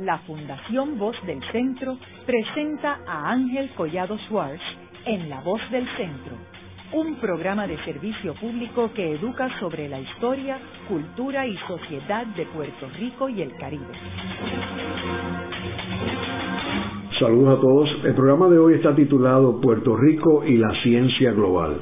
la 0.00 0.18
Fundación 0.20 0.98
Voz 0.98 1.16
del 1.26 1.40
Centro 1.52 1.98
presenta 2.24 3.00
a 3.06 3.30
Ángel 3.32 3.70
Collado 3.76 4.16
Schwartz 4.26 4.62
en 5.04 5.28
La 5.28 5.40
Voz 5.42 5.60
del 5.70 5.86
Centro, 5.96 6.36
un 6.94 7.16
programa 7.16 7.66
de 7.66 7.76
servicio 7.84 8.34
público 8.34 8.90
que 8.94 9.12
educa 9.16 9.48
sobre 9.60 9.88
la 9.88 10.00
historia, 10.00 10.58
cultura 10.88 11.46
y 11.46 11.54
sociedad 11.68 12.26
de 12.28 12.46
Puerto 12.46 12.88
Rico 12.98 13.28
y 13.28 13.42
el 13.42 13.54
Caribe. 13.56 13.84
Saludos 17.18 17.58
a 17.58 17.60
todos. 17.60 18.04
El 18.04 18.14
programa 18.14 18.48
de 18.48 18.58
hoy 18.58 18.74
está 18.74 18.94
titulado 18.94 19.60
Puerto 19.60 19.94
Rico 19.96 20.44
y 20.46 20.56
la 20.56 20.72
ciencia 20.82 21.32
global. 21.32 21.78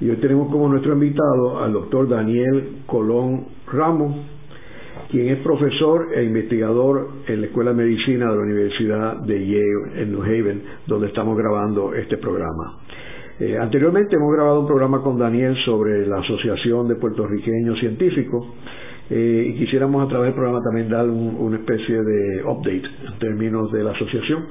Y 0.00 0.10
hoy 0.10 0.16
tenemos 0.16 0.50
como 0.50 0.68
nuestro 0.68 0.94
invitado 0.94 1.62
al 1.62 1.72
doctor 1.72 2.08
Daniel 2.08 2.82
Colón 2.86 3.46
Ramos, 3.72 4.39
quien 5.10 5.28
es 5.28 5.38
profesor 5.38 6.08
e 6.14 6.22
investigador 6.22 7.08
en 7.26 7.40
la 7.40 7.46
Escuela 7.48 7.72
de 7.72 7.82
Medicina 7.82 8.30
de 8.30 8.36
la 8.36 8.42
Universidad 8.42 9.16
de 9.22 9.46
Yale 9.46 10.02
en 10.02 10.12
New 10.12 10.22
Haven, 10.22 10.62
donde 10.86 11.08
estamos 11.08 11.36
grabando 11.36 11.94
este 11.94 12.16
programa. 12.16 12.78
Eh, 13.40 13.56
anteriormente 13.58 14.16
hemos 14.16 14.32
grabado 14.34 14.60
un 14.60 14.66
programa 14.66 15.02
con 15.02 15.18
Daniel 15.18 15.56
sobre 15.64 16.06
la 16.06 16.18
Asociación 16.18 16.86
de 16.88 16.94
Puertorriqueños 16.96 17.78
Científicos 17.80 18.46
eh, 19.08 19.46
y 19.48 19.58
quisiéramos 19.58 20.04
a 20.04 20.08
través 20.08 20.26
del 20.28 20.34
programa 20.34 20.62
también 20.62 20.88
dar 20.88 21.08
una 21.08 21.56
especie 21.56 22.02
de 22.02 22.44
update 22.44 22.82
en 23.08 23.18
términos 23.18 23.72
de 23.72 23.82
la 23.82 23.90
asociación. 23.92 24.46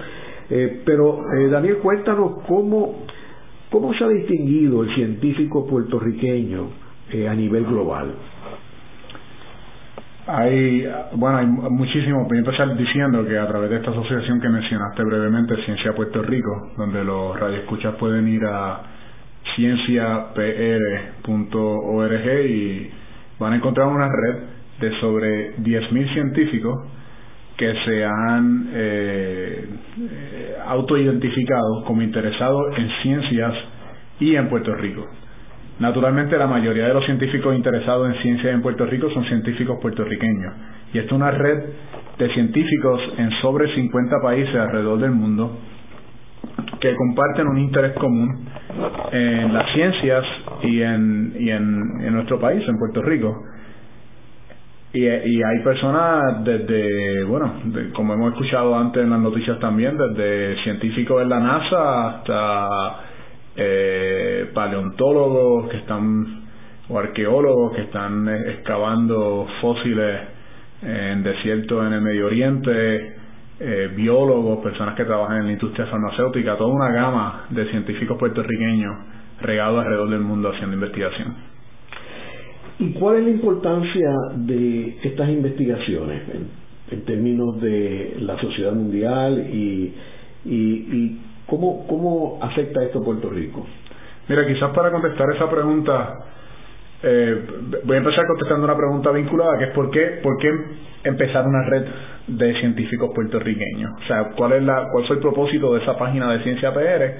Eh, 0.49 0.81
pero 0.83 1.23
Daniel, 1.51 1.77
cuéntanos 1.77 2.41
cómo, 2.47 3.05
cómo 3.69 3.93
se 3.93 4.03
ha 4.03 4.09
distinguido 4.09 4.83
el 4.83 4.93
científico 4.95 5.65
puertorriqueño 5.67 6.67
a 7.29 7.33
nivel 7.35 7.65
global. 7.65 8.13
Hay, 10.31 10.87
bueno, 11.13 11.37
hay 11.39 11.47
muchísimo. 11.47 12.23
Voy 12.27 12.37
a 12.37 12.41
empezar 12.41 12.77
diciendo 12.77 13.25
que 13.25 13.35
a 13.35 13.47
través 13.47 13.71
de 13.71 13.77
esta 13.77 13.89
asociación 13.89 14.39
que 14.39 14.47
mencionaste 14.47 15.03
brevemente, 15.03 15.55
Ciencia 15.65 15.91
Puerto 15.93 16.21
Rico, 16.21 16.71
donde 16.77 17.03
los 17.03 17.39
radioescuchas 17.39 17.95
pueden 17.95 18.27
ir 18.27 18.45
a 18.45 18.79
cienciapr.org 19.55 20.45
y 22.45 22.91
van 23.39 23.53
a 23.53 23.55
encontrar 23.55 23.87
una 23.87 24.07
red 24.07 24.35
de 24.79 24.99
sobre 24.99 25.55
10.000 25.57 26.13
científicos 26.13 26.77
que 27.57 27.73
se 27.85 28.05
han 28.05 28.69
eh, 28.71 29.67
eh, 29.99 30.55
autoidentificado 30.63 31.85
como 31.87 32.03
interesados 32.03 32.77
en 32.77 32.87
ciencias 33.01 33.55
y 34.19 34.35
en 34.35 34.47
Puerto 34.47 34.75
Rico. 34.75 35.07
Naturalmente, 35.79 36.37
la 36.37 36.47
mayoría 36.47 36.87
de 36.87 36.93
los 36.93 37.05
científicos 37.05 37.55
interesados 37.55 38.09
en 38.09 38.21
ciencia 38.21 38.51
en 38.51 38.61
Puerto 38.61 38.85
Rico 38.85 39.09
son 39.11 39.23
científicos 39.25 39.79
puertorriqueños. 39.81 40.53
Y 40.93 40.99
esto 40.99 41.15
es 41.15 41.21
una 41.21 41.31
red 41.31 41.63
de 42.17 42.33
científicos 42.33 43.01
en 43.17 43.31
sobre 43.41 43.73
50 43.73 44.17
países 44.21 44.55
alrededor 44.55 44.99
del 44.99 45.11
mundo 45.11 45.57
que 46.81 46.95
comparten 46.95 47.47
un 47.47 47.59
interés 47.59 47.93
común 47.93 48.45
en 49.11 49.53
las 49.53 49.71
ciencias 49.73 50.25
y 50.63 50.81
en, 50.81 51.35
y 51.39 51.49
en, 51.49 52.13
nuestro 52.13 52.39
país, 52.39 52.61
en 52.67 52.77
Puerto 52.77 53.01
Rico. 53.01 53.41
Y, 54.91 55.05
y, 55.05 55.43
hay 55.43 55.63
personas 55.63 56.43
desde, 56.43 57.23
bueno, 57.25 57.53
como 57.93 58.13
hemos 58.13 58.33
escuchado 58.33 58.75
antes 58.75 59.03
en 59.03 59.11
las 59.11 59.19
noticias 59.19 59.59
también, 59.59 59.97
desde 59.97 60.61
científicos 60.63 61.21
en 61.21 61.29
la 61.29 61.39
NASA 61.39 62.07
hasta 62.07 63.08
eh, 63.55 64.49
paleontólogos 64.53 65.69
que 65.69 65.77
están 65.77 66.49
o 66.89 66.97
arqueólogos 66.97 67.75
que 67.75 67.83
están 67.83 68.27
excavando 68.27 69.47
fósiles 69.61 70.21
en 70.81 71.23
desiertos 71.23 71.85
en 71.85 71.93
el 71.93 72.01
Medio 72.01 72.25
Oriente, 72.25 73.15
eh, 73.59 73.89
biólogos, 73.95 74.59
personas 74.59 74.95
que 74.95 75.05
trabajan 75.05 75.39
en 75.39 75.45
la 75.47 75.51
industria 75.51 75.85
farmacéutica, 75.87 76.57
toda 76.57 76.73
una 76.73 76.91
gama 76.91 77.45
de 77.49 77.69
científicos 77.69 78.17
puertorriqueños 78.17 78.95
regados 79.41 79.79
alrededor 79.79 80.09
del 80.09 80.21
mundo 80.21 80.49
haciendo 80.49 80.75
investigación. 80.75 81.35
¿Y 82.79 82.93
cuál 82.93 83.17
es 83.17 83.23
la 83.25 83.29
importancia 83.31 84.09
de 84.35 84.97
estas 85.03 85.29
investigaciones 85.29 86.21
en, 86.91 87.01
términos 87.05 87.61
de 87.61 88.15
la 88.21 88.39
sociedad 88.39 88.71
mundial 88.73 89.47
y, 89.53 89.93
y, 90.45 90.55
y 90.55 91.19
¿Cómo, 91.49 91.87
¿Cómo 91.87 92.39
afecta 92.41 92.83
esto 92.83 92.99
a 92.99 93.03
Puerto 93.03 93.29
Rico? 93.29 93.65
Mira, 94.27 94.45
quizás 94.45 94.69
para 94.71 94.91
contestar 94.91 95.27
esa 95.35 95.49
pregunta, 95.49 96.19
eh, 97.01 97.43
voy 97.83 97.95
a 97.95 97.99
empezar 97.99 98.27
contestando 98.27 98.65
una 98.65 98.77
pregunta 98.77 99.11
vinculada, 99.11 99.57
que 99.57 99.63
es 99.65 99.71
¿por 99.71 99.89
qué, 99.89 100.19
por 100.21 100.37
qué 100.37 100.51
empezar 101.03 101.47
una 101.47 101.63
red 101.63 101.85
de 102.27 102.59
científicos 102.59 103.09
puertorriqueños? 103.15 103.91
O 104.03 104.07
sea, 104.07 104.29
¿cuál 104.35 104.53
es 104.53 104.63
la, 104.63 104.89
cuál 104.91 105.07
fue 105.07 105.15
el 105.15 105.21
propósito 105.21 105.73
de 105.73 105.81
esa 105.81 105.97
página 105.97 106.31
de 106.31 106.43
Ciencia 106.43 106.71
PR? 106.73 107.15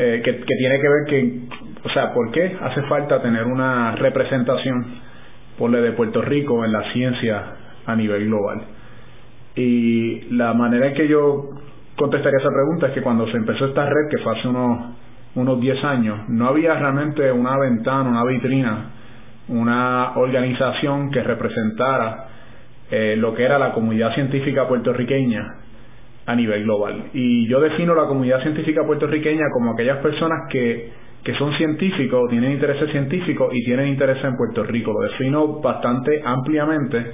Eh, 0.00 0.22
que, 0.24 0.36
que 0.36 0.54
tiene 0.56 0.80
que 0.80 0.88
ver 0.88 1.04
que, 1.08 1.40
o 1.82 1.90
sea, 1.90 2.12
¿por 2.14 2.30
qué 2.30 2.56
hace 2.60 2.82
falta 2.82 3.20
tener 3.20 3.44
una 3.44 3.96
representación 3.96 5.00
por 5.58 5.72
de 5.72 5.90
Puerto 5.90 6.22
Rico 6.22 6.64
en 6.64 6.70
la 6.70 6.92
ciencia 6.92 7.42
a 7.84 7.96
nivel 7.96 8.26
global? 8.26 8.62
Y 9.56 10.32
la 10.36 10.54
manera 10.54 10.86
en 10.86 10.94
que 10.94 11.08
yo 11.08 11.57
contestaría 11.98 12.38
esa 12.38 12.48
pregunta 12.48 12.86
es 12.86 12.92
que 12.92 13.02
cuando 13.02 13.26
se 13.26 13.36
empezó 13.36 13.66
esta 13.66 13.84
red, 13.84 14.08
que 14.10 14.18
fue 14.18 14.38
hace 14.38 14.48
unos, 14.48 14.96
unos 15.34 15.60
10 15.60 15.84
años, 15.84 16.28
no 16.28 16.48
había 16.48 16.74
realmente 16.74 17.30
una 17.30 17.58
ventana, 17.58 18.08
una 18.08 18.24
vitrina, 18.24 18.90
una 19.48 20.12
organización 20.16 21.10
que 21.10 21.22
representara 21.22 22.28
eh, 22.90 23.16
lo 23.18 23.34
que 23.34 23.44
era 23.44 23.58
la 23.58 23.72
comunidad 23.72 24.14
científica 24.14 24.66
puertorriqueña 24.68 25.42
a 26.24 26.34
nivel 26.34 26.62
global. 26.64 27.04
Y 27.12 27.48
yo 27.48 27.60
defino 27.60 27.94
la 27.94 28.06
comunidad 28.06 28.42
científica 28.42 28.82
puertorriqueña 28.86 29.44
como 29.52 29.72
aquellas 29.72 29.98
personas 29.98 30.48
que, 30.50 30.92
que 31.24 31.34
son 31.34 31.52
científicos, 31.54 32.30
tienen 32.30 32.52
intereses 32.52 32.90
científicos 32.92 33.48
y 33.52 33.64
tienen 33.64 33.88
interés 33.88 34.22
en 34.24 34.36
Puerto 34.36 34.62
Rico. 34.62 34.92
Lo 34.92 35.00
defino 35.08 35.60
bastante 35.60 36.22
ampliamente 36.24 37.12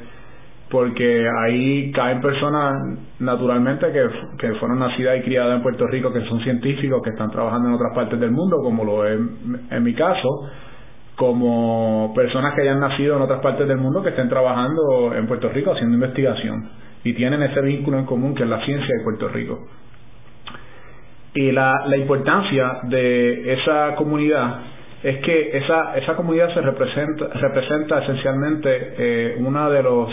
porque 0.70 1.26
ahí 1.44 1.92
caen 1.92 2.20
personas 2.20 2.98
naturalmente 3.20 3.86
que, 3.92 4.08
que 4.38 4.54
fueron 4.54 4.78
nacidas 4.78 5.18
y 5.18 5.22
criadas 5.22 5.56
en 5.56 5.62
Puerto 5.62 5.86
Rico, 5.86 6.12
que 6.12 6.22
son 6.22 6.40
científicos, 6.40 7.02
que 7.02 7.10
están 7.10 7.30
trabajando 7.30 7.68
en 7.68 7.74
otras 7.74 7.94
partes 7.94 8.18
del 8.18 8.30
mundo, 8.30 8.58
como 8.62 8.84
lo 8.84 9.06
es 9.06 9.20
en 9.70 9.82
mi 9.82 9.94
caso, 9.94 10.48
como 11.16 12.12
personas 12.14 12.54
que 12.54 12.62
hayan 12.62 12.80
nacido 12.80 13.16
en 13.16 13.22
otras 13.22 13.40
partes 13.40 13.68
del 13.68 13.78
mundo 13.78 14.02
que 14.02 14.10
estén 14.10 14.28
trabajando 14.28 15.14
en 15.14 15.26
Puerto 15.26 15.48
Rico 15.48 15.72
haciendo 15.72 15.94
investigación 15.94 16.70
y 17.04 17.12
tienen 17.12 17.42
ese 17.42 17.60
vínculo 17.60 17.98
en 17.98 18.06
común 18.06 18.34
que 18.34 18.42
es 18.42 18.48
la 18.48 18.64
ciencia 18.64 18.88
de 18.98 19.04
Puerto 19.04 19.28
Rico. 19.28 19.68
Y 21.34 21.52
la, 21.52 21.84
la 21.86 21.96
importancia 21.96 22.78
de 22.84 23.54
esa 23.54 23.94
comunidad 23.96 24.60
es 25.02 25.18
que 25.18 25.58
esa, 25.58 25.96
esa 25.96 26.16
comunidad 26.16 26.52
se 26.54 26.62
representa, 26.62 27.28
representa 27.34 28.02
esencialmente 28.02 28.94
eh, 28.96 29.36
una 29.38 29.68
de 29.68 29.82
los 29.82 30.08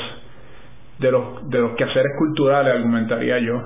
de 1.02 1.12
los, 1.12 1.50
de 1.50 1.60
los 1.60 1.76
quehaceres 1.76 2.12
culturales, 2.18 2.76
argumentaría 2.76 3.40
yo, 3.40 3.60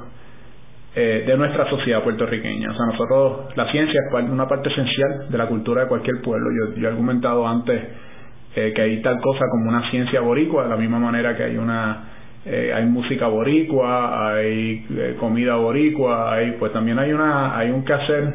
eh, 0.95 1.25
de 1.27 1.37
nuestra 1.37 1.69
sociedad 1.69 2.01
puertorriqueña. 2.01 2.71
O 2.71 2.73
sea, 2.73 2.85
nosotros, 2.85 3.55
la 3.55 3.69
ciencia 3.71 3.99
es 3.99 4.29
una 4.29 4.47
parte 4.47 4.69
esencial 4.69 5.29
de 5.29 5.37
la 5.37 5.47
cultura 5.47 5.81
de 5.83 5.87
cualquier 5.89 6.21
pueblo. 6.21 6.49
Yo, 6.49 6.75
yo 6.79 6.87
he 6.87 6.91
argumentado 6.91 7.45
antes 7.45 7.81
eh, 8.55 8.71
que 8.73 8.81
hay 8.81 9.01
tal 9.01 9.19
cosa 9.19 9.43
como 9.51 9.69
una 9.69 9.89
ciencia 9.91 10.21
boricua, 10.21 10.63
de 10.63 10.69
la 10.69 10.77
misma 10.77 10.97
manera 10.97 11.35
que 11.35 11.43
hay 11.43 11.57
una 11.57 12.11
eh, 12.45 12.71
hay 12.73 12.85
música 12.85 13.27
boricua, 13.27 14.35
hay 14.35 15.15
comida 15.19 15.55
boricua, 15.55 16.33
hay 16.33 16.51
pues 16.59 16.71
también 16.71 16.99
hay 16.99 17.11
una 17.11 17.57
hay 17.57 17.71
un 17.71 17.83
quehacer 17.83 18.33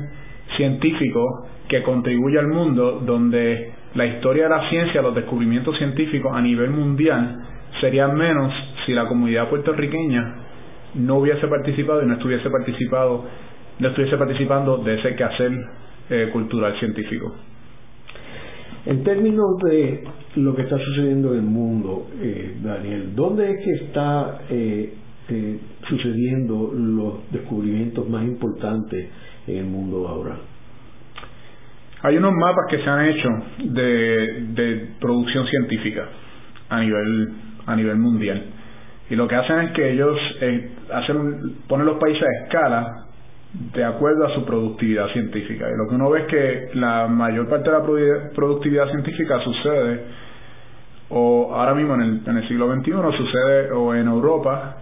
científico 0.57 1.47
que 1.69 1.83
contribuye 1.83 2.39
al 2.39 2.49
mundo 2.49 3.01
donde 3.07 3.73
la 3.95 4.05
historia 4.05 4.45
de 4.45 4.51
la 4.51 4.69
ciencia, 4.69 5.01
los 5.01 5.15
descubrimientos 5.15 5.79
científicos 5.79 6.33
a 6.35 6.43
nivel 6.43 6.71
mundial 6.71 7.47
serían 7.81 8.17
menos 8.17 8.53
si 8.85 8.93
la 8.93 9.07
comunidad 9.07 9.49
puertorriqueña 9.49 10.35
no 10.95 11.19
hubiese 11.19 11.47
participado 11.47 12.03
y 12.03 12.07
no 12.07 12.15
estuviese 12.15 12.51
participado 12.51 13.25
no 13.81 13.89
estuviese 13.89 14.17
participando 14.17 14.79
de 14.79 14.95
ese 14.99 15.17
quehacer 15.17 15.53
eh, 16.11 16.29
cultural 16.33 16.79
científico. 16.79 17.35
En 18.87 19.03
términos 19.03 19.59
de 19.65 20.05
lo 20.37 20.55
que 20.55 20.63
está 20.63 20.79
sucediendo 20.79 21.33
en 21.33 21.39
el 21.41 21.45
mundo, 21.45 22.09
eh, 22.21 22.57
Daniel, 22.63 23.15
¿dónde 23.15 23.51
es 23.51 23.65
que 23.65 23.73
está 23.85 24.41
eh, 24.51 24.95
sucediendo 25.89 26.73
los 26.75 27.31
descubrimientos 27.31 28.09
más 28.09 28.25
importantes 28.25 29.09
en 29.47 29.57
el 29.57 29.65
mundo 29.65 30.09
ahora? 30.09 30.37
Hay 32.03 32.17
unos 32.17 32.33
mapas 32.33 32.65
que 32.71 32.79
se 32.79 32.89
han 32.89 33.07
hecho 33.07 33.29
de, 33.65 34.45
de 34.55 34.89
producción 35.01 35.47
científica 35.47 36.09
a 36.71 36.81
nivel 36.81 37.33
a 37.67 37.77
nivel 37.77 37.97
mundial. 37.97 38.43
Y 39.09 39.17
lo 39.17 39.27
que 39.27 39.35
hacen 39.35 39.59
es 39.61 39.73
que 39.73 39.91
ellos 39.91 40.17
eh, 40.41 40.71
hacen 40.93 41.57
ponen 41.67 41.87
los 41.87 41.99
países 41.99 42.23
a 42.23 42.45
escala 42.45 43.07
de 43.53 43.85
acuerdo 43.85 44.27
a 44.27 44.35
su 44.35 44.45
productividad 44.45 45.09
científica. 45.09 45.67
Y 45.69 45.77
lo 45.77 45.89
que 45.89 45.95
uno 45.97 46.11
ve 46.11 46.21
es 46.21 46.27
que 46.27 46.71
la 46.75 47.09
mayor 47.09 47.49
parte 47.49 47.71
de 47.71 47.79
la 47.79 48.31
productividad 48.33 48.89
científica 48.91 49.41
sucede, 49.41 50.01
o 51.09 51.53
ahora 51.53 51.75
mismo 51.75 51.95
en 51.95 52.01
el, 52.03 52.21
en 52.25 52.37
el 52.37 52.49
siglo 52.49 52.73
XXI 52.73 52.93
sucede 53.17 53.73
o 53.73 53.95
en 53.95 54.07
Europa 54.07 54.77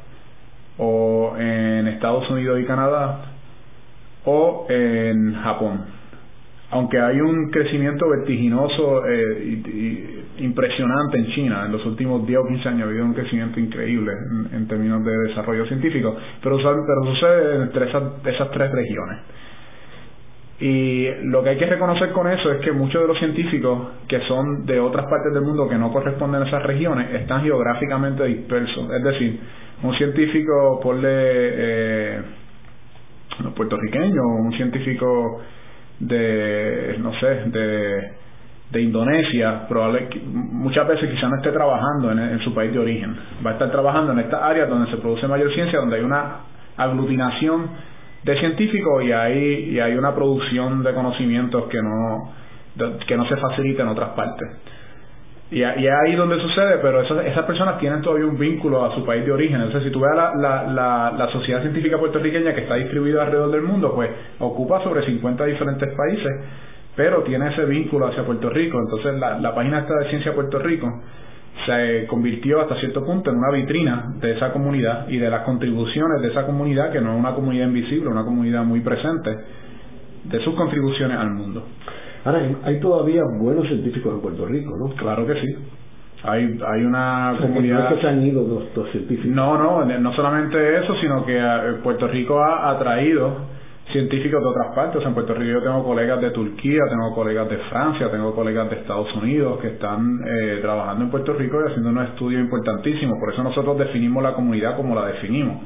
o 0.77 1.35
en 1.39 1.89
Estados 1.89 2.29
Unidos 2.31 2.61
y 2.61 2.65
Canadá 2.65 3.21
o 4.25 4.67
en 4.69 5.35
Japón. 5.37 5.87
Aunque 6.71 7.01
hay 7.01 7.21
un 7.21 7.51
crecimiento 7.51 8.09
vertiginoso 8.11 9.07
e 9.07 9.45
y, 9.45 10.18
impresionante 10.39 11.19
en 11.19 11.27
China, 11.29 11.65
en 11.67 11.73
los 11.73 11.85
últimos 11.87 12.27
10 12.27 12.39
o 12.39 12.47
15 12.47 12.69
años 12.69 12.83
ha 12.83 12.91
habido 12.91 13.05
un 13.05 13.15
crecimiento 13.15 13.61
increíble 13.61 14.13
en, 14.53 14.69
términos 14.69 15.05
de 15.05 15.13
desarrollo 15.29 15.67
científico, 15.67 16.17
pero, 16.43 16.59
pero 16.59 17.15
sucede 17.15 17.63
entre 17.63 17.89
esas, 17.89 18.03
esas 18.27 18.51
tres 18.51 18.71
regiones. 18.71 19.19
Y 20.61 21.07
lo 21.25 21.43
que 21.45 21.51
hay 21.51 21.57
que 21.57 21.67
reconocer 21.67 22.11
con 22.11 22.29
eso 22.29 22.51
es 22.51 22.61
que 22.61 22.73
muchos 22.73 23.01
de 23.01 23.07
los 23.07 23.19
científicos 23.19 23.91
que 24.09 24.21
son 24.27 24.67
de 24.67 24.81
otras 24.81 25.07
partes 25.07 25.33
del 25.33 25.45
mundo 25.45 25.69
que 25.69 25.77
no 25.77 25.93
corresponden 25.93 26.43
a 26.43 26.47
esas 26.49 26.65
regiones 26.65 27.15
están 27.15 27.43
geográficamente 27.43 28.25
dispersos. 28.25 28.91
Es 28.93 29.05
decir, 29.05 29.41
un 29.85 29.95
científico, 29.97 30.81
por 30.83 30.97
eh, 31.01 32.21
puertorriqueño, 33.55 34.21
un 34.21 34.53
científico 34.55 35.43
de, 36.01 36.97
no 36.99 37.13
sé, 37.21 37.27
de, 37.47 38.13
de 38.71 38.83
Indonesia, 38.83 39.67
probable, 39.67 40.09
muchas 40.27 40.87
veces 40.87 41.11
quizá 41.11 41.29
no 41.29 41.37
esté 41.37 41.53
trabajando 41.53 42.13
en, 42.13 42.39
su 42.41 42.53
país 42.55 42.73
de 42.73 42.79
origen. 42.79 43.17
Va 43.45 43.51
a 43.51 43.53
estar 43.55 43.71
trabajando 43.71 44.13
en 44.13 44.19
estas 44.19 44.43
áreas 44.43 44.69
donde 44.69 44.91
se 44.91 44.99
produce 44.99 45.27
mayor 45.27 45.53
ciencia, 45.55 45.79
donde 45.79 45.97
hay 45.97 46.03
una 46.03 46.41
aglutinación 46.77 47.67
de 48.25 48.39
científicos 48.39 49.05
y 49.05 49.13
hay, 49.13 49.71
y 49.71 49.81
hay 49.81 49.95
una 49.95 50.15
producción 50.15 50.83
de 50.83 50.93
conocimientos 50.93 51.65
que 51.69 51.79
no, 51.81 52.35
que 53.07 53.17
no 53.17 53.27
se 53.27 53.37
facilita 53.37 53.83
en 53.83 53.89
otras 53.89 54.11
partes. 54.11 54.49
Y, 55.51 55.61
y 55.61 55.87
es 55.87 55.95
ahí 56.05 56.15
donde 56.15 56.39
sucede, 56.39 56.77
pero 56.83 57.01
esas, 57.01 57.25
esas 57.25 57.47
personas 57.47 57.79
tienen 57.79 58.03
todavía 58.03 58.27
un 58.27 58.39
vínculo 58.39 58.85
a 58.85 58.95
su 58.95 59.03
país 59.07 59.25
de 59.25 59.33
origen. 59.33 59.63
Entonces, 59.63 59.85
si 59.85 59.91
tú 59.91 60.01
ves 60.01 60.11
la, 60.15 60.35
la, 60.35 60.65
la, 60.65 61.15
la 61.17 61.33
sociedad 61.33 61.63
científica 61.63 61.97
puertorriqueña 61.97 62.55
que 62.55 62.63
está 62.63 62.75
distribuida 62.75 63.23
alrededor 63.23 63.51
del 63.51 63.63
mundo, 63.63 63.95
pues 63.95 64.11
ocupa 64.41 64.83
sobre 64.83 65.07
50 65.07 65.43
diferentes 65.47 65.95
países, 65.95 66.33
pero 66.99 67.23
tiene 67.23 67.51
ese 67.51 67.65
vínculo 67.65 68.09
hacia 68.09 68.27
Puerto 68.27 68.51
Rico. 68.51 68.77
Entonces, 68.77 69.21
la, 69.21 69.39
la 69.39 69.55
página 69.55 69.79
esta 69.79 69.95
de 70.01 70.09
Ciencia 70.09 70.35
Puerto 70.35 70.59
Rico 70.59 71.01
se 71.65 72.07
convirtió 72.09 72.61
hasta 72.61 72.75
cierto 72.81 73.05
punto 73.05 73.31
en 73.31 73.37
una 73.37 73.53
vitrina 73.53 74.15
de 74.21 74.33
esa 74.33 74.53
comunidad 74.53 75.09
y 75.09 75.17
de 75.17 75.31
las 75.31 75.43
contribuciones 75.43 76.21
de 76.23 76.29
esa 76.29 76.45
comunidad, 76.45 76.91
que 76.91 77.01
no 77.01 77.13
es 77.13 77.21
una 77.21 77.35
comunidad 77.35 77.69
invisible, 77.69 78.09
una 78.09 78.25
comunidad 78.25 78.65
muy 78.65 78.81
presente, 78.81 79.31
de 80.25 80.41
sus 80.41 80.57
contribuciones 80.57 81.17
al 81.17 81.31
mundo. 81.31 81.69
Ahora, 82.25 82.41
hay 82.65 82.81
todavía 82.81 83.23
buenos 83.41 83.69
científicos 83.69 84.15
en 84.15 84.21
Puerto 84.21 84.45
Rico, 84.47 84.77
¿no? 84.77 84.93
Claro 84.97 85.25
que 85.25 85.35
sí. 85.35 85.55
Hay, 86.25 86.59
hay 86.67 86.85
una 86.85 87.37
comunidad... 87.41 87.95
que 87.95 88.01
se 88.01 88.09
han 88.09 88.27
ido 88.27 88.43
los, 88.75 88.91
científicos. 88.91 89.31
No, 89.31 89.57
no, 89.57 89.85
no 89.85 90.13
solamente 90.15 90.79
eso, 90.79 90.97
sino 91.01 91.25
que 91.25 91.39
eh, 91.39 91.75
Puerto 91.81 92.09
Rico 92.09 92.41
ha 92.43 92.71
atraído 92.71 93.58
científicos 93.93 94.41
de 94.43 94.49
otras 94.49 94.75
partes. 94.75 95.05
en 95.05 95.15
Puerto 95.15 95.35
Rico 95.35 95.53
yo 95.53 95.63
tengo 95.63 95.85
colegas 95.85 96.21
de 96.21 96.31
Turquía, 96.31 96.81
tengo 96.89 97.15
colegas 97.15 97.49
de 97.49 97.57
Francia, 97.71 98.11
tengo 98.11 98.35
colegas 98.35 98.69
de 98.71 98.77
Estados 98.77 99.15
Unidos 99.17 99.61
que 99.61 99.69
están 99.69 100.21
eh, 100.27 100.59
trabajando 100.61 101.05
en 101.05 101.11
Puerto 101.11 101.33
Rico 101.35 101.59
y 101.61 101.71
haciendo 101.71 101.91
un 101.91 101.99
estudio 101.99 102.39
importantísimo. 102.39 103.19
Por 103.19 103.33
eso 103.33 103.43
nosotros 103.43 103.79
definimos 103.79 104.23
la 104.23 104.35
comunidad 104.35 104.77
como 104.77 104.95
la 104.95 105.07
definimos. 105.07 105.63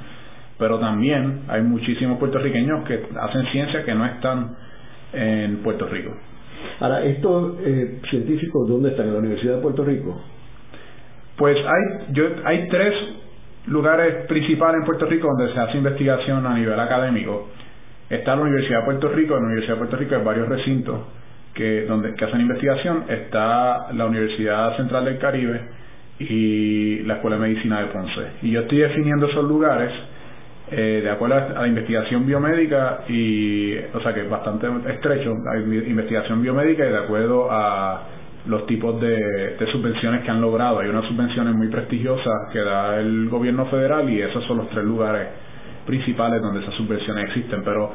Pero 0.59 0.79
también 0.79 1.43
hay 1.49 1.63
muchísimos 1.63 2.19
puertorriqueños 2.19 2.85
que 2.87 3.03
hacen 3.21 3.47
ciencia 3.51 3.85
que 3.85 3.95
no 3.95 4.07
están 4.07 4.57
en 5.13 5.57
Puerto 5.63 5.87
Rico. 5.87 6.13
Ahora, 6.81 7.05
¿estos 7.05 7.57
eh, 7.61 8.01
científicos 8.11 8.69
dónde 8.69 8.91
están? 8.91 9.07
¿En 9.07 9.15
la 9.15 9.19
Universidad 9.19 9.57
de 9.57 9.63
Puerto 9.63 9.85
Rico? 9.85 10.21
Pues 11.37 11.57
hay, 11.57 12.13
yo, 12.13 12.25
hay 12.45 12.69
tres 12.69 12.95
lugares 13.67 14.27
principales 14.27 14.81
en 14.81 14.87
Puerto 14.87 15.07
Rico 15.07 15.29
donde 15.29 15.53
se 15.53 15.59
hace 15.59 15.79
investigación 15.79 16.47
a 16.47 16.55
nivel 16.55 16.79
académico. 16.79 17.49
Está 18.11 18.37
la 18.37 18.43
Universidad 18.43 18.81
de 18.81 18.85
Puerto 18.85 19.09
Rico, 19.09 19.35
en 19.35 19.41
la 19.41 19.47
Universidad 19.47 19.75
de 19.75 19.79
Puerto 19.79 19.97
Rico 19.97 20.15
hay 20.17 20.25
varios 20.25 20.49
recintos 20.49 21.01
que, 21.55 21.87
donde, 21.87 22.11
hacen 22.11 22.41
investigación. 22.41 23.05
Está 23.09 23.93
la 23.93 24.07
Universidad 24.07 24.77
Central 24.77 25.05
del 25.05 25.19
Caribe 25.19 25.61
y 26.19 27.01
la 27.01 27.15
Escuela 27.15 27.37
de 27.37 27.43
Medicina 27.43 27.81
de 27.81 27.87
Ponce. 27.87 28.21
Y 28.43 28.51
yo 28.51 28.61
estoy 28.61 28.79
definiendo 28.79 29.27
esos 29.27 29.45
lugares 29.45 29.93
eh, 30.71 31.01
de 31.03 31.11
acuerdo 31.11 31.35
a 31.35 31.61
la 31.61 31.69
investigación 31.69 32.27
biomédica 32.27 33.01
y, 33.09 33.77
o 33.93 34.01
sea 34.01 34.15
que 34.15 34.23
es 34.23 34.31
bastante 34.31 34.67
estrecho, 34.91 35.35
la 35.45 35.59
investigación 35.59 36.43
biomédica 36.43 36.87
y 36.87 36.89
de 36.89 36.99
acuerdo 36.99 37.49
a 37.51 38.03
los 38.47 38.67
tipos 38.67 39.01
de, 39.01 39.57
subvenciones 39.71 40.23
que 40.23 40.31
han 40.31 40.41
logrado. 40.41 40.81
Hay 40.81 40.89
unas 40.89 41.07
subvenciones 41.07 41.55
muy 41.55 41.69
prestigiosas 41.69 42.51
que 42.53 42.61
da 42.61 42.99
el 42.99 43.29
gobierno 43.29 43.67
federal 43.67 44.09
y 44.11 44.21
esos 44.21 44.45
son 44.45 44.59
los 44.59 44.71
tres 44.71 44.85
lugares 44.85 45.29
principales 45.87 46.41
donde 46.43 46.61
esas 46.61 46.75
subvenciones 46.75 47.29
existen, 47.29 47.63
pero 47.65 47.91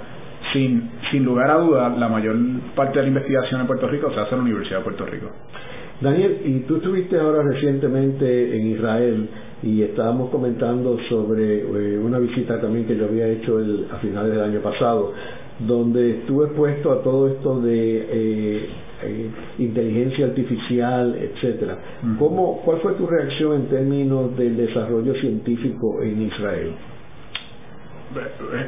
sin, 0.53 0.89
sin 1.11 1.23
lugar 1.25 1.51
a 1.51 1.57
dudas, 1.57 1.97
la 1.97 2.07
mayor 2.07 2.35
parte 2.75 2.99
de 2.99 3.03
la 3.03 3.07
investigación 3.09 3.61
en 3.61 3.67
Puerto 3.67 3.87
Rico 3.87 4.11
se 4.13 4.19
hace 4.19 4.31
en 4.31 4.37
la 4.37 4.43
Universidad 4.43 4.79
de 4.79 4.83
Puerto 4.83 5.05
Rico. 5.05 5.27
Daniel, 5.99 6.41
y 6.45 6.59
tú 6.61 6.75
estuviste 6.75 7.19
ahora 7.19 7.41
recientemente 7.41 8.55
en 8.55 8.67
Israel 8.67 9.29
y 9.63 9.81
estábamos 9.81 10.29
comentando 10.29 10.97
sobre 11.09 11.61
eh, 11.61 11.97
una 11.97 12.19
visita 12.19 12.61
también 12.61 12.85
que 12.85 12.95
yo 12.95 13.05
había 13.05 13.27
hecho 13.27 13.59
el, 13.59 13.87
a 13.91 13.97
finales 13.97 14.31
del 14.31 14.41
año 14.41 14.59
pasado, 14.59 15.13
donde 15.59 16.19
estuve 16.19 16.45
expuesto 16.45 16.91
a 16.91 17.01
todo 17.01 17.29
esto 17.29 17.61
de 17.61 17.97
eh, 17.97 18.69
eh, 19.03 19.29
inteligencia 19.57 20.27
artificial, 20.27 21.15
etcétera. 21.15 21.79
¿Cómo, 22.19 22.61
¿Cuál 22.63 22.79
fue 22.81 22.93
tu 22.93 23.07
reacción 23.07 23.61
en 23.61 23.67
términos 23.67 24.37
del 24.37 24.55
desarrollo 24.55 25.15
científico 25.15 26.03
en 26.03 26.21
Israel? 26.21 26.73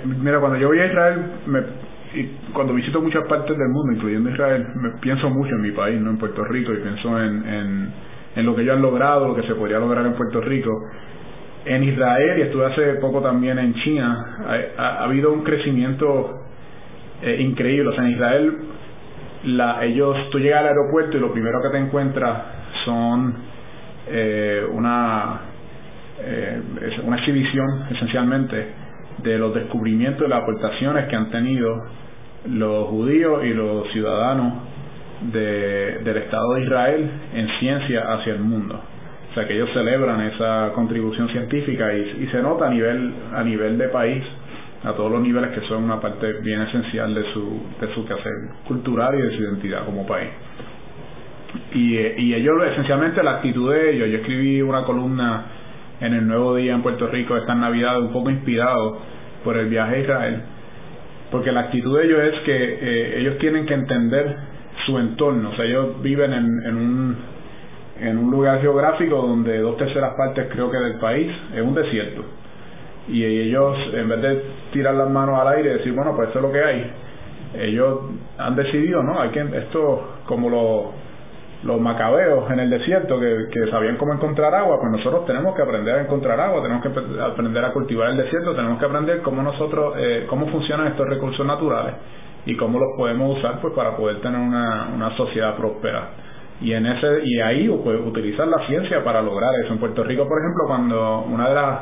Mira, 0.06 0.40
cuando 0.40 0.58
yo 0.58 0.68
voy 0.68 0.80
a 0.80 0.86
Israel, 0.86 1.22
me, 1.48 1.60
y 2.14 2.24
cuando 2.54 2.74
visito 2.74 3.02
muchas 3.02 3.26
partes 3.28 3.58
del 3.58 3.70
mundo, 3.70 3.94
incluyendo 3.94 4.30
Israel, 4.30 4.68
me 4.76 5.00
pienso 5.00 5.30
mucho 5.30 5.56
en 5.56 5.62
mi 5.62 5.72
país, 5.72 6.02
no 6.02 6.10
en 6.10 6.18
Puerto 6.18 6.44
Rico, 6.46 6.74
y 6.74 6.78
pienso 6.78 7.22
en, 7.22 7.92
en, 8.36 8.46
lo 8.46 8.56
que 8.56 8.64
yo 8.64 8.74
han 8.74 8.82
logrado, 8.82 9.28
lo 9.28 9.36
que 9.36 9.44
se 9.44 9.54
podría 9.54 9.80
lograr 9.80 10.06
en 10.06 10.14
Puerto 10.14 10.42
Rico. 10.42 10.72
En 11.66 11.84
Israel, 11.84 12.40
y 12.40 12.42
estuve 12.44 12.66
hace 12.66 12.94
poco 12.96 13.22
también 13.22 13.60
en 13.60 13.74
China, 13.76 14.38
ha, 14.78 15.04
habido 15.04 15.32
un 15.32 15.44
crecimiento 15.44 16.40
eh, 17.22 17.38
increíble. 17.42 17.90
O 17.90 17.94
sea, 17.94 18.06
en 18.06 18.12
Israel, 18.12 18.58
la, 19.44 19.84
ellos, 19.84 20.30
tú 20.32 20.40
llegas 20.40 20.62
al 20.62 20.68
aeropuerto 20.68 21.18
y 21.18 21.20
lo 21.20 21.32
primero 21.32 21.62
que 21.62 21.70
te 21.70 21.78
encuentras 21.78 22.44
son 22.86 23.36
eh, 24.08 24.66
una, 24.72 25.42
eh, 26.22 26.62
una 27.04 27.18
exhibición, 27.18 27.88
esencialmente, 27.92 28.68
de 29.24 29.38
los 29.38 29.54
descubrimientos 29.54 30.26
y 30.26 30.30
las 30.30 30.44
aportaciones 30.44 31.08
que 31.08 31.16
han 31.16 31.30
tenido 31.30 31.76
los 32.46 32.88
judíos 32.88 33.44
y 33.44 33.54
los 33.54 33.92
ciudadanos 33.92 34.54
de, 35.32 36.00
del 36.04 36.18
Estado 36.18 36.54
de 36.54 36.64
Israel 36.64 37.10
en 37.34 37.48
ciencia 37.60 38.14
hacia 38.14 38.34
el 38.34 38.40
mundo. 38.40 38.80
O 39.32 39.34
sea 39.34 39.48
que 39.48 39.54
ellos 39.54 39.70
celebran 39.74 40.22
esa 40.22 40.72
contribución 40.74 41.30
científica 41.30 41.94
y, 41.94 42.24
y 42.24 42.28
se 42.32 42.42
nota 42.42 42.68
a 42.68 42.70
nivel, 42.70 43.14
a 43.34 43.44
nivel 43.44 43.78
de 43.78 43.90
país, 43.90 44.24
a 44.84 44.94
todos 44.94 45.12
los 45.12 45.22
niveles 45.22 45.52
que 45.52 45.62
son 45.68 45.84
una 45.84 46.00
parte 46.00 46.34
bien 46.42 46.62
esencial 46.62 47.14
de 47.14 47.24
su, 47.34 47.62
de 47.80 47.94
su 47.94 48.06
quehacer 48.06 48.34
cultural 48.68 49.20
y 49.20 49.22
de 49.22 49.36
su 49.36 49.44
identidad 49.44 49.86
como 49.86 50.08
país. 50.08 50.30
Y, 51.74 51.98
y 51.98 52.34
ellos, 52.34 52.56
esencialmente, 52.72 53.22
la 53.24 53.32
actitud 53.32 53.72
de 53.72 53.92
ellos, 53.92 54.10
yo 54.10 54.18
escribí 54.18 54.62
una 54.62 54.84
columna 54.84 55.46
en 56.02 56.14
el 56.14 56.28
Nuevo 56.28 56.56
Día 56.56 56.74
en 56.74 56.82
Puerto 56.82 57.08
Rico 57.08 57.36
esta 57.38 57.56
Navidad, 57.56 58.00
un 58.00 58.12
poco 58.12 58.30
inspirado 58.30 58.98
por 59.44 59.58
el 59.58 59.68
viaje 59.68 59.96
a 59.96 60.00
Israel, 60.00 60.42
porque 61.32 61.52
la 61.52 61.62
actitud 61.62 61.98
de 61.98 62.06
ellos 62.06 62.20
es 62.34 62.40
que 62.42 62.56
eh, 62.56 63.20
ellos 63.20 63.38
tienen 63.38 63.66
que 63.66 63.74
entender 63.74 64.36
su 64.86 64.98
entorno, 64.98 65.50
o 65.50 65.56
sea, 65.56 65.66
ellos 65.66 66.02
viven 66.02 66.34
en, 66.34 66.46
en, 66.66 66.76
un, 66.76 67.18
en 68.02 68.18
un 68.18 68.32
lugar 68.32 68.62
geográfico 68.62 69.16
donde 69.16 69.60
dos 69.60 69.78
terceras 69.78 70.14
partes 70.16 70.48
creo 70.52 70.72
que 70.72 70.78
del 70.78 70.98
país 71.00 71.32
es 71.54 71.62
un 71.62 71.76
desierto. 71.76 72.24
Y 73.08 73.24
ellos, 73.24 73.76
en 73.94 74.08
vez 74.08 74.22
de 74.22 74.44
tirar 74.72 74.94
las 74.94 75.10
manos 75.10 75.40
al 75.40 75.48
aire 75.56 75.72
y 75.72 75.74
decir, 75.80 75.94
bueno, 75.94 76.16
pues 76.16 76.28
esto 76.28 76.40
es 76.40 76.46
lo 76.46 76.52
que 76.52 76.64
hay, 76.64 76.92
ellos 77.56 78.02
han 78.38 78.56
decidido, 78.56 79.02
¿no? 79.02 79.20
Hay 79.20 79.30
que, 79.30 79.40
esto, 79.40 80.20
como 80.26 80.50
lo, 80.50 80.94
los 81.64 81.80
macabeos 81.80 82.50
en 82.52 82.60
el 82.60 82.70
desierto 82.70 83.20
que, 83.20 83.48
que, 83.52 83.70
sabían 83.70 83.98
cómo 83.98 84.14
encontrar 84.14 84.54
agua, 84.56 84.80
pues 84.80 84.92
nosotros 84.92 85.26
tenemos 85.26 85.54
que 85.56 85.62
aprender 85.62 85.96
a 85.96 86.02
encontrar 86.02 86.40
agua, 86.40 86.62
tenemos 86.62 86.82
que 86.82 86.90
aprender 87.22 87.66
a 87.66 87.74
cultivar 87.74 88.12
el 88.12 88.18
desierto, 88.18 88.56
tenemos 88.56 88.80
que 88.80 88.86
aprender 88.86 89.22
cómo 89.22 89.42
nosotros, 89.42 89.96
eh, 89.98 90.26
cómo 90.30 90.48
funcionan 90.48 90.88
estos 90.88 91.08
recursos 91.08 91.46
naturales 91.46 91.96
y 92.46 92.56
cómo 92.56 92.80
los 92.80 92.90
podemos 92.98 93.38
usar 93.38 93.60
pues 93.60 93.74
para 93.74 93.98
poder 93.98 94.22
tener 94.22 94.40
una, 94.40 94.90
una 94.96 95.16
sociedad 95.18 95.56
próspera. 95.58 96.12
Y 96.62 96.74
en 96.74 96.86
ese 96.86 97.24
y 97.24 97.40
ahí 97.40 97.70
pues, 97.84 98.00
utilizar 98.06 98.48
la 98.48 98.66
ciencia 98.68 99.04
para 99.04 99.22
lograr 99.22 99.52
eso. 99.64 99.74
En 99.74 99.80
Puerto 99.80 100.04
Rico, 100.04 100.28
por 100.28 100.40
ejemplo, 100.40 100.64
cuando 100.68 101.22
una 101.22 101.50
de 101.50 101.56
las 101.56 101.80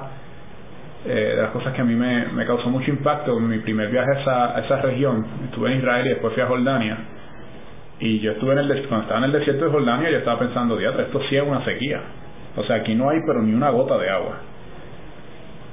eh, 1.06 1.34
de 1.36 1.42
las 1.42 1.52
cosas 1.52 1.74
que 1.74 1.82
a 1.82 1.86
mí 1.86 1.96
me, 1.96 2.28
me 2.34 2.46
causó 2.46 2.70
mucho 2.70 2.90
impacto 2.90 3.38
en 3.38 3.48
mi 3.48 3.60
primer 3.60 3.90
viaje 3.90 4.10
a 4.10 4.20
esa, 4.22 4.58
a 4.58 4.60
esa 4.62 4.82
región, 4.82 5.26
estuve 5.46 5.72
en 5.72 5.78
Israel 5.78 6.06
y 6.08 6.10
después 6.10 6.34
fui 6.34 6.42
a 6.42 6.48
Jordania, 6.48 6.98
y 8.00 8.20
yo 8.20 8.32
estuve 8.34 8.54
en 8.54 8.60
el 8.60 8.88
cuando 8.88 9.04
estaba 9.04 9.20
en 9.20 9.26
el 9.26 9.32
desierto 9.32 9.66
de 9.66 9.72
Jordania, 9.72 10.10
yo 10.10 10.18
estaba 10.18 10.40
pensando, 10.40 10.80
esto 10.80 11.22
sí 11.30 11.36
es 11.36 11.44
una 11.44 11.66
sequía. 11.66 12.02
O 12.56 12.64
sea, 12.64 12.78
aquí 12.78 12.96
no 12.96 13.10
hay 13.10 13.20
pero 13.26 13.42
ni 13.42 13.54
una 13.54 13.70
gota 13.70 13.98
de 13.98 14.10
agua. 14.10 14.40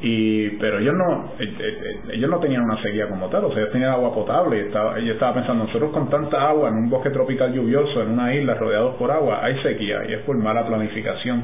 y 0.00 0.50
pero 0.58 0.78
ellos 0.80 0.94
no 0.94 1.32
eh, 1.38 1.44
eh, 1.44 1.78
eh, 1.82 2.00
ellos 2.14 2.28
no 2.28 2.38
tenían 2.38 2.62
una 2.62 2.80
sequía 2.82 3.08
como 3.08 3.28
tal 3.28 3.44
o 3.44 3.48
sea 3.50 3.60
ellos 3.60 3.72
tenían 3.72 3.92
agua 3.92 4.12
potable 4.12 4.56
y 4.58 4.60
estaba, 4.66 4.98
yo 4.98 5.12
estaba 5.12 5.34
pensando 5.34 5.64
nosotros 5.64 5.92
con 5.92 6.10
tanta 6.10 6.48
agua 6.48 6.68
en 6.68 6.74
un 6.74 6.90
bosque 6.90 7.10
tropical 7.10 7.54
lluvioso 7.54 8.02
en 8.02 8.10
una 8.10 8.34
isla 8.34 8.54
rodeados 8.54 8.96
por 8.96 9.10
agua 9.10 9.42
hay 9.42 9.56
sequía 9.62 10.02
y 10.08 10.14
es 10.14 10.20
por 10.22 10.36
mala 10.36 10.66
planificación 10.66 11.42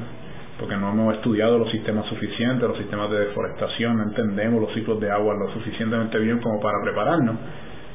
porque 0.58 0.76
no 0.76 0.90
hemos 0.90 1.14
estudiado 1.14 1.58
los 1.58 1.70
sistemas 1.70 2.04
suficientes 2.06 2.68
los 2.68 2.76
sistemas 2.76 3.08
de 3.10 3.20
deforestación 3.20 3.96
no 3.96 4.02
entendemos 4.02 4.60
los 4.60 4.74
ciclos 4.74 5.00
de 5.00 5.10
agua 5.10 5.34
lo 5.34 5.52
suficientemente 5.54 6.18
bien 6.18 6.40
como 6.40 6.60
para 6.60 6.82
prepararnos 6.82 7.36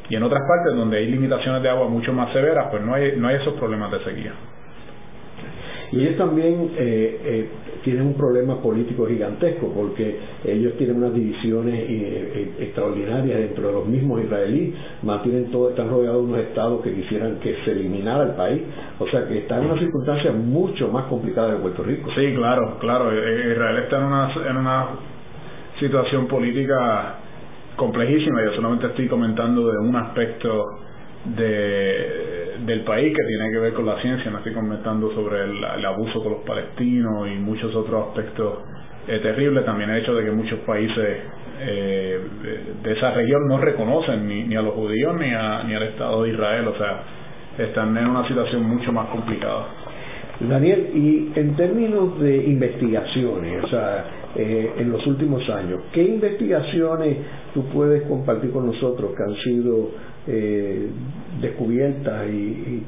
y 0.09 0.15
en 0.15 0.23
otras 0.23 0.41
partes 0.47 0.75
donde 0.75 0.97
hay 0.97 1.07
limitaciones 1.07 1.63
de 1.63 1.69
agua 1.69 1.87
mucho 1.87 2.13
más 2.13 2.31
severas 2.33 2.67
pues 2.69 2.83
no 2.83 2.93
hay 2.93 3.13
no 3.17 3.27
hay 3.27 3.35
esos 3.37 3.53
problemas 3.55 3.91
de 3.91 4.03
sequía. 4.03 4.33
Y 5.91 6.01
ellos 6.01 6.17
también 6.17 6.71
eh, 6.77 7.21
eh, 7.23 7.49
tienen 7.83 8.07
un 8.07 8.13
problema 8.15 8.61
político 8.61 9.05
gigantesco 9.05 9.71
porque 9.73 10.17
ellos 10.43 10.73
tienen 10.77 10.97
unas 10.97 11.13
divisiones 11.13 11.73
eh, 11.87 12.53
extraordinarias 12.59 13.39
dentro 13.39 13.67
de 13.67 13.73
los 13.73 13.85
mismos 13.85 14.23
israelíes, 14.23 14.73
mantienen 15.03 15.51
todo, 15.51 15.69
están 15.69 15.89
rodeados 15.89 16.25
de 16.25 16.33
unos 16.33 16.45
estados 16.47 16.81
que 16.81 16.93
quisieran 16.93 17.39
que 17.39 17.55
se 17.63 17.71
eliminara 17.71 18.23
el 18.23 18.31
país, 18.31 18.61
o 18.99 19.07
sea 19.07 19.27
que 19.27 19.39
está 19.39 19.57
en 19.59 19.65
una 19.65 19.79
circunstancia 19.79 20.31
mucho 20.31 20.89
más 20.89 21.05
complicada 21.05 21.53
de 21.53 21.59
Puerto 21.59 21.83
Rico. 21.83 22.09
Sí, 22.15 22.33
claro, 22.35 22.77
claro, 22.79 23.13
Israel 23.13 23.77
está 23.83 23.97
en 23.97 24.03
una, 24.03 24.33
en 24.49 24.57
una 24.57 24.85
situación 25.79 26.27
política 26.27 27.19
complejísima, 27.75 28.43
yo 28.43 28.53
solamente 28.55 28.87
estoy 28.87 29.07
comentando 29.07 29.71
de 29.71 29.79
un 29.79 29.95
aspecto 29.95 30.65
de, 31.25 32.55
del 32.65 32.81
país 32.81 33.15
que 33.15 33.23
tiene 33.23 33.51
que 33.51 33.59
ver 33.59 33.73
con 33.73 33.85
la 33.85 34.01
ciencia, 34.01 34.31
no 34.31 34.37
estoy 34.37 34.53
comentando 34.53 35.13
sobre 35.13 35.43
el, 35.43 35.85
abuso 35.85 36.21
con 36.23 36.33
los 36.33 36.41
palestinos 36.41 37.27
y 37.27 37.39
muchos 37.39 37.73
otros 37.75 38.09
aspectos 38.09 38.59
eh, 39.07 39.19
terribles, 39.19 39.65
también 39.65 39.89
el 39.89 40.01
hecho 40.01 40.15
de 40.15 40.25
que 40.25 40.31
muchos 40.31 40.59
países 40.59 41.19
eh, 41.59 42.19
de 42.83 42.93
esa 42.93 43.11
región 43.11 43.47
no 43.47 43.57
reconocen 43.57 44.27
ni, 44.27 44.43
ni 44.43 44.55
a 44.55 44.61
los 44.61 44.73
judíos 44.73 45.15
ni, 45.19 45.31
a, 45.31 45.63
ni 45.63 45.73
al 45.73 45.83
Estado 45.83 46.23
de 46.23 46.29
Israel, 46.29 46.67
o 46.67 46.77
sea, 46.77 47.01
están 47.57 47.95
en 47.97 48.07
una 48.07 48.27
situación 48.27 48.63
mucho 48.63 48.91
más 48.91 49.07
complicada. 49.07 49.67
Daniel, 50.39 50.89
y 50.93 51.31
en 51.35 51.55
términos 51.55 52.19
de 52.19 52.35
investigaciones, 52.35 53.63
o 53.63 53.67
sea, 53.69 54.05
eh, 54.35 54.73
en 54.77 54.91
los 54.91 55.05
últimos 55.07 55.47
años, 55.49 55.81
¿qué 55.93 56.03
investigaciones 56.03 57.17
tú 57.53 57.63
puedes 57.69 58.03
compartir 58.03 58.51
con 58.51 58.65
nosotros 58.65 59.11
que 59.15 59.23
han 59.23 59.35
sido 59.43 59.91
eh, 60.27 60.89
descubiertas 61.39 62.27
y, 62.27 62.83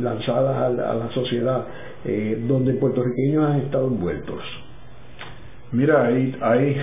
lanzadas 0.00 0.56
a 0.56 0.70
la, 0.70 1.08
sociedad 1.12 1.66
eh, 2.04 2.42
donde 2.48 2.74
puertorriqueños 2.74 3.44
han 3.48 3.60
estado 3.60 3.88
envueltos? 3.88 4.42
Mira, 5.72 6.06
hay, 6.06 6.34
hay, 6.40 6.76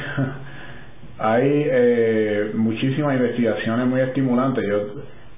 hay 1.20 1.50
eh, 1.50 2.51
muchísimas 2.56 3.15
investigaciones 3.15 3.88
muy 3.88 4.01
estimulantes. 4.01 4.63
Yo 4.68 4.79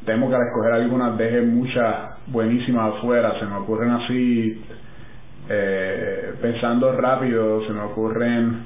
tengo 0.06 0.30
que 0.30 0.36
escoger 0.36 0.74
algunas, 0.74 1.18
deje 1.18 1.41
muchas 1.41 2.27
buenísimas 2.27 2.96
afuera, 2.96 3.39
se 3.39 3.46
me 3.46 3.56
ocurren 3.56 3.89
así, 3.91 4.62
eh, 5.53 6.34
pensando 6.41 6.93
rápido, 6.93 7.65
se 7.65 7.74
me 7.74 7.81
ocurren 7.81 8.63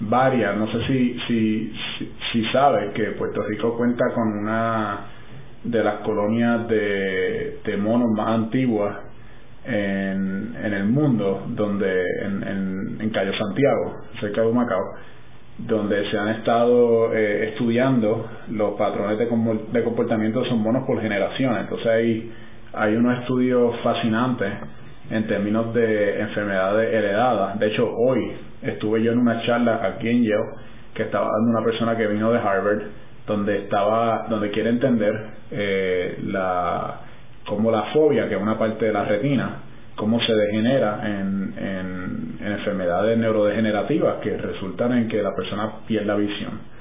varias. 0.00 0.56
No 0.56 0.70
sé 0.70 0.86
si, 0.86 1.18
si, 1.26 1.72
si, 1.98 2.12
si 2.32 2.44
sabes 2.52 2.92
que 2.94 3.04
Puerto 3.12 3.42
Rico 3.42 3.76
cuenta 3.76 4.04
con 4.14 4.28
una 4.38 5.00
de 5.64 5.82
las 5.82 5.96
colonias 6.00 6.68
de, 6.68 7.58
de 7.64 7.76
monos 7.76 8.10
más 8.16 8.28
antiguas 8.28 8.96
en, 9.64 10.54
en 10.62 10.72
el 10.72 10.84
mundo, 10.84 11.44
donde 11.48 12.02
en, 12.22 12.98
en, 13.00 13.10
Cayo 13.10 13.32
Santiago, 13.36 14.02
cerca 14.20 14.42
de 14.42 14.52
Macao, 14.52 14.82
donde 15.58 16.08
se 16.10 16.16
han 16.16 16.28
estado 16.28 17.12
eh, 17.14 17.48
estudiando 17.48 18.28
los 18.50 18.74
patrones 18.74 19.18
de, 19.18 19.26
comportamiento 19.82 20.40
de 20.40 20.46
esos 20.46 20.58
monos 20.58 20.84
por 20.86 21.00
generaciones. 21.00 21.62
Entonces 21.62 21.86
hay, 21.86 22.32
hay 22.74 22.94
unos 22.94 23.18
estudios 23.20 23.74
fascinantes 23.82 24.52
en 25.10 25.26
términos 25.26 25.72
de 25.74 26.20
enfermedades 26.20 26.92
heredadas. 26.92 27.58
De 27.58 27.68
hecho, 27.68 27.90
hoy 27.96 28.32
estuve 28.62 29.02
yo 29.02 29.12
en 29.12 29.18
una 29.18 29.42
charla 29.42 29.80
aquí 29.82 30.08
en 30.08 30.24
Yale 30.24 30.68
que 30.94 31.04
estaba 31.04 31.26
dando 31.26 31.58
una 31.58 31.64
persona 31.64 31.96
que 31.96 32.06
vino 32.06 32.32
de 32.32 32.38
Harvard 32.38 32.82
donde 33.26 33.58
estaba 33.58 34.26
donde 34.28 34.50
quiere 34.50 34.70
entender 34.70 35.14
eh, 35.50 36.18
la 36.24 37.00
cómo 37.46 37.70
la 37.70 37.84
fobia 37.92 38.28
que 38.28 38.34
es 38.34 38.40
una 38.40 38.58
parte 38.58 38.86
de 38.86 38.92
la 38.92 39.04
retina 39.04 39.56
cómo 39.94 40.20
se 40.20 40.32
degenera 40.32 41.00
en, 41.04 41.54
en, 41.56 42.38
en 42.40 42.52
enfermedades 42.52 43.16
neurodegenerativas 43.18 44.16
que 44.16 44.36
resultan 44.36 44.92
en 44.92 45.08
que 45.08 45.22
la 45.22 45.34
persona 45.36 45.72
pierda 45.86 46.16
visión 46.16 46.77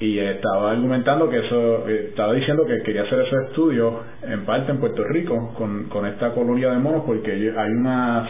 y 0.00 0.18
estaba 0.18 0.70
argumentando 0.70 1.28
que 1.28 1.38
eso, 1.38 1.88
eh, 1.88 2.06
estaba 2.10 2.32
diciendo 2.32 2.64
que 2.64 2.82
quería 2.84 3.02
hacer 3.02 3.20
ese 3.20 3.34
estudio 3.48 4.00
en 4.22 4.44
parte 4.44 4.70
en 4.70 4.78
Puerto 4.78 5.02
Rico 5.04 5.52
con, 5.54 5.88
con 5.88 6.06
esta 6.06 6.32
colonia 6.34 6.70
de 6.70 6.78
monos 6.78 7.02
porque 7.04 7.32
hay 7.32 7.70
unas 7.70 8.28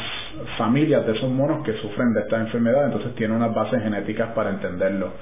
familias 0.57 1.05
de 1.07 1.13
esos 1.13 1.31
monos 1.31 1.63
que 1.65 1.75
sufren 1.75 2.15
de 2.15 2.21
esta 2.21 2.41
enfermedad, 2.41 2.87
entonces 2.87 3.15
tiene 3.17 3.37
unas 3.37 3.55
bases 3.55 3.83
genéticas 3.83 4.31
para 4.31 4.51
entenderlo. 4.51 5.13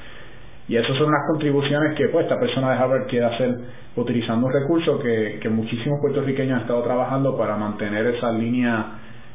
Y 0.69 0.76
esas 0.76 0.97
son 0.97 1.09
unas 1.09 1.23
contribuciones 1.33 1.97
que 1.97 2.09
pues 2.09 2.26
esta 2.26 2.38
persona 2.38 2.73
de 2.73 2.79
Harvard 2.79 3.07
quiere 3.09 3.26
hacer 3.26 3.57
utilizando 3.97 4.47
un 4.47 4.53
recurso 4.53 4.99
que, 5.00 5.38
que 5.41 5.49
muchísimos 5.49 5.99
puertorriqueños 6.00 6.57
han 6.57 6.61
estado 6.62 6.83
trabajando 6.83 7.37
para 7.37 7.57
mantener 7.57 8.07
esa 8.07 8.31
línea, 8.31 8.87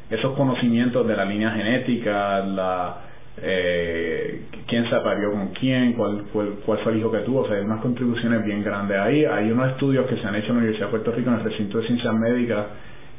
esos 0.08 0.34
conocimientos 0.34 1.06
de 1.06 1.16
la 1.16 1.24
línea 1.26 1.50
genética, 1.50 2.40
la 2.40 3.11
eh, 3.40 4.42
quién 4.66 4.88
se 4.88 4.94
aparió 4.94 5.32
con 5.32 5.48
quién, 5.48 5.94
cuál, 5.94 6.24
cuál, 6.32 6.54
cuál, 6.64 6.78
fue 6.80 6.92
el 6.92 6.98
hijo 6.98 7.10
que 7.10 7.18
tuvo, 7.20 7.40
o 7.40 7.46
sea, 7.46 7.56
hay 7.56 7.64
unas 7.64 7.80
contribuciones 7.80 8.44
bien 8.44 8.62
grandes 8.62 8.98
ahí. 8.98 9.24
Hay 9.24 9.50
unos 9.50 9.70
estudios 9.70 10.06
que 10.06 10.16
se 10.16 10.26
han 10.26 10.34
hecho 10.34 10.48
en 10.48 10.54
la 10.54 10.58
Universidad 10.58 10.86
de 10.86 10.90
Puerto 10.90 11.12
Rico 11.12 11.30
en 11.30 11.36
el 11.36 11.44
recinto 11.44 11.78
de 11.78 11.86
ciencias 11.86 12.14
médicas 12.14 12.66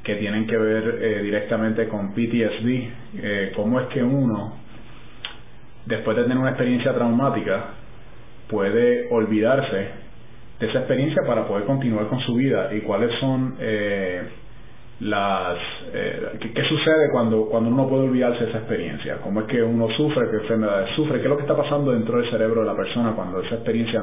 que 0.04 0.16
tienen 0.16 0.46
que 0.46 0.58
ver 0.58 1.00
eh, 1.02 1.24
directamente 1.24 1.88
con 1.88 2.14
PTSD, 2.14 2.68
eh, 3.16 3.52
cómo 3.56 3.80
es 3.80 3.88
que 3.88 4.04
uno, 4.04 4.58
después 5.86 6.18
de 6.18 6.24
tener 6.24 6.38
una 6.38 6.50
experiencia 6.50 6.94
traumática, 6.94 7.68
puede 8.50 9.08
olvidarse 9.10 9.88
de 10.60 10.68
esa 10.68 10.80
experiencia 10.80 11.24
para 11.26 11.48
poder 11.48 11.66
continuar 11.66 12.08
con 12.08 12.20
su 12.20 12.36
vida 12.36 12.74
y 12.74 12.82
cuáles 12.82 13.18
son 13.20 13.56
eh, 13.60 14.24
las 15.04 15.58
eh, 15.94 16.40
¿qué, 16.54 16.64
sucede 16.64 17.12
cuando 17.12 17.46
cuando 17.46 17.70
uno 17.70 17.88
puede 17.88 18.04
olvidarse 18.04 18.44
de 18.44 18.50
esa 18.50 18.60
experiencia 18.60 19.18
cómo 19.24 19.42
es 19.42 19.48
que 19.48 19.62
uno 19.62 19.90
sufre 19.98 20.30
qué 20.30 20.38
enfermedades 20.38 20.96
sufre 20.96 21.18
qué 21.18 21.24
es 21.24 21.30
lo 21.30 21.36
que 21.36 21.44
está 21.44 21.58
pasando 21.58 21.92
dentro 21.92 22.20
del 22.20 22.30
cerebro 22.30 22.62
de 22.62 22.68
la 22.68 22.76
persona 22.76 23.14
cuando 23.14 23.42
esa 23.42 23.56
experiencia 23.56 24.02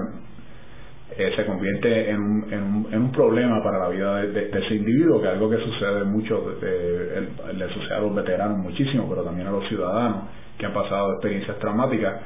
eh, 1.17 1.33
se 1.35 1.45
convierte 1.45 2.11
en 2.11 2.21
un, 2.21 2.53
en, 2.53 2.63
un, 2.63 2.89
en 2.93 3.03
un 3.03 3.13
problema 3.13 3.63
para 3.63 3.79
la 3.79 3.89
vida 3.89 4.17
de, 4.23 4.51
ese 4.51 4.75
individuo 4.75 5.21
que 5.21 5.29
es 5.29 5.33
algo 5.33 5.51
que 5.51 5.59
sucede 5.59 6.05
mucho 6.05 6.57
le 6.61 7.69
sucede 7.73 7.95
a 7.95 8.01
los 8.01 8.15
veteranos 8.15 8.59
muchísimo 8.59 9.07
pero 9.09 9.23
también 9.23 9.49
a 9.49 9.51
los 9.51 9.67
ciudadanos 9.69 10.25
que 10.61 10.67
han 10.67 10.75
pasado 10.75 11.15
experiencias 11.15 11.59
traumáticas. 11.59 12.21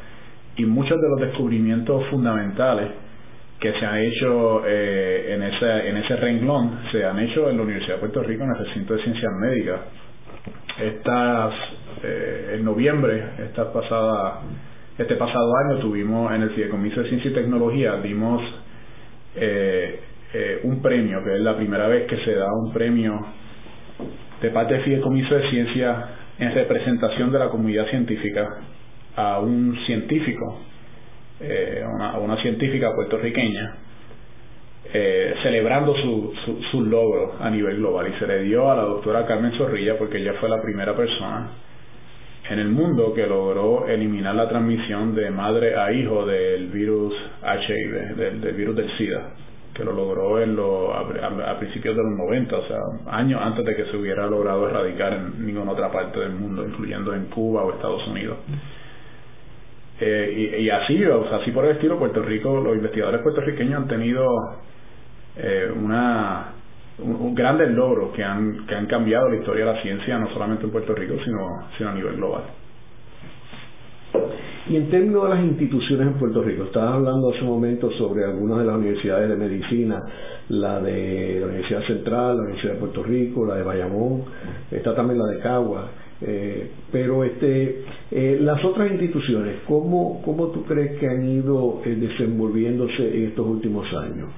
Y 0.56 0.66
muchos 0.66 1.00
de 1.00 1.08
los 1.08 1.20
descubrimientos 1.20 2.04
fundamentales 2.10 2.90
que 3.60 3.72
se 3.72 3.86
han 3.86 3.98
hecho 3.98 4.62
eh, 4.66 5.34
en, 5.34 5.42
ese, 5.42 5.88
en 5.88 5.96
ese 5.96 6.16
renglón 6.16 6.80
se 6.92 7.04
han 7.04 7.18
hecho 7.18 7.48
en 7.48 7.56
la 7.56 7.62
Universidad 7.62 7.94
de 7.94 8.00
Puerto 8.00 8.22
Rico 8.22 8.44
en 8.44 8.50
el 8.50 8.66
recinto 8.66 8.94
de 8.94 9.02
ciencias 9.02 9.32
médicas. 9.40 9.80
Estas, 10.80 11.54
eh, 12.02 12.56
en 12.56 12.64
noviembre, 12.64 13.22
esta 13.38 13.72
pasada, 13.72 14.42
este 14.98 15.14
pasado 15.16 15.52
año 15.64 15.78
tuvimos 15.78 16.32
en 16.34 16.42
el 16.42 16.50
Fideicomiso 16.50 17.00
de 17.02 17.08
Ciencia 17.08 17.30
y 17.30 17.34
Tecnología, 17.34 17.96
dimos 18.02 18.42
eh, 19.36 20.00
un 20.64 20.82
premio, 20.82 21.22
que 21.24 21.36
es 21.36 21.40
la 21.40 21.56
primera 21.56 21.86
vez 21.86 22.06
que 22.08 22.16
se 22.24 22.34
da 22.34 22.46
un 22.52 22.72
premio 22.72 23.18
de 24.42 24.50
parte 24.50 24.74
del 24.74 24.82
Fideicomiso 24.82 25.36
de 25.36 25.48
Ciencia 25.48 26.08
en 26.38 26.52
representación 26.54 27.30
de 27.30 27.38
la 27.38 27.48
comunidad 27.48 27.86
científica 27.86 28.46
a 29.16 29.38
un 29.38 29.78
científico, 29.86 30.60
eh, 31.46 31.84
a 31.84 32.18
una, 32.18 32.40
científica 32.42 32.94
puertorriqueña, 32.94 33.76
eh, 34.92 35.34
celebrando 35.42 35.94
su, 35.96 36.32
su, 36.44 36.62
su 36.70 36.80
logro 36.82 37.34
a 37.40 37.50
nivel 37.50 37.76
global 37.78 38.12
y 38.14 38.18
se 38.18 38.26
le 38.26 38.42
dio 38.42 38.70
a 38.70 38.76
la 38.76 38.82
doctora 38.82 39.26
Carmen 39.26 39.52
Zorrilla 39.52 39.96
porque 39.98 40.18
ella 40.18 40.34
fue 40.34 40.48
la 40.48 40.60
primera 40.60 40.94
persona 40.94 41.50
en 42.50 42.58
el 42.58 42.68
mundo 42.68 43.14
que 43.14 43.26
logró 43.26 43.86
eliminar 43.88 44.34
la 44.34 44.48
transmisión 44.48 45.14
de 45.14 45.30
madre 45.30 45.76
a 45.76 45.92
hijo 45.92 46.26
del 46.26 46.68
virus 46.68 47.14
HIV, 47.42 48.16
del, 48.16 48.54
virus 48.54 48.76
del 48.76 48.96
SIDA, 48.98 49.30
que 49.72 49.82
lo 49.82 49.92
logró 49.92 50.40
en 50.42 50.54
lo, 50.54 50.92
a, 50.94 51.58
principios 51.58 51.96
de 51.96 52.02
los 52.02 52.12
90, 52.18 52.56
o 52.56 52.66
sea, 52.66 52.78
años 53.06 53.40
antes 53.42 53.64
de 53.64 53.74
que 53.74 53.84
se 53.86 53.96
hubiera 53.96 54.26
logrado 54.26 54.68
erradicar 54.68 55.14
en 55.14 55.46
ninguna 55.46 55.72
otra 55.72 55.90
parte 55.90 56.20
del 56.20 56.32
mundo, 56.32 56.64
incluyendo 56.64 57.14
en 57.14 57.26
Cuba 57.26 57.64
o 57.64 57.72
Estados 57.72 58.06
Unidos. 58.08 58.36
Eh, 60.00 60.58
y, 60.60 60.70
así, 60.70 61.04
o 61.04 61.28
sea, 61.28 61.38
así 61.38 61.52
por 61.52 61.64
el 61.66 61.72
estilo, 61.72 61.98
Puerto 61.98 62.20
Rico, 62.22 62.60
los 62.60 62.74
investigadores 62.74 63.22
puertorriqueños 63.22 63.82
han 63.82 63.88
tenido 63.88 64.24
eh, 65.36 65.70
una 65.74 66.54
un, 66.98 67.34
grandes 67.34 67.70
logros 67.70 68.12
que 68.12 68.22
han, 68.22 68.66
que 68.66 68.74
han 68.74 68.86
cambiado 68.86 69.28
la 69.28 69.36
historia 69.36 69.66
de 69.66 69.72
la 69.72 69.82
ciencia, 69.82 70.18
no 70.18 70.32
solamente 70.32 70.64
en 70.64 70.70
Puerto 70.70 70.94
Rico, 70.94 71.14
sino, 71.24 71.68
sino 71.76 71.90
a 71.90 71.94
nivel 71.94 72.16
global. 72.16 72.42
Y 74.68 74.74
Y 74.74 74.76
en 74.76 74.90
términos 74.90 75.24
de 75.24 75.28
las 75.28 75.44
instituciones 75.44 76.06
en 76.06 76.14
Puerto 76.14 76.42
Rico, 76.42 76.64
estabas 76.64 76.94
hablando 76.94 77.30
hace 77.30 77.42
un 77.42 77.48
momento 77.48 77.90
sobre 77.92 78.24
algunas 78.24 78.58
de 78.58 78.64
las 78.64 78.76
universidades 78.76 79.28
de 79.28 79.36
medicina, 79.36 80.02
la 80.48 80.80
de 80.80 81.38
la 81.40 81.46
Universidad 81.46 81.82
Central, 81.86 82.36
la 82.36 82.42
Universidad 82.42 82.74
de 82.74 82.80
Puerto 82.80 83.02
Rico, 83.02 83.46
la 83.46 83.56
de 83.56 83.62
Bayamón, 83.62 84.24
está 84.70 84.94
también 84.94 85.18
la 85.18 85.26
de 85.26 85.38
Cagua. 85.40 85.90
Eh, 86.20 86.70
pero 86.92 87.24
este, 87.24 87.84
eh, 88.10 88.38
las 88.40 88.64
otras 88.64 88.90
instituciones, 88.90 89.56
¿cómo, 89.66 90.22
¿cómo 90.24 90.48
tú 90.48 90.64
crees 90.64 90.98
que 90.98 91.08
han 91.08 91.28
ido 91.28 91.82
eh, 91.84 91.96
desenvolviéndose 91.96 93.16
en 93.16 93.24
estos 93.28 93.46
últimos 93.46 93.86
años? 93.94 94.30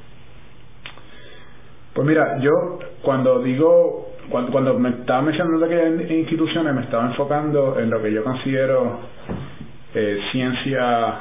Pues 1.95 2.07
mira, 2.09 2.39
yo 2.41 2.79
cuando 3.03 3.43
digo, 3.43 4.09
cuando, 4.31 4.53
cuando 4.53 4.79
me 4.79 4.91
estaba 4.91 5.23
mencionando 5.23 5.65
aquellas 5.65 6.11
instituciones, 6.11 6.75
me 6.75 6.83
estaba 6.83 7.07
enfocando 7.09 7.79
en 7.79 7.91
lo 7.91 8.03
que 8.03 8.13
yo 8.13 8.25
considero 8.25 8.99
eh, 9.95 10.19
ciencia, 10.33 11.21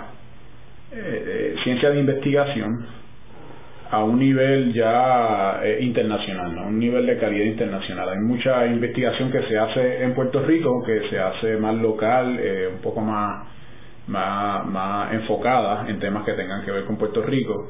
ciencia 1.64 1.90
de 1.90 2.00
investigación 2.00 2.86
a 3.92 4.04
un 4.04 4.20
nivel 4.20 4.74
ya 4.74 5.60
eh, 5.64 5.80
internacional, 5.82 6.58
a 6.58 6.64
un 6.64 6.80
nivel 6.80 7.06
de 7.06 7.18
calidad 7.18 7.46
internacional. 7.46 8.10
Hay 8.10 8.20
mucha 8.20 8.66
investigación 8.66 9.32
que 9.32 9.44
se 9.44 9.58
hace 9.58 10.04
en 10.04 10.14
Puerto 10.14 10.42
Rico, 10.42 10.84
que 10.84 11.10
se 11.10 11.20
hace 11.20 11.58
más 11.58 11.76
local, 11.76 12.38
eh, 12.40 12.70
un 12.74 12.82
poco 12.82 13.02
más, 13.02 13.48
más, 14.08 14.66
más 14.66 15.14
enfocada 15.14 15.88
en 15.88 16.00
temas 16.00 16.26
que 16.26 16.34
tengan 16.34 16.66
que 16.66 16.72
ver 16.72 16.86
con 16.86 16.98
Puerto 16.98 17.22
Rico. 17.22 17.70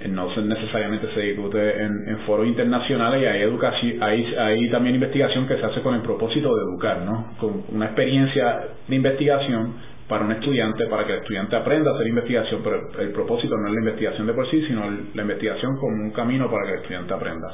Eh, 0.00 0.08
no 0.08 0.28
necesariamente 0.36 1.08
se 1.14 1.20
discute 1.20 1.82
en, 1.82 2.08
en 2.08 2.18
foros 2.26 2.46
internacionales 2.46 3.22
y 3.22 3.26
hay, 3.26 3.42
educación, 3.42 4.02
hay, 4.02 4.34
hay 4.34 4.70
también 4.70 4.94
investigación 4.94 5.46
que 5.46 5.56
se 5.56 5.64
hace 5.64 5.80
con 5.80 5.94
el 5.94 6.02
propósito 6.02 6.54
de 6.54 6.62
educar, 6.62 6.98
¿no? 7.02 7.32
con 7.38 7.62
una 7.72 7.86
experiencia 7.86 8.68
de 8.88 8.96
investigación 8.96 9.95
para 10.08 10.24
un 10.24 10.32
estudiante, 10.32 10.86
para 10.86 11.04
que 11.04 11.12
el 11.14 11.18
estudiante 11.18 11.56
aprenda 11.56 11.90
a 11.90 11.94
hacer 11.94 12.06
investigación, 12.06 12.60
pero 12.62 12.80
el, 13.00 13.10
propósito 13.10 13.56
no 13.56 13.66
es 13.68 13.74
la 13.74 13.80
investigación 13.80 14.26
de 14.26 14.32
por 14.34 14.48
sí, 14.50 14.64
sino 14.66 14.82
la 15.14 15.22
investigación 15.22 15.76
como 15.78 15.96
un 15.96 16.10
camino 16.12 16.50
para 16.50 16.64
que 16.66 16.72
el 16.72 16.78
estudiante 16.78 17.14
aprenda. 17.14 17.48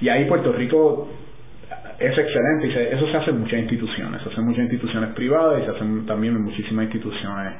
Y 0.00 0.08
ahí 0.08 0.26
Puerto 0.26 0.52
Rico 0.52 1.08
es 1.98 2.18
excelente 2.18 2.66
y 2.66 2.94
eso 2.94 3.06
se 3.10 3.16
hace 3.16 3.30
en 3.30 3.40
muchas 3.40 3.60
instituciones, 3.60 4.22
se 4.22 4.28
hace 4.28 4.40
en 4.40 4.46
muchas 4.46 4.64
instituciones 4.64 5.10
privadas 5.14 5.62
y 5.62 5.64
se 5.64 5.70
hacen 5.70 6.06
también 6.06 6.36
en 6.36 6.42
muchísimas 6.42 6.84
instituciones, 6.84 7.54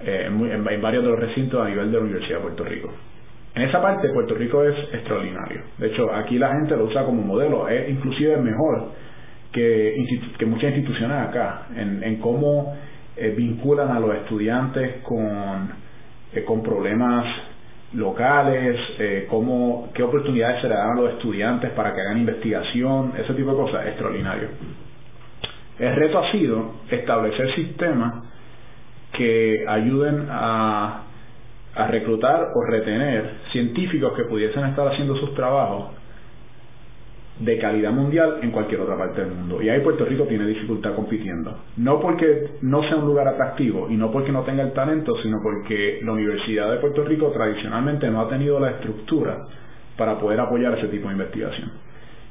eh, 0.00 0.26
en, 0.26 0.82
varios 0.82 1.02
de 1.04 1.10
los 1.10 1.18
recintos 1.18 1.64
a 1.64 1.68
nivel 1.68 1.90
de 1.90 1.96
la 1.96 2.04
Universidad 2.04 2.38
de 2.38 2.42
Puerto 2.42 2.64
Rico. 2.64 2.92
En 3.54 3.62
esa 3.62 3.80
parte 3.80 4.08
Puerto 4.10 4.34
Rico 4.34 4.64
es 4.64 4.76
extraordinario. 4.92 5.62
De 5.78 5.88
hecho, 5.88 6.12
aquí 6.14 6.38
la 6.38 6.52
gente 6.52 6.76
lo 6.76 6.84
usa 6.84 7.04
como 7.04 7.22
modelo, 7.22 7.68
es 7.68 7.88
inclusive 7.88 8.36
mejor 8.36 8.90
que, 9.52 9.96
que 10.38 10.46
muchas 10.46 10.74
instituciones 10.74 11.16
acá, 11.28 11.68
en, 11.74 12.02
en 12.04 12.16
cómo 12.16 12.76
eh, 13.18 13.34
vinculan 13.36 13.90
a 13.90 14.00
los 14.00 14.14
estudiantes 14.14 15.02
con, 15.02 15.68
eh, 16.32 16.44
con 16.44 16.62
problemas 16.62 17.24
locales, 17.94 18.78
eh, 18.98 19.26
cómo, 19.28 19.90
qué 19.94 20.02
oportunidades 20.02 20.60
se 20.60 20.68
le 20.68 20.74
dan 20.74 20.90
a 20.90 21.00
los 21.00 21.12
estudiantes 21.12 21.70
para 21.70 21.94
que 21.94 22.00
hagan 22.00 22.18
investigación, 22.18 23.12
ese 23.18 23.34
tipo 23.34 23.50
de 23.50 23.56
cosas, 23.56 23.86
extraordinario. 23.86 24.48
El 25.78 25.94
reto 25.96 26.18
ha 26.18 26.30
sido 26.32 26.74
establecer 26.90 27.54
sistemas 27.54 28.24
que 29.12 29.64
ayuden 29.66 30.26
a, 30.30 31.02
a 31.74 31.86
reclutar 31.88 32.48
o 32.54 32.62
retener 32.64 33.30
científicos 33.52 34.12
que 34.14 34.24
pudiesen 34.24 34.64
estar 34.66 34.86
haciendo 34.88 35.16
sus 35.16 35.34
trabajos 35.34 35.97
de 37.40 37.58
calidad 37.58 37.92
mundial 37.92 38.38
en 38.42 38.50
cualquier 38.50 38.80
otra 38.80 38.96
parte 38.96 39.20
del 39.20 39.30
mundo. 39.30 39.62
Y 39.62 39.68
ahí 39.68 39.80
Puerto 39.80 40.04
Rico 40.04 40.24
tiene 40.24 40.46
dificultad 40.46 40.94
compitiendo. 40.94 41.56
No 41.76 42.00
porque 42.00 42.48
no 42.62 42.82
sea 42.82 42.96
un 42.96 43.06
lugar 43.06 43.28
atractivo 43.28 43.88
y 43.88 43.96
no 43.96 44.10
porque 44.10 44.32
no 44.32 44.42
tenga 44.42 44.62
el 44.62 44.72
talento, 44.72 45.14
sino 45.22 45.38
porque 45.42 46.00
la 46.02 46.12
Universidad 46.12 46.70
de 46.72 46.78
Puerto 46.78 47.04
Rico 47.04 47.30
tradicionalmente 47.30 48.10
no 48.10 48.20
ha 48.20 48.28
tenido 48.28 48.58
la 48.58 48.70
estructura 48.70 49.46
para 49.96 50.18
poder 50.18 50.40
apoyar 50.40 50.76
ese 50.78 50.88
tipo 50.88 51.08
de 51.08 51.14
investigación. 51.14 51.70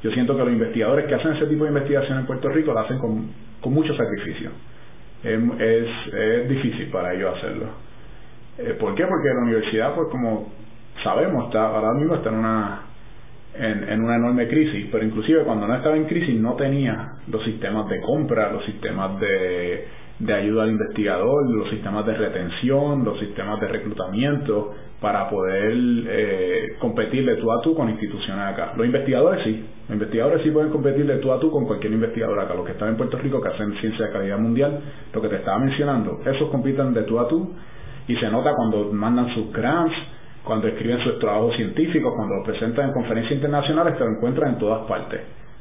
Yo 0.04 0.12
siento 0.12 0.36
que 0.36 0.44
los 0.44 0.54
investigadores 0.54 1.06
que 1.06 1.16
hacen 1.16 1.34
ese 1.34 1.48
tipo 1.48 1.64
de 1.64 1.70
investigación 1.70 2.20
en 2.20 2.26
Puerto 2.26 2.50
Rico 2.50 2.74
lo 2.74 2.80
hacen 2.80 3.00
con, 3.00 3.30
con 3.62 3.74
mucho 3.74 3.96
sacrificio. 3.96 4.52
Es, 5.24 5.40
es, 6.14 6.50
difícil 6.50 6.90
para 6.92 7.14
ellos 7.14 7.36
hacerlo. 7.38 7.66
Eh, 8.60 8.76
¿Por 8.80 8.94
qué? 8.94 9.06
Porque 9.06 9.28
la 9.30 9.42
universidad, 9.42 9.96
pues 9.96 10.08
como 10.10 10.52
sabemos, 11.04 11.46
está 11.46 11.68
ahora 11.68 11.94
mismo 11.94 12.16
está 12.16 12.30
en 12.30 12.36
una 12.36 12.82
en, 13.60 14.04
una 14.04 14.16
enorme 14.16 14.48
crisis, 14.48 14.88
pero 14.92 15.04
inclusive 15.06 15.44
cuando 15.44 15.68
no 15.68 15.76
estaba 15.76 15.96
en 15.96 16.06
crisis 16.06 16.40
no 16.40 16.56
tenía 16.56 17.14
los 17.28 17.44
sistemas 17.44 17.90
de 17.90 18.02
compra, 18.02 18.52
los 18.52 18.64
sistemas 18.66 19.20
de, 19.20 19.88
de 20.20 20.34
ayuda 20.34 20.64
al 20.64 20.72
investigador, 20.72 21.50
los 21.50 21.70
sistemas 21.70 22.06
de 22.06 22.14
retención, 22.14 23.04
los 23.04 23.20
sistemas 23.20 23.60
de 23.62 23.68
reclutamiento 23.68 24.74
para 25.00 25.30
poder 25.30 25.74
eh, 25.76 26.68
competir 26.80 27.26
de 27.26 27.36
tú 27.36 27.52
a 27.52 27.62
tú 27.62 27.76
con 27.76 27.90
instituciones 27.90 28.46
acá. 28.46 28.74
Los 28.76 28.86
investigadores 28.86 29.44
sí, 29.44 29.64
los 29.88 29.92
investigadores 29.92 30.42
sí 30.44 30.50
pueden 30.50 30.72
competir 30.72 31.06
de 31.06 31.18
tú 31.18 31.32
a 31.32 31.40
tú 31.40 31.52
con 31.52 31.66
cualquier 31.66 31.94
investigador 31.94 32.40
acá. 32.40 32.56
Los 32.56 32.66
que 32.66 32.72
están 32.72 32.90
en 32.90 32.98
Puerto 32.98 33.18
Rico 33.18 33.42
que 33.42 33.50
hacen 33.50 33.74
ciencia 33.80 34.08
de 34.08 34.12
calidad 34.12 34.40
mundial, 34.40 34.80
lo 35.14 35.22
que 35.22 35.30
te 35.30 35.36
estaba 35.36 35.60
mencionando, 35.60 36.20
esos 36.26 36.50
compiten 36.50 36.94
de 36.94 37.04
tú 37.04 37.20
a 37.20 37.28
tú 37.28 37.54
y 38.08 38.16
se 38.16 38.30
nota 38.30 38.54
cuando 38.56 38.92
mandan 38.92 39.34
sus 39.36 39.52
grants, 39.54 39.96
cuando 40.48 40.68
escriben 40.70 41.00
sus 41.04 41.20
trabajos 41.20 41.56
científicos, 41.58 42.14
cuando 42.16 42.36
los 42.36 42.46
presentan 42.46 42.88
en 42.88 42.94
conferencias 42.94 43.34
internacionales, 43.34 43.98
te 43.98 44.06
lo 44.06 44.12
encuentran 44.12 44.54
en 44.54 44.60
todas 44.60 44.88
partes, 44.88 45.20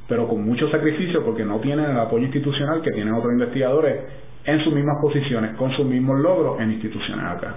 pero 0.09 0.29
con 0.29 0.43
mucho 0.45 0.71
sacrificio 0.71 1.25
porque 1.25 1.45
no 1.45 1.59
tienen 1.59 1.91
el 1.91 1.99
apoyo 1.99 2.25
institucional 2.25 2.81
que 2.81 2.93
tienen 2.93 3.13
otros 3.13 3.33
investigadores 3.33 4.01
en 4.45 4.61
sus 4.63 4.73
mismas 4.73 4.97
posiciones, 5.03 5.57
con 5.57 5.73
sus 5.73 5.85
mismos 5.85 6.21
logros 6.21 6.61
en 6.61 6.73
instituciones 6.73 7.25
acá. 7.27 7.57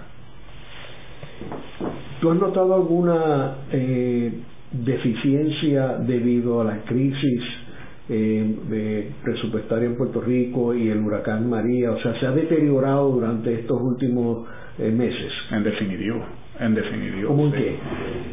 ¿Tú 2.20 2.32
has 2.32 2.38
notado 2.38 2.74
alguna 2.74 3.58
eh, 3.72 4.34
deficiencia 4.72 6.00
debido 6.00 6.62
a 6.62 6.64
la 6.66 6.78
crisis 6.82 7.42
eh, 8.10 9.12
presupuestaria 9.24 9.88
en 9.88 9.96
Puerto 9.96 10.20
Rico 10.20 10.74
y 10.74 10.90
el 10.90 11.00
huracán 11.00 11.48
María? 11.48 11.92
O 11.92 12.00
sea, 12.02 12.20
¿se 12.20 12.26
ha 12.26 12.32
deteriorado 12.32 13.12
durante 13.12 13.54
estos 13.54 13.80
últimos 13.80 14.48
eh, 14.80 14.90
meses? 14.92 15.32
En 15.52 15.64
definitivo 15.64 16.26
en 16.60 16.76
definitivo. 16.76 17.30
¿Cómo 17.30 17.52
qué? 17.52 17.78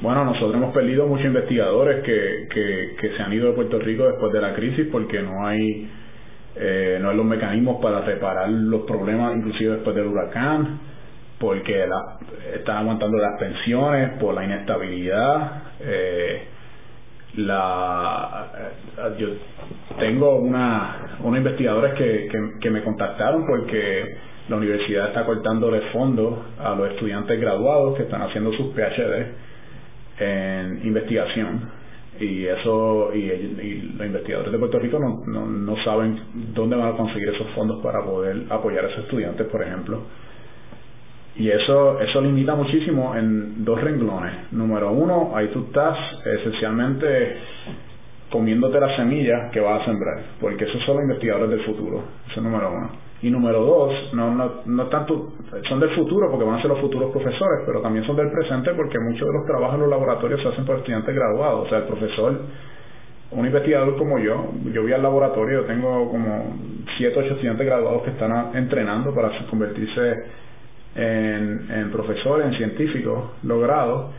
Bueno, 0.02 0.24
nosotros 0.24 0.54
hemos 0.54 0.74
perdido 0.74 1.06
muchos 1.06 1.26
investigadores 1.26 2.02
que, 2.02 2.48
que, 2.52 2.96
que, 3.00 3.16
se 3.16 3.22
han 3.22 3.32
ido 3.32 3.48
de 3.48 3.52
Puerto 3.52 3.78
Rico 3.78 4.04
después 4.06 4.32
de 4.32 4.40
la 4.40 4.54
crisis 4.54 4.88
porque 4.90 5.22
no 5.22 5.46
hay 5.46 5.88
eh, 6.56 6.98
no 7.00 7.10
hay 7.10 7.16
los 7.16 7.26
mecanismos 7.26 7.82
para 7.82 8.00
reparar 8.00 8.48
los 8.48 8.82
problemas, 8.82 9.36
inclusive 9.36 9.74
después 9.74 9.94
del 9.94 10.06
huracán, 10.06 10.80
porque 11.38 11.86
la, 11.86 12.18
están 12.54 12.78
aguantando 12.78 13.18
las 13.18 13.38
pensiones 13.38 14.18
por 14.18 14.34
la 14.34 14.44
inestabilidad. 14.44 15.62
Eh, 15.80 16.42
la 17.36 18.46
eh, 18.56 19.14
yo 19.18 19.28
tengo 19.98 20.36
una 20.36 21.18
unos 21.20 21.38
investigadores 21.38 21.94
que, 21.94 22.28
que, 22.28 22.58
que 22.60 22.70
me 22.70 22.82
contactaron 22.82 23.46
porque 23.46 24.16
la 24.48 24.56
universidad 24.56 25.09
está 25.09 25.24
cortándole 25.24 25.80
fondos 25.92 26.35
a 26.59 26.74
los 26.74 26.90
estudiantes 26.90 27.40
graduados 27.40 27.96
que 27.96 28.04
están 28.04 28.22
haciendo 28.22 28.52
sus 28.52 28.72
PhD 28.74 29.26
en 30.18 30.87
investigación. 30.87 31.87
Y 32.18 32.46
eso 32.46 33.12
y, 33.12 33.92
los 33.96 34.06
investigadores 34.06 34.52
de 34.52 34.59
Puerto 34.59 34.78
Rico 34.78 34.98
no, 34.98 35.22
no, 35.26 35.46
no, 35.46 35.76
saben 35.85 36.18
dónde 36.54 36.76
van 36.76 36.94
a 36.94 36.96
conseguir 36.96 37.28
esos 37.28 37.48
fondos 37.48 37.82
para 37.82 38.02
poder 38.04 38.44
apoyar 38.48 38.85
a 38.87 38.88
esos 38.88 39.04
estudiantes 39.04 39.46
por 39.48 39.62
ejemplo. 39.62 40.02
Y 41.35 41.50
eso 41.50 42.00
eso 42.00 42.20
limita 42.22 42.54
muchísimo 42.54 43.14
en 43.16 43.64
dos 43.64 43.78
renglones. 43.82 44.52
Número 44.52 44.92
uno 44.92 45.32
ahí 45.37 45.48
tú 45.48 45.66
estás 45.66 45.98
esencialmente 46.24 47.37
comiéndote 48.30 48.80
las 48.80 48.96
semillas 48.96 49.50
que 49.52 49.61
vas 49.61 49.82
a 49.82 49.85
sembrar 49.85 50.22
porque 50.40 50.64
esos 50.64 50.82
son 50.85 50.96
los 50.96 51.02
investigadores 51.02 51.50
del 51.50 51.64
futuro. 51.64 52.02
Eso 52.30 52.40
es 52.40 52.42
número 52.42 52.72
uno 52.72 53.06
y 53.22 53.31
número 53.31 53.62
dos, 53.64 54.12
no, 54.12 54.35
no, 54.35 54.50
no 54.66 54.87
tanto, 54.88 55.33
son 55.68 55.81
del 55.81 55.90
futuro 55.94 56.31
porque 56.31 56.44
van 56.44 56.57
a 56.57 56.61
ser 56.61 56.70
los 56.70 56.81
futuros 56.81 57.11
profesores, 57.11 57.62
pero 57.64 57.81
también 57.81 58.05
son 58.05 58.16
del 58.16 58.31
presente 58.31 58.72
porque 58.74 58.98
muchos 58.98 59.26
de 59.26 59.33
los 59.33 59.46
trabajos 59.46 59.76
en 59.76 59.81
los 59.83 59.90
laboratorios 59.90 60.42
se 60.42 60.48
hacen 60.48 60.66
por 60.66 60.76
estudiantes 60.76 61.14
graduados. 61.14 61.66
O 61.66 61.68
sea, 61.68 61.79
el 61.79 61.85
profesor, 61.85 62.40
un 63.31 63.46
investigador 63.46 63.96
como 63.96 64.18
yo, 64.18 64.52
yo 64.72 64.83
voy 64.83 64.92
al 64.92 65.02
laboratorio, 65.02 65.64
tengo 65.64 66.11
como 66.11 66.57
siete 66.98 67.16
o 67.18 67.20
ocho 67.22 67.35
estudiantes 67.35 67.66
graduados 67.66 68.02
que 68.02 68.11
están 68.11 68.55
entrenando 68.55 69.14
para 69.14 69.31
convertirse 69.48 70.24
en, 70.94 71.70
en 71.70 71.90
profesores, 71.90 72.48
en 72.48 72.57
científicos 72.59 73.31
logrados 73.44 74.11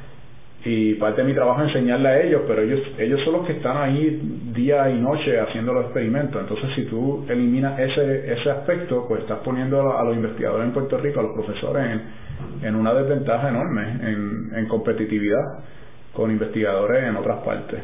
y 0.69 0.95
parte 0.95 1.21
de 1.21 1.27
mi 1.29 1.33
trabajo 1.33 1.61
es 1.61 1.69
enseñarle 1.69 2.09
a 2.09 2.21
ellos, 2.23 2.41
pero 2.45 2.61
ellos 2.61 2.81
ellos 2.97 3.21
son 3.23 3.33
los 3.33 3.47
que 3.47 3.53
están 3.53 3.77
ahí 3.77 4.19
día 4.53 4.89
y 4.89 4.99
noche 4.99 5.39
haciendo 5.39 5.71
los 5.71 5.85
experimentos. 5.85 6.41
Entonces, 6.41 6.69
si 6.75 6.83
tú 6.87 7.25
eliminas 7.29 7.79
ese 7.79 8.33
ese 8.33 8.51
aspecto, 8.51 9.05
pues 9.07 9.21
estás 9.21 9.39
poniendo 9.45 9.97
a 9.97 10.03
los 10.03 10.13
investigadores 10.13 10.67
en 10.67 10.73
Puerto 10.73 10.97
Rico, 10.97 11.21
a 11.21 11.23
los 11.23 11.31
profesores, 11.31 11.85
en, 11.85 12.67
en 12.67 12.75
una 12.75 12.93
desventaja 12.93 13.47
enorme 13.47 13.81
en, 14.01 14.67
competitividad 14.67 15.63
con 16.11 16.31
investigadores 16.31 17.01
en 17.01 17.15
otras 17.15 17.39
partes. 17.45 17.79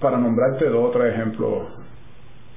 para 0.00 0.18
nombrarte 0.18 0.68
dos 0.68 0.88
o 0.88 0.90
tres 0.90 1.14
ejemplos 1.14 1.68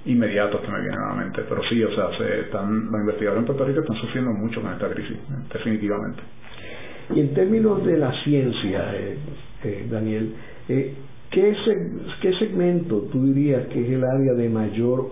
inmediatos 0.05 0.59
que 0.61 0.71
me 0.71 0.81
vienen 0.81 0.99
a 0.99 1.09
la 1.09 1.15
mente. 1.23 1.43
Pero 1.47 1.61
sí, 1.69 1.83
o 1.83 1.93
sea, 1.93 2.17
se 2.17 2.41
están, 2.41 2.91
los 2.91 2.99
investigadores 2.99 3.41
en 3.41 3.45
Puerto 3.45 3.65
Rico 3.65 3.81
están 3.81 3.97
sufriendo 3.97 4.31
mucho 4.31 4.59
con 4.59 4.73
esta 4.73 4.89
crisis, 4.89 5.17
definitivamente. 5.53 6.23
Y 7.13 7.19
en 7.19 7.33
términos 7.33 7.85
de 7.85 7.97
la 7.97 8.11
ciencia, 8.23 8.93
eh, 8.95 9.17
eh, 9.63 9.87
Daniel, 9.89 10.33
eh, 10.69 10.93
¿qué, 11.29 11.55
¿qué 12.21 12.33
segmento 12.39 13.07
tú 13.11 13.23
dirías 13.33 13.67
que 13.67 13.81
es 13.81 13.91
el 13.91 14.03
área 14.03 14.33
de 14.33 14.49
mayor 14.49 15.11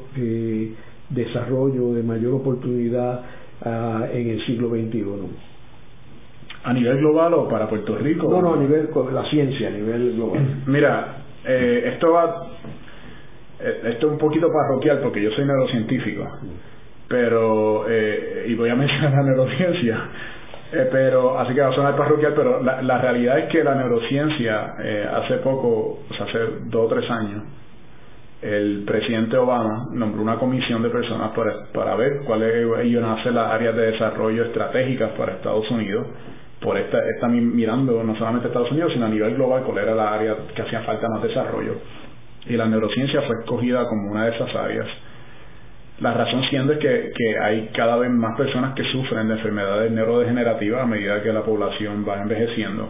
desarrollo, 1.09 1.93
de 1.93 2.03
mayor 2.03 2.33
oportunidad 2.33 3.21
ah, 3.63 4.07
en 4.11 4.29
el 4.29 4.45
siglo 4.45 4.69
XXI? 4.69 5.03
¿A 6.65 6.73
nivel 6.73 6.97
global 6.97 7.33
o 7.33 7.47
para 7.49 7.67
Puerto 7.67 7.97
Rico? 7.97 8.29
No, 8.29 8.41
no, 8.41 8.53
a 8.53 8.57
nivel, 8.57 8.89
la 9.11 9.29
ciencia, 9.29 9.67
a 9.67 9.71
nivel 9.71 10.13
global. 10.15 10.63
Mira, 10.65 11.17
esto 11.45 12.13
va 12.13 12.47
eh, 13.63 13.91
esto 13.93 14.07
es 14.07 14.13
un 14.13 14.17
poquito 14.17 14.51
parroquial 14.51 14.99
porque 14.99 15.21
yo 15.21 15.31
soy 15.31 15.45
neurocientífico, 15.45 16.27
pero, 17.07 17.85
eh, 17.87 18.45
y 18.47 18.55
voy 18.55 18.69
a 18.69 18.75
mencionar 18.75 19.13
la 19.13 19.23
neurociencia, 19.31 19.99
eh, 20.73 20.89
pero 20.91 21.39
así 21.39 21.53
que 21.53 21.61
va 21.61 21.69
a 21.69 21.73
sonar 21.73 21.95
parroquial, 21.95 22.33
pero 22.35 22.61
la, 22.61 22.97
realidad 22.97 23.39
es 23.39 23.49
que 23.49 23.63
la 23.63 23.75
neurociencia, 23.75 24.75
hace 25.15 25.37
poco, 25.37 25.99
o 26.09 26.13
sea, 26.15 26.25
hace 26.25 26.39
dos 26.65 26.85
o 26.85 26.95
tres 26.95 27.09
años, 27.09 27.43
el 28.41 28.83
presidente 28.85 29.37
Obama 29.37 29.87
nombró 29.91 30.21
una 30.21 30.35
comisión 30.35 30.83
de 30.83 30.89
personas 30.89 31.31
para, 31.31 31.65
para 31.73 31.95
ver 31.95 32.21
cuáles 32.25 32.85
iban 32.85 33.05
a 33.05 33.23
ser 33.23 33.33
las 33.33 33.51
áreas 33.51 33.75
de 33.75 33.91
desarrollo 33.91 34.43
estratégicas 34.45 35.11
para 35.11 35.33
Estados 35.33 35.69
Unidos 35.71 36.07
por 36.61 36.77
esta, 36.77 36.97
está 37.09 37.27
mirando 37.27 38.03
no 38.03 38.15
solamente 38.15 38.47
Estados 38.47 38.71
Unidos, 38.71 38.91
sino 38.93 39.05
a 39.05 39.09
nivel 39.09 39.35
global 39.35 39.63
cuál 39.63 39.77
era 39.79 39.93
la 39.93 40.13
área 40.13 40.35
que 40.55 40.61
hacía 40.61 40.81
falta 40.81 41.07
más 41.09 41.21
desarrollo 41.23 41.75
y 42.45 42.57
la 42.57 42.65
neurociencia 42.67 43.21
fue 43.21 43.37
escogida 43.39 43.87
como 43.87 44.11
una 44.11 44.25
de 44.25 44.35
esas 44.35 44.53
áreas. 44.55 44.87
La 46.03 46.13
razón 46.13 46.43
siendo 46.49 46.73
es 46.73 46.79
que, 46.79 47.13
que, 47.15 47.39
hay 47.39 47.69
cada 47.73 47.95
vez 47.95 48.11
más 48.11 48.35
personas 48.35 48.75
que 48.75 48.83
sufren 48.91 49.25
de 49.29 49.35
enfermedades 49.35 49.89
neurodegenerativas 49.89 50.83
a 50.83 50.85
medida 50.85 51.23
que 51.23 51.31
la 51.31 51.43
población 51.43 52.05
va 52.05 52.21
envejeciendo. 52.21 52.89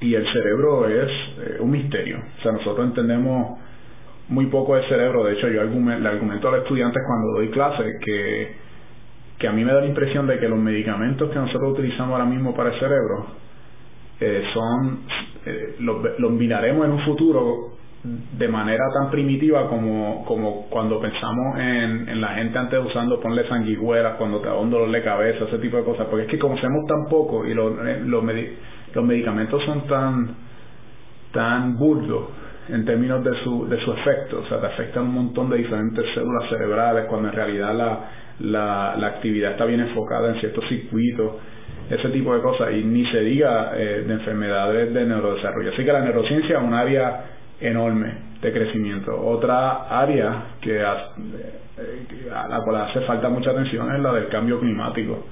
Y 0.00 0.14
el 0.14 0.24
cerebro 0.32 0.88
es 0.88 1.10
eh, 1.10 1.56
un 1.60 1.70
misterio. 1.70 2.16
O 2.38 2.42
sea, 2.42 2.52
nosotros 2.52 2.86
entendemos 2.86 3.58
muy 4.30 4.46
poco 4.46 4.74
del 4.74 4.88
cerebro. 4.88 5.22
De 5.24 5.34
hecho, 5.34 5.48
yo 5.48 5.64
le 5.64 6.08
argumento 6.08 6.48
a 6.48 6.52
los 6.52 6.62
estudiantes 6.62 7.02
cuando 7.06 7.32
doy 7.34 7.50
clase 7.50 7.84
que, 8.02 8.56
que 9.38 9.48
a 9.48 9.52
mí 9.52 9.62
me 9.62 9.74
da 9.74 9.82
la 9.82 9.86
impresión 9.86 10.26
de 10.26 10.38
que 10.38 10.48
los 10.48 10.58
medicamentos 10.58 11.28
que 11.28 11.38
nosotros 11.38 11.72
utilizamos 11.72 12.14
ahora 12.14 12.24
mismo 12.24 12.54
para 12.54 12.72
el 12.72 12.80
cerebro 12.80 13.26
eh, 14.18 14.44
son, 14.54 15.00
eh, 15.44 15.76
los, 15.80 16.18
los 16.18 16.30
miraremos 16.32 16.86
en 16.86 16.92
un 16.92 17.00
futuro 17.00 17.71
de 18.04 18.48
manera 18.48 18.82
tan 18.92 19.10
primitiva 19.12 19.68
como, 19.68 20.24
como 20.24 20.66
cuando 20.68 21.00
pensamos 21.00 21.56
en, 21.56 22.08
en 22.08 22.20
la 22.20 22.34
gente 22.34 22.58
antes 22.58 22.84
usando 22.84 23.20
ponle 23.20 23.46
sanguijuelas 23.48 24.16
cuando 24.16 24.40
te 24.40 24.48
da 24.48 24.56
un 24.56 24.70
dolor 24.70 24.90
de 24.90 25.02
cabeza, 25.04 25.44
ese 25.44 25.58
tipo 25.58 25.76
de 25.76 25.84
cosas, 25.84 26.08
porque 26.08 26.24
es 26.24 26.30
que 26.30 26.38
conocemos 26.38 26.84
tan 26.88 27.06
poco 27.08 27.46
y 27.46 27.54
los, 27.54 27.72
eh, 27.86 28.02
los, 28.04 28.24
medicamentos 28.24 29.62
son 29.64 29.86
tan, 29.86 30.34
tan 31.32 31.78
burdos 31.78 32.24
en 32.70 32.84
términos 32.84 33.22
de 33.22 33.34
su, 33.44 33.68
de 33.68 33.78
su 33.84 33.92
efecto, 33.92 34.40
o 34.40 34.46
sea, 34.48 34.60
te 34.60 34.66
afectan 34.66 35.04
un 35.04 35.14
montón 35.14 35.48
de 35.50 35.58
diferentes 35.58 36.04
células 36.12 36.48
cerebrales 36.48 37.04
cuando 37.06 37.28
en 37.28 37.34
realidad 37.34 37.72
la, 37.72 38.00
la, 38.40 38.96
la 38.98 39.06
actividad 39.06 39.52
está 39.52 39.64
bien 39.64 39.80
enfocada 39.80 40.30
en 40.30 40.40
ciertos 40.40 40.64
circuitos, 40.68 41.34
ese 41.88 42.08
tipo 42.08 42.34
de 42.34 42.40
cosas, 42.40 42.72
y 42.72 42.82
ni 42.82 43.06
se 43.06 43.20
diga 43.20 43.72
eh, 43.76 44.04
de 44.06 44.12
enfermedades 44.12 44.92
de 44.92 45.04
neurodesarrollo. 45.04 45.70
Así 45.72 45.84
que 45.84 45.92
la 45.92 46.00
neurociencia 46.00 46.58
es 46.58 46.64
un 46.64 46.74
área 46.74 47.24
enorme 47.62 48.12
de 48.40 48.52
crecimiento. 48.52 49.18
Otra 49.18 49.88
área 49.88 50.56
que 50.60 50.82
a, 50.82 52.48
la 52.48 52.60
cual 52.64 52.82
hace 52.82 53.00
falta 53.02 53.28
mucha 53.28 53.50
atención 53.50 53.94
es 53.94 54.00
la 54.00 54.12
del 54.12 54.28
cambio 54.28 54.60
climático. 54.60 55.26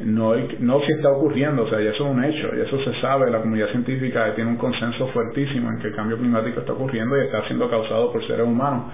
No, 0.00 0.34
no 0.58 0.80
si 0.80 0.92
está 0.92 1.10
ocurriendo, 1.10 1.62
o 1.62 1.68
sea, 1.68 1.80
ya 1.80 1.90
eso 1.90 2.04
es 2.04 2.10
un 2.10 2.24
hecho, 2.24 2.50
y 2.56 2.60
eso 2.62 2.82
se 2.82 3.00
sabe, 3.00 3.30
la 3.30 3.40
comunidad 3.40 3.68
científica 3.68 4.34
tiene 4.34 4.50
un 4.50 4.56
consenso 4.56 5.06
fuertísimo 5.08 5.70
en 5.70 5.78
que 5.78 5.88
el 5.88 5.94
cambio 5.94 6.18
climático 6.18 6.60
está 6.60 6.72
ocurriendo 6.72 7.16
y 7.16 7.26
está 7.26 7.46
siendo 7.46 7.70
causado 7.70 8.10
por 8.12 8.26
seres 8.26 8.44
humanos, 8.44 8.86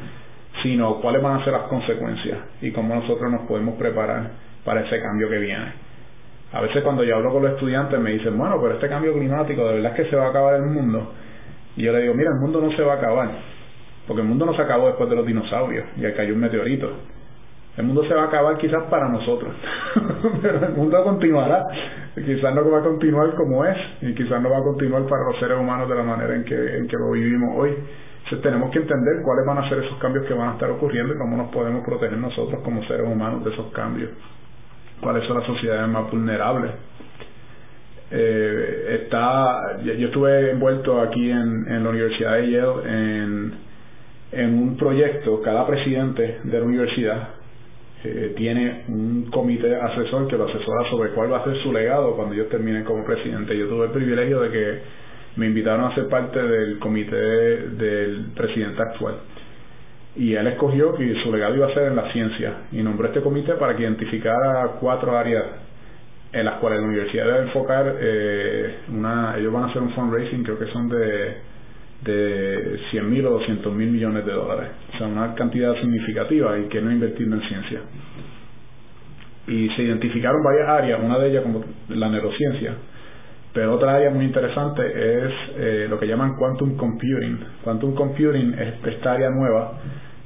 sino 0.62 1.00
cuáles 1.00 1.22
van 1.22 1.40
a 1.40 1.44
ser 1.44 1.54
las 1.54 1.62
consecuencias 1.62 2.38
y 2.60 2.70
cómo 2.72 2.94
nosotros 2.94 3.32
nos 3.32 3.42
podemos 3.42 3.76
preparar 3.76 4.30
para 4.62 4.82
ese 4.82 5.00
cambio 5.00 5.30
que 5.30 5.38
viene. 5.38 5.72
A 6.52 6.60
veces 6.60 6.82
cuando 6.82 7.02
yo 7.02 7.16
hablo 7.16 7.32
con 7.32 7.44
los 7.44 7.52
estudiantes 7.52 7.98
me 7.98 8.10
dicen, 8.10 8.36
bueno, 8.36 8.58
pero 8.60 8.74
este 8.74 8.88
cambio 8.88 9.14
climático, 9.14 9.66
¿de 9.66 9.74
verdad 9.76 9.92
es 9.92 10.04
que 10.04 10.10
se 10.10 10.16
va 10.16 10.26
a 10.26 10.30
acabar 10.30 10.56
el 10.56 10.66
mundo? 10.66 11.12
Y 11.80 11.82
yo 11.82 11.92
le 11.94 12.02
digo, 12.02 12.12
mira, 12.12 12.30
el 12.30 12.38
mundo 12.38 12.60
no 12.60 12.70
se 12.72 12.82
va 12.82 12.92
a 12.92 12.96
acabar, 12.96 13.30
porque 14.06 14.20
el 14.20 14.28
mundo 14.28 14.44
no 14.44 14.52
se 14.52 14.60
acabó 14.60 14.88
después 14.88 15.08
de 15.08 15.16
los 15.16 15.24
dinosaurios 15.24 15.86
y 15.96 16.04
ahí 16.04 16.12
cayó 16.12 16.34
un 16.34 16.40
meteorito. 16.40 16.92
El 17.78 17.86
mundo 17.86 18.04
se 18.04 18.12
va 18.12 18.24
a 18.24 18.26
acabar 18.26 18.58
quizás 18.58 18.82
para 18.90 19.08
nosotros, 19.08 19.50
pero 20.42 20.66
el 20.66 20.74
mundo 20.74 21.02
continuará. 21.04 21.66
Quizás 22.14 22.54
no 22.54 22.70
va 22.70 22.80
a 22.80 22.82
continuar 22.82 23.34
como 23.34 23.64
es 23.64 23.78
y 24.02 24.14
quizás 24.14 24.42
no 24.42 24.50
va 24.50 24.58
a 24.58 24.62
continuar 24.62 25.04
para 25.04 25.24
los 25.24 25.38
seres 25.38 25.56
humanos 25.56 25.88
de 25.88 25.94
la 25.94 26.02
manera 26.02 26.34
en 26.34 26.44
que, 26.44 26.76
en 26.76 26.86
que 26.86 26.96
lo 26.98 27.12
vivimos 27.12 27.56
hoy. 27.56 27.70
Entonces 27.70 28.42
tenemos 28.42 28.70
que 28.72 28.80
entender 28.80 29.22
cuáles 29.24 29.46
van 29.46 29.64
a 29.64 29.68
ser 29.70 29.78
esos 29.78 29.96
cambios 30.00 30.26
que 30.26 30.34
van 30.34 30.50
a 30.50 30.52
estar 30.52 30.70
ocurriendo 30.70 31.14
y 31.14 31.16
cómo 31.16 31.34
nos 31.38 31.48
podemos 31.48 31.82
proteger 31.82 32.18
nosotros 32.18 32.60
como 32.62 32.84
seres 32.84 33.06
humanos 33.06 33.42
de 33.42 33.52
esos 33.52 33.72
cambios. 33.72 34.10
Cuáles 35.00 35.26
son 35.26 35.38
las 35.38 35.46
sociedades 35.46 35.88
más 35.88 36.10
vulnerables 36.10 36.72
eh, 38.12 38.98
está 39.02 39.80
yo 39.84 40.06
estuve 40.06 40.50
envuelto 40.50 41.00
aquí 41.00 41.30
en, 41.30 41.84
la 41.84 41.90
Universidad 41.90 42.38
de 42.38 42.50
Yale 42.50 43.52
en, 44.32 44.54
un 44.58 44.76
proyecto. 44.76 45.40
Cada 45.42 45.66
presidente 45.66 46.40
de 46.42 46.58
la 46.58 46.64
universidad 46.64 47.28
eh, 48.02 48.32
tiene 48.36 48.84
un 48.88 49.28
comité 49.30 49.76
asesor 49.76 50.26
que 50.28 50.36
lo 50.36 50.48
asesora 50.48 50.88
sobre 50.90 51.10
cuál 51.10 51.32
va 51.32 51.38
a 51.38 51.44
ser 51.44 51.56
su 51.62 51.72
legado 51.72 52.16
cuando 52.16 52.34
ellos 52.34 52.48
terminen 52.48 52.84
como 52.84 53.04
presidente. 53.04 53.56
Yo 53.56 53.68
tuve 53.68 53.86
el 53.86 53.92
privilegio 53.92 54.40
de 54.40 54.50
que 54.50 54.78
me 55.36 55.46
invitaron 55.46 55.84
a 55.84 55.94
ser 55.94 56.08
parte 56.08 56.42
del 56.42 56.78
comité 56.78 57.16
del 57.16 58.26
presidente 58.34 58.82
actual. 58.82 59.14
Y 60.16 60.34
él 60.34 60.46
escogió 60.48 60.94
que 60.96 61.14
su 61.22 61.32
legado 61.32 61.54
iba 61.54 61.66
a 61.66 61.74
ser 61.74 61.84
en 61.84 61.96
la 61.96 62.10
ciencia 62.12 62.54
y 62.72 62.82
nombró 62.82 63.06
este 63.06 63.20
comité 63.20 63.52
para 63.54 63.76
que 63.76 63.84
identificara 63.84 64.72
cuatro 64.80 65.16
áreas 65.16 65.44
en 66.32 66.44
las 66.44 66.54
cuales 66.56 66.80
la 66.80 66.86
universidad 66.86 67.26
debe 67.26 67.42
enfocar 67.42 67.96
eh, 68.00 68.74
una 68.88 69.36
ellos 69.36 69.52
van 69.52 69.64
a 69.64 69.66
hacer 69.66 69.82
un 69.82 69.90
fundraising 69.90 70.44
creo 70.44 70.58
que 70.58 70.66
son 70.66 70.88
de 70.88 71.50
de 72.02 72.80
100 72.92 73.10
mil 73.10 73.26
o 73.26 73.30
200 73.30 73.74
mil 73.74 73.90
millones 73.90 74.24
de 74.24 74.32
dólares. 74.32 74.70
O 74.94 74.98
sea 74.98 75.06
una 75.06 75.34
cantidad 75.34 75.74
significativa 75.74 76.58
y 76.58 76.64
que 76.64 76.80
no 76.80 76.90
invertir 76.90 77.26
en 77.26 77.42
ciencia. 77.42 77.80
Y 79.46 79.68
se 79.70 79.82
identificaron 79.82 80.42
varias 80.42 80.68
áreas 80.68 81.00
una 81.02 81.18
de 81.18 81.28
ellas 81.28 81.42
como 81.42 81.62
la 81.88 82.08
neurociencia 82.08 82.74
pero 83.52 83.74
otra 83.74 83.96
área 83.96 84.10
muy 84.10 84.24
interesante 84.24 84.82
es 84.86 85.32
eh, 85.56 85.86
lo 85.88 85.98
que 85.98 86.06
llaman 86.06 86.36
quantum 86.36 86.76
computing. 86.76 87.38
Quantum 87.64 87.94
computing 87.94 88.54
es 88.54 88.74
esta 88.86 89.12
área 89.12 89.30
nueva 89.30 89.72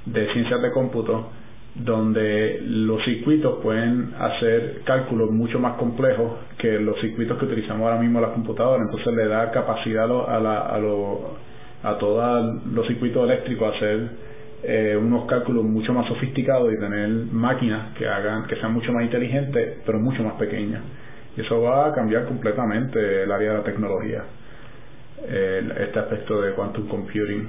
de 0.04 0.30
ciencias 0.32 0.60
de 0.60 0.70
cómputo 0.72 1.30
donde 1.74 2.60
los 2.62 3.04
circuitos 3.04 3.60
pueden 3.62 4.14
hacer 4.18 4.82
cálculos 4.84 5.30
mucho 5.30 5.58
más 5.58 5.76
complejos 5.76 6.34
que 6.58 6.78
los 6.78 7.00
circuitos 7.00 7.36
que 7.38 7.46
utilizamos 7.46 7.82
ahora 7.82 8.00
mismo 8.00 8.20
las 8.20 8.30
computadoras, 8.30 8.86
entonces 8.86 9.12
le 9.14 9.26
da 9.26 9.50
capacidad 9.50 10.04
a, 10.04 10.38
la, 10.40 10.60
a, 10.60 10.78
lo, 10.78 11.36
a 11.82 11.98
todos 11.98 12.62
los 12.72 12.86
circuitos 12.86 13.24
eléctricos 13.24 13.72
a 13.72 13.76
hacer 13.76 14.08
eh, 14.62 14.96
unos 14.96 15.26
cálculos 15.26 15.64
mucho 15.64 15.92
más 15.92 16.06
sofisticados 16.06 16.72
y 16.72 16.78
tener 16.78 17.08
máquinas 17.32 17.92
que 17.98 18.06
hagan 18.08 18.46
que 18.46 18.56
sean 18.56 18.72
mucho 18.72 18.92
más 18.92 19.04
inteligentes 19.04 19.78
pero 19.84 19.98
mucho 19.98 20.22
más 20.22 20.34
pequeñas. 20.34 20.82
Y 21.36 21.40
eso 21.40 21.60
va 21.60 21.88
a 21.88 21.92
cambiar 21.92 22.26
completamente 22.26 23.24
el 23.24 23.32
área 23.32 23.50
de 23.50 23.58
la 23.58 23.64
tecnología 23.64 24.22
este 25.26 25.98
aspecto 25.98 26.40
de 26.42 26.52
quantum 26.52 26.86
computing 26.86 27.48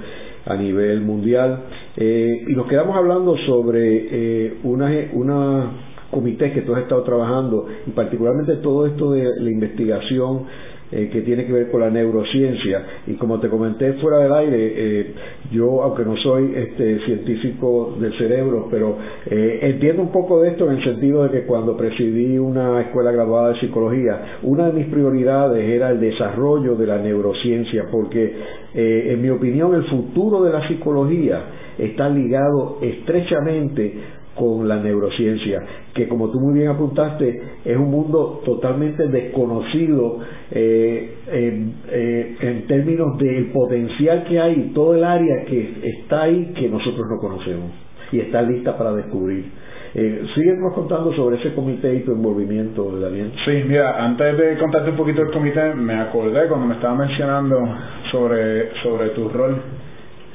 a 0.46 0.56
nivel 0.56 1.02
mundial. 1.02 1.64
Eh, 1.98 2.44
y 2.48 2.52
nos 2.54 2.66
quedamos 2.66 2.96
hablando 2.96 3.36
sobre 3.44 4.06
eh, 4.10 4.54
una, 4.62 4.90
una 5.12 5.72
comité 6.10 6.50
que 6.52 6.62
tú 6.62 6.74
has 6.74 6.82
estado 6.82 7.02
trabajando 7.02 7.66
y 7.86 7.90
particularmente 7.90 8.56
todo 8.56 8.86
esto 8.86 9.12
de 9.12 9.24
la 9.38 9.50
investigación 9.50 10.44
eh, 10.90 11.10
que 11.12 11.20
tiene 11.20 11.44
que 11.44 11.52
ver 11.52 11.70
con 11.70 11.82
la 11.82 11.90
neurociencia. 11.90 12.82
Y 13.06 13.14
como 13.14 13.38
te 13.40 13.50
comenté 13.50 13.92
fuera 13.94 14.20
del 14.20 14.32
aire, 14.32 14.56
eh, 14.58 15.14
yo, 15.52 15.82
aunque 15.82 16.02
no 16.02 16.16
soy 16.16 16.52
este, 16.54 17.00
científico 17.04 17.94
del 18.00 18.16
cerebro, 18.16 18.68
pero 18.70 18.96
eh, 19.26 19.58
entiendo 19.62 20.00
un 20.00 20.10
poco 20.10 20.40
de 20.40 20.48
esto 20.48 20.70
en 20.70 20.78
el 20.78 20.84
sentido 20.84 21.24
de 21.24 21.30
que 21.30 21.46
cuando 21.46 21.76
presidí 21.76 22.38
una 22.38 22.80
escuela 22.80 23.12
graduada 23.12 23.52
de 23.52 23.60
psicología, 23.60 24.38
una 24.42 24.68
de 24.68 24.72
mis 24.72 24.86
prioridades 24.86 25.62
era 25.62 25.90
el 25.90 26.00
desarrollo 26.00 26.74
de 26.74 26.86
la 26.86 26.96
neurociencia, 26.96 27.84
porque 27.90 28.58
en 28.74 29.20
mi 29.20 29.30
opinión 29.30 29.74
el 29.74 29.84
futuro 29.84 30.42
de 30.42 30.52
la 30.52 30.66
psicología 30.68 31.42
está 31.78 32.08
ligado 32.08 32.78
estrechamente 32.82 34.17
con 34.38 34.68
la 34.68 34.76
neurociencia, 34.76 35.60
que 35.94 36.06
como 36.06 36.30
tú 36.30 36.38
muy 36.40 36.54
bien 36.54 36.68
apuntaste, 36.68 37.42
es 37.64 37.76
un 37.76 37.90
mundo 37.90 38.40
totalmente 38.44 39.08
desconocido 39.08 40.18
eh, 40.50 41.14
eh, 41.26 42.36
en 42.40 42.66
términos 42.66 43.18
del 43.18 43.46
potencial 43.46 44.24
que 44.24 44.38
hay, 44.38 44.70
todo 44.74 44.94
el 44.94 45.04
área 45.04 45.44
que 45.44 45.90
está 45.98 46.22
ahí 46.22 46.52
que 46.56 46.68
nosotros 46.68 47.06
no 47.10 47.18
conocemos 47.18 47.70
y 48.12 48.20
está 48.20 48.42
lista 48.42 48.76
para 48.78 48.92
descubrir. 48.94 49.44
Eh, 49.94 50.22
síguenos 50.34 50.74
contando 50.74 51.12
sobre 51.14 51.36
ese 51.36 51.54
comité 51.54 51.94
y 51.94 52.00
tu 52.00 52.12
envolvimiento, 52.12 53.00
Daniel. 53.00 53.32
Sí, 53.44 53.62
mira, 53.66 54.04
antes 54.04 54.36
de 54.36 54.58
contarte 54.58 54.90
un 54.90 54.96
poquito 54.96 55.22
del 55.22 55.32
comité, 55.32 55.74
me 55.74 55.94
acordé 55.94 56.46
cuando 56.46 56.66
me 56.66 56.74
estaba 56.74 56.94
mencionando 56.94 57.56
sobre, 58.12 58.70
sobre 58.82 59.08
tu 59.10 59.28
rol 59.30 59.56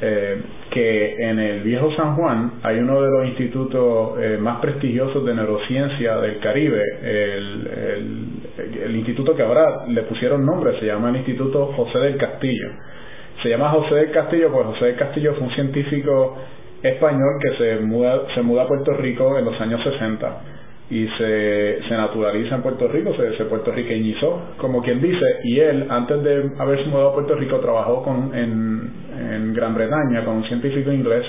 eh, 0.01 0.41
que 0.71 1.15
en 1.29 1.39
el 1.39 1.61
viejo 1.61 1.91
San 1.95 2.15
Juan 2.15 2.53
hay 2.63 2.77
uno 2.77 3.01
de 3.01 3.09
los 3.09 3.27
institutos 3.27 4.19
eh, 4.19 4.37
más 4.39 4.59
prestigiosos 4.59 5.23
de 5.25 5.33
neurociencia 5.33 6.17
del 6.17 6.39
Caribe, 6.39 6.83
el, 7.01 8.95
instituto 8.95 9.35
que 9.35 9.43
ahora 9.43 9.85
le 9.87 10.01
pusieron 10.03 10.45
nombre, 10.45 10.79
se 10.79 10.85
llama 10.85 11.09
el 11.09 11.17
Instituto 11.17 11.67
José 11.75 11.99
del 11.99 12.17
Castillo. 12.17 12.69
Se 13.41 13.49
llama 13.49 13.69
José 13.69 13.95
del 13.95 14.11
Castillo 14.11 14.51
porque 14.51 14.73
José 14.73 14.85
del 14.85 14.95
Castillo 14.95 15.33
fue 15.35 15.47
un 15.47 15.53
científico 15.53 16.37
español 16.81 17.39
que 17.41 17.57
se 17.57 17.79
muda, 17.79 18.23
se 18.33 18.41
muda 18.41 18.63
a 18.63 18.67
Puerto 18.67 18.93
Rico 18.93 19.37
en 19.37 19.45
los 19.45 19.59
años 19.59 19.81
60 19.83 20.41
y 20.89 21.07
se, 21.17 21.79
se 21.87 21.95
naturaliza 21.95 22.55
en 22.55 22.61
Puerto 22.61 22.87
Rico, 22.87 23.13
se, 23.15 23.35
se 23.37 23.45
puertorriqueñizó, 23.45 24.53
como 24.57 24.81
quien 24.83 25.01
dice, 25.01 25.25
y 25.43 25.59
él, 25.59 25.87
antes 25.89 26.21
de 26.23 26.51
haberse 26.59 26.85
mudado 26.85 27.09
a 27.09 27.13
Puerto 27.13 27.35
Rico, 27.35 27.59
trabajó 27.59 28.03
con, 28.03 28.31
en, 28.35 28.92
en 29.35 29.53
Gran 29.53 29.75
Bretaña 29.75 30.23
con 30.25 30.37
un 30.37 30.43
científico 30.45 30.91
inglés 30.91 31.25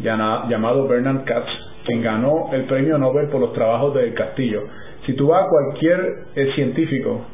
llamado 0.00 0.88
Bernard 0.88 1.24
Katz, 1.24 1.48
quien 1.84 2.02
ganó 2.02 2.50
el 2.52 2.64
premio 2.64 2.98
Nobel 2.98 3.28
por 3.28 3.40
los 3.40 3.52
trabajos 3.52 3.94
del 3.94 4.14
Castillo. 4.14 4.62
Si 5.06 5.12
tú 5.14 5.28
vas 5.28 5.44
a 5.44 5.48
cualquier 5.48 6.00
eh, 6.34 6.52
científico, 6.54 7.26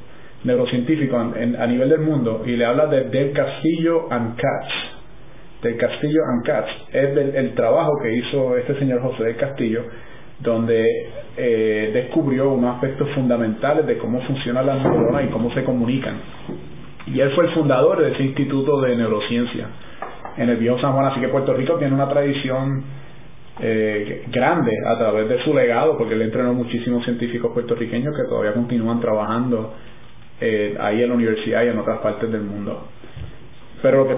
neurocientífico 0.45 1.19
a 1.19 1.67
nivel 1.67 1.89
del 1.89 2.01
mundo 2.01 2.43
y 2.47 2.57
le 2.57 2.65
hablas 2.65 2.91
de, 2.91 3.05
del 3.05 3.33
Castillo 3.33 4.09
and 4.11 4.37
Katz, 4.37 4.73
del 5.63 5.77
Castillo 5.77 6.21
and 6.33 6.47
Katz, 6.47 6.69
es 6.93 7.15
del, 7.15 7.37
el 7.37 7.55
trabajo 7.55 7.93
que 8.03 8.13
hizo 8.13 8.57
este 8.57 8.79
señor 8.79 9.03
José 9.03 9.25
del 9.25 9.37
Castillo, 9.37 9.85
donde 10.41 10.83
eh, 11.37 11.91
descubrió 11.93 12.51
unos 12.51 12.77
aspectos 12.77 13.11
fundamentales 13.11 13.87
de 13.87 13.99
cómo 13.99 14.21
funcionan 14.23 14.67
las 14.67 14.83
neuronas 14.83 15.25
y 15.25 15.29
cómo 15.29 15.53
se 15.53 15.63
comunican. 15.65 16.17
Y 17.07 17.21
él 17.21 17.31
fue 17.35 17.45
el 17.47 17.53
fundador 17.53 18.01
de 18.01 18.13
ese 18.13 18.23
instituto 18.23 18.81
de 18.81 18.97
neurociencia 18.97 19.69
en 20.40 20.48
el 20.48 20.57
viejo 20.57 20.81
San 20.81 20.92
Juan, 20.94 21.07
así 21.07 21.20
que 21.20 21.29
Puerto 21.29 21.53
Rico 21.53 21.74
tiene 21.76 21.94
una 21.94 22.09
tradición 22.09 22.83
eh, 23.61 24.24
grande 24.33 24.72
a 24.87 24.98
través 24.98 25.29
de 25.29 25.42
su 25.44 25.53
legado, 25.53 25.98
porque 25.98 26.14
él 26.14 26.22
entrenó 26.22 26.55
muchísimos 26.55 27.05
científicos 27.05 27.53
puertorriqueños 27.53 28.16
que 28.16 28.24
todavía 28.24 28.55
continúan 28.55 29.00
trabajando 29.00 29.74
eh, 30.40 30.76
ahí 30.81 31.03
en 31.03 31.11
la 31.11 31.14
universidad 31.14 31.62
y 31.64 31.68
en 31.68 31.79
otras 31.79 31.98
partes 31.98 32.33
del 32.33 32.40
mundo. 32.40 32.88
Pero, 33.83 34.09
que, 34.09 34.16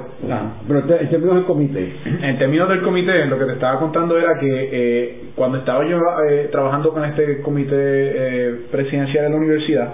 pero 0.66 0.78
en 1.00 1.08
términos 1.08 1.37
del 1.37 1.44
comité. 1.44 1.92
En 2.04 2.38
términos 2.38 2.68
del 2.68 2.82
comité, 2.82 3.26
lo 3.26 3.38
que 3.38 3.44
te 3.44 3.52
estaba 3.52 3.78
contando 3.78 4.16
era 4.18 4.38
que 4.38 4.68
eh, 4.72 5.20
cuando 5.37 5.58
estaba 5.58 5.85
yo 5.85 5.98
eh, 6.28 6.48
trabajando 6.50 6.92
con 6.92 7.04
este 7.04 7.40
comité 7.42 7.74
eh, 7.76 8.61
presidencial 8.70 9.24
de 9.24 9.30
la 9.30 9.37
universidad, 9.37 9.92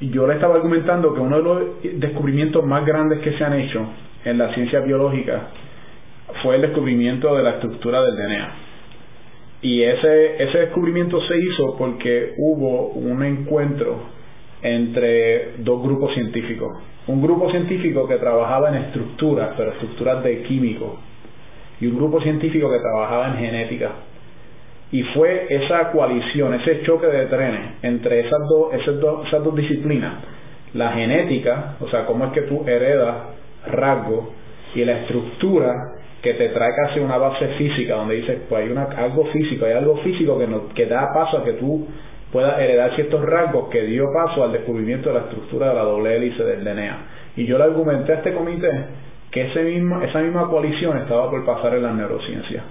yo 0.00 0.26
le 0.26 0.34
estaba 0.34 0.56
argumentando 0.56 1.14
que 1.14 1.20
uno 1.20 1.36
de 1.36 1.42
los 1.42 2.00
descubrimientos 2.00 2.64
más 2.64 2.84
grandes 2.84 3.20
que 3.20 3.36
se 3.36 3.44
han 3.44 3.54
hecho 3.54 3.86
en 4.24 4.38
la 4.38 4.52
ciencia 4.54 4.80
biológica 4.80 5.48
fue 6.42 6.56
el 6.56 6.62
descubrimiento 6.62 7.34
de 7.36 7.42
la 7.42 7.50
estructura 7.50 8.02
del 8.02 8.16
DNA. 8.16 8.52
Y 9.62 9.82
ese, 9.82 10.42
ese 10.42 10.58
descubrimiento 10.58 11.20
se 11.26 11.38
hizo 11.38 11.76
porque 11.76 12.34
hubo 12.38 12.88
un 12.90 13.22
encuentro 13.22 13.98
entre 14.62 15.52
dos 15.58 15.82
grupos 15.82 16.14
científicos 16.14 16.76
un 17.10 17.22
grupo 17.22 17.50
científico 17.50 18.06
que 18.06 18.16
trabajaba 18.16 18.68
en 18.68 18.84
estructuras, 18.84 19.50
pero 19.56 19.72
estructuras 19.72 20.22
de 20.22 20.42
químicos, 20.42 20.92
y 21.80 21.86
un 21.86 21.96
grupo 21.96 22.20
científico 22.20 22.70
que 22.70 22.78
trabajaba 22.78 23.28
en 23.28 23.36
genética. 23.38 23.90
Y 24.92 25.02
fue 25.02 25.46
esa 25.48 25.90
coalición, 25.92 26.54
ese 26.54 26.82
choque 26.82 27.06
de 27.06 27.26
trenes 27.26 27.60
entre 27.82 28.20
esas 28.20 28.40
dos, 28.48 28.74
esas 28.74 29.00
dos, 29.00 29.26
esas 29.26 29.42
dos 29.42 29.54
disciplinas, 29.56 30.14
la 30.74 30.92
genética, 30.92 31.76
o 31.80 31.88
sea, 31.88 32.06
cómo 32.06 32.26
es 32.26 32.32
que 32.32 32.42
tú 32.42 32.64
heredas 32.66 33.16
rasgos, 33.66 34.28
y 34.74 34.84
la 34.84 35.00
estructura 35.00 35.74
que 36.22 36.34
te 36.34 36.50
trae 36.50 36.70
casi 36.76 37.00
una 37.00 37.16
base 37.16 37.46
física, 37.58 37.94
donde 37.94 38.16
dices, 38.16 38.40
pues 38.48 38.62
hay 38.62 38.70
una, 38.70 38.84
algo 38.84 39.24
físico, 39.26 39.64
hay 39.64 39.72
algo 39.72 39.96
físico 39.98 40.38
que, 40.38 40.46
que 40.74 40.86
da 40.86 41.12
paso 41.12 41.38
a 41.38 41.44
que 41.44 41.54
tú 41.54 41.88
pueda 42.30 42.62
heredar 42.62 42.94
ciertos 42.94 43.24
rasgos 43.24 43.68
que 43.70 43.82
dio 43.82 44.12
paso 44.12 44.44
al 44.44 44.52
descubrimiento 44.52 45.08
de 45.08 45.14
la 45.16 45.20
estructura 45.22 45.70
de 45.70 45.74
la 45.74 45.82
doble 45.82 46.16
hélice 46.16 46.44
del 46.44 46.62
DNA. 46.62 46.98
Y 47.36 47.46
yo 47.46 47.58
le 47.58 47.64
argumenté 47.64 48.12
a 48.12 48.16
este 48.16 48.32
comité 48.32 48.70
que 49.30 49.42
ese 49.42 49.62
mismo, 49.62 50.02
esa 50.02 50.20
misma 50.20 50.48
coalición 50.48 50.98
estaba 50.98 51.30
por 51.30 51.44
pasar 51.44 51.74
en 51.74 51.82
la 51.82 51.92
neurociencia. 51.92 52.62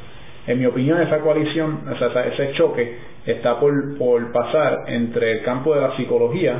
En 0.48 0.60
mi 0.60 0.66
opinión, 0.66 1.02
esa 1.02 1.20
coalición, 1.20 1.82
ese 1.92 2.54
choque, 2.54 2.98
está 3.26 3.60
por, 3.60 3.98
por 3.98 4.32
pasar 4.32 4.84
entre 4.88 5.34
el 5.34 5.44
campo 5.44 5.76
de 5.76 5.82
la 5.82 5.96
psicología 5.98 6.56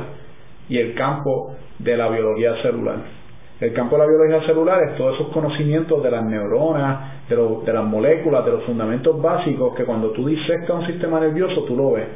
y 0.68 0.78
el 0.78 0.94
campo 0.94 1.56
de 1.78 1.96
la 1.96 2.08
biología 2.08 2.60
celular. 2.62 3.19
El 3.60 3.72
campo 3.74 3.96
de 3.96 4.02
la 4.02 4.08
biología 4.08 4.46
celular 4.46 4.82
es 4.84 4.96
todos 4.96 5.16
esos 5.16 5.28
conocimientos 5.32 6.02
de 6.02 6.10
las 6.10 6.24
neuronas, 6.24 7.28
de, 7.28 7.36
de 7.36 7.72
las 7.72 7.84
moléculas, 7.84 8.44
de 8.44 8.52
los 8.52 8.64
fundamentos 8.64 9.20
básicos 9.20 9.74
que 9.74 9.84
cuando 9.84 10.10
tú 10.10 10.26
disectas 10.26 10.70
un 10.70 10.86
sistema 10.86 11.20
nervioso 11.20 11.64
tú 11.64 11.76
lo 11.76 11.92
ves 11.92 12.06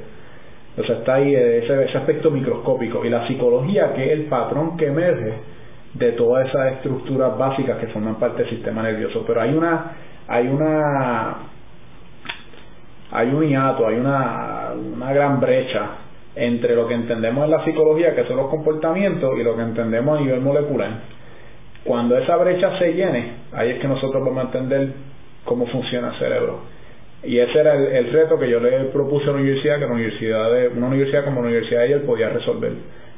o 0.77 0.83
sea, 0.83 0.97
está 0.97 1.15
ahí 1.15 1.35
ese, 1.35 1.85
ese 1.85 1.99
aspecto 1.99 2.31
microscópico. 2.31 3.05
Y 3.05 3.09
la 3.09 3.27
psicología, 3.29 3.93
que 3.95 4.07
es 4.07 4.13
el 4.13 4.25
patrón 4.25 4.77
que 4.77 4.87
emerge 4.87 5.35
de 5.95 6.13
todas 6.13 6.49
esas 6.49 6.73
estructuras 6.73 7.39
básicas 7.39 7.79
que 7.79 7.87
forman 7.89 8.17
parte 8.17 8.43
del 8.43 8.51
sistema 8.51 8.83
nervioso. 8.83 9.23
Pero 9.27 9.41
hay 9.41 9.55
una, 9.55 9.93
hay 10.27 10.49
una, 10.49 11.37
hay 13.13 13.29
un 13.29 13.49
hiato, 13.49 13.87
hay 13.87 13.97
una, 13.97 14.73
una 14.97 15.13
gran 15.13 15.41
brecha 15.41 15.91
entre 16.35 16.75
lo 16.75 16.89
que 16.89 16.95
entendemos 16.95 17.45
en 17.45 17.53
la 17.53 17.65
psicología, 17.65 18.13
que 18.17 18.25
son 18.25 18.37
los 18.37 18.49
comportamientos, 18.49 19.39
y 19.39 19.45
lo 19.45 19.55
que 19.55 19.63
entendemos 19.63 20.19
a 20.19 20.23
nivel 20.23 20.41
molecular. 20.41 20.91
Cuando 21.85 22.17
esa 22.17 22.37
brecha 22.37 22.79
se 22.79 22.95
llene, 22.95 23.33
ahí 23.53 23.71
es 23.71 23.79
que 23.79 23.89
nosotros 23.89 24.25
vamos 24.25 24.39
a 24.39 24.47
entender 24.47 24.89
cómo 25.45 25.67
funciona 25.67 26.13
el 26.15 26.19
cerebro. 26.19 26.61
Y 27.23 27.39
ese 27.39 27.59
era 27.59 27.75
el, 27.75 28.13
reto 28.13 28.39
que 28.39 28.51
yo 28.51 28.61
le 28.61 28.71
propuse 28.87 29.25
a 29.25 29.33
la 29.33 29.39
universidad, 29.39 29.79
que 29.79 29.87
la 29.87 29.93
universidad 29.93 30.51
de, 30.53 30.69
una 30.69 30.89
universidad 30.89 31.25
como 31.25 31.41
la 31.41 31.49
Universidad 31.49 31.83
de 31.83 31.89
Yale 31.91 32.05
podía 32.05 32.29
resolver. 32.31 32.73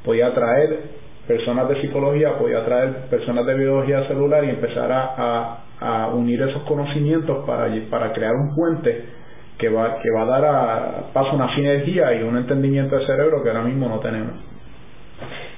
Podía 0.04 0.32
traer 0.32 0.78
personas 1.26 1.68
de 1.68 1.80
psicología, 1.80 2.38
podía 2.38 2.64
traer 2.64 3.08
personas 3.10 3.46
de 3.46 3.54
biología 3.54 4.06
celular 4.06 4.44
y 4.44 4.50
empezar 4.50 4.90
a, 4.92 5.62
unir 6.14 6.40
esos 6.40 6.62
conocimientos 6.62 7.44
para, 7.44 7.68
para 7.90 8.12
crear 8.12 8.32
un 8.34 8.54
puente 8.54 9.04
que 9.58 9.68
va, 9.68 9.98
que 10.00 10.10
va 10.10 10.22
a 10.22 10.26
dar 10.26 10.44
a 10.44 11.12
paso 11.12 11.36
una 11.36 11.54
sinergia 11.54 12.14
y 12.14 12.22
un 12.22 12.36
entendimiento 12.36 12.96
del 12.96 13.06
cerebro 13.06 13.42
que 13.42 13.50
ahora 13.50 13.62
mismo 13.62 13.88
no 13.88 14.00
tenemos. 14.00 14.55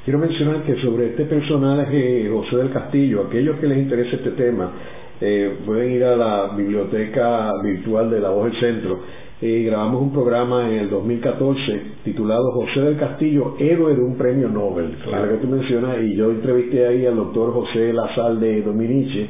Quiero 0.09 0.21
mencionar 0.21 0.62
que 0.62 0.75
sobre 0.77 1.09
este 1.09 1.27
personaje, 1.27 2.31
José 2.33 2.57
del 2.57 2.71
Castillo, 2.71 3.27
aquellos 3.27 3.59
que 3.59 3.66
les 3.66 3.77
interese 3.77 4.16
este 4.16 4.31
tema, 4.31 4.73
eh, 5.21 5.59
pueden 5.66 5.92
ir 5.92 6.03
a 6.03 6.16
la 6.16 6.49
biblioteca 6.57 7.53
virtual 7.62 8.11
de 8.11 8.18
la 8.18 8.31
Voz 8.31 8.51
del 8.51 8.59
Centro. 8.59 9.01
Eh, 9.42 9.64
grabamos 9.66 10.01
un 10.01 10.11
programa 10.11 10.66
en 10.71 10.79
el 10.79 10.88
2014 10.88 11.83
titulado 12.05 12.53
José 12.53 12.81
del 12.81 12.97
Castillo, 12.97 13.57
héroe 13.59 13.94
de 13.94 14.01
un 14.01 14.16
premio 14.16 14.49
Nobel, 14.49 14.97
claro. 15.05 15.29
Que 15.29 15.44
tú 15.44 15.47
mencionas, 15.47 15.99
y 16.03 16.16
yo 16.16 16.31
entrevisté 16.31 16.87
ahí 16.87 17.05
al 17.05 17.16
doctor 17.16 17.53
José 17.53 17.92
Lazal 17.92 18.40
de 18.40 18.62
Dominici 18.62 19.29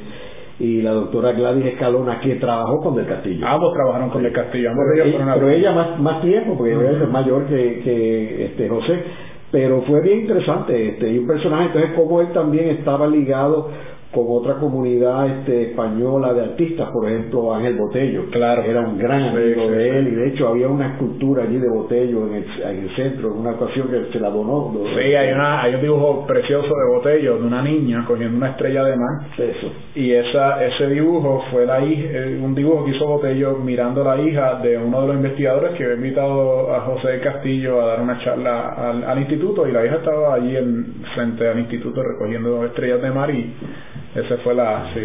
y 0.61 0.83
la 0.83 0.93
doctora 0.93 1.33
Gladys 1.33 1.67
Escalona 1.67 2.21
que 2.21 2.37
trabajó 2.37 2.79
con 2.81 2.95
Del 2.95 3.07
Castillo. 3.07 3.45
Ambos 3.45 3.75
trabajaron 3.75 4.11
con 4.11 4.23
Del 4.23 4.33
Castillo, 4.33 4.71
ambos 4.71 4.85
pero, 4.95 5.07
ella, 5.07 5.35
pero 5.35 5.51
ella 5.51 5.73
más, 5.73 6.01
más 6.01 6.23
tiempo, 6.23 6.57
porque 6.57 6.73
ella 6.73 7.03
es 7.03 7.11
mayor 7.11 7.47
que, 7.47 7.81
que 7.83 8.45
este 8.45 8.69
José, 8.69 9.03
pero 9.51 9.83
fue 9.83 10.03
bien 10.03 10.21
interesante 10.21 10.91
este 10.91 11.11
y 11.11 11.19
un 11.19 11.27
personaje 11.27 11.67
entonces 11.67 11.93
como 11.97 12.21
él 12.21 12.33
también 12.33 12.69
estaba 12.71 13.07
ligado 13.07 13.71
con 14.13 14.25
otra 14.27 14.55
comunidad 14.55 15.29
este, 15.29 15.71
española 15.71 16.33
de 16.33 16.43
artistas, 16.43 16.89
por 16.91 17.07
ejemplo 17.11 17.55
Ángel 17.55 17.77
Botello, 17.77 18.31
claro. 18.31 18.63
era 18.63 18.81
un 18.81 18.97
gran 18.97 19.23
amigo 19.23 19.71
de 19.71 19.99
él 19.99 20.09
y 20.09 20.11
de 20.13 20.29
hecho 20.29 20.49
había 20.49 20.69
una 20.69 20.93
escultura 20.93 21.43
allí 21.43 21.59
de 21.59 21.69
Botello 21.69 22.27
en 22.29 22.35
el, 22.37 22.45
en 22.63 22.85
el 22.85 22.97
centro, 22.97 23.33
en 23.33 23.41
una 23.41 23.51
ocasión 23.51 23.89
que 23.89 24.11
se 24.11 24.19
la 24.19 24.31
donó. 24.31 24.73
Sí, 24.97 25.15
hay, 25.15 25.33
una, 25.33 25.63
hay 25.63 25.75
un 25.75 25.83
dibujo 25.83 26.27
precioso 26.27 26.69
de 26.69 26.95
Botello 26.95 27.39
de 27.39 27.47
una 27.47 27.63
niña 27.63 28.05
cogiendo 28.07 28.39
una 28.39 28.51
estrella 28.51 28.85
de 28.85 28.97
mar. 28.97 29.29
Eso. 29.37 29.73
Y 29.95 30.13
esa, 30.13 30.65
ese 30.65 30.87
dibujo 30.89 31.45
fue 31.51 31.67
la 31.67 31.85
hija, 31.85 32.09
eh, 32.11 32.41
un 32.43 32.55
dibujo 32.55 32.87
que 32.87 32.93
hizo 32.93 33.07
Botello 33.07 33.59
mirando 33.59 34.09
a 34.09 34.17
la 34.17 34.23
hija 34.23 34.55
de 34.63 34.79
uno 34.79 35.03
de 35.03 35.07
los 35.09 35.17
investigadores 35.17 35.73
que 35.73 35.85
había 35.85 35.97
invitado 35.97 36.75
a 36.75 36.81
José 36.81 37.21
Castillo 37.21 37.83
a 37.83 37.87
dar 37.89 38.01
una 38.01 38.19
charla 38.21 38.71
al, 38.71 39.05
al 39.05 39.19
instituto 39.19 39.69
y 39.69 39.73
la 39.73 39.85
hija 39.85 39.97
estaba 39.97 40.35
allí 40.35 40.57
en, 40.57 40.95
frente 41.15 41.47
al 41.47 41.59
instituto 41.59 42.03
recogiendo 42.03 42.65
estrellas 42.65 43.03
de 43.03 43.11
mar 43.11 43.31
y 43.31 43.53
esa 44.15 44.37
fue 44.39 44.55
la... 44.55 44.91
Sí. 44.95 45.01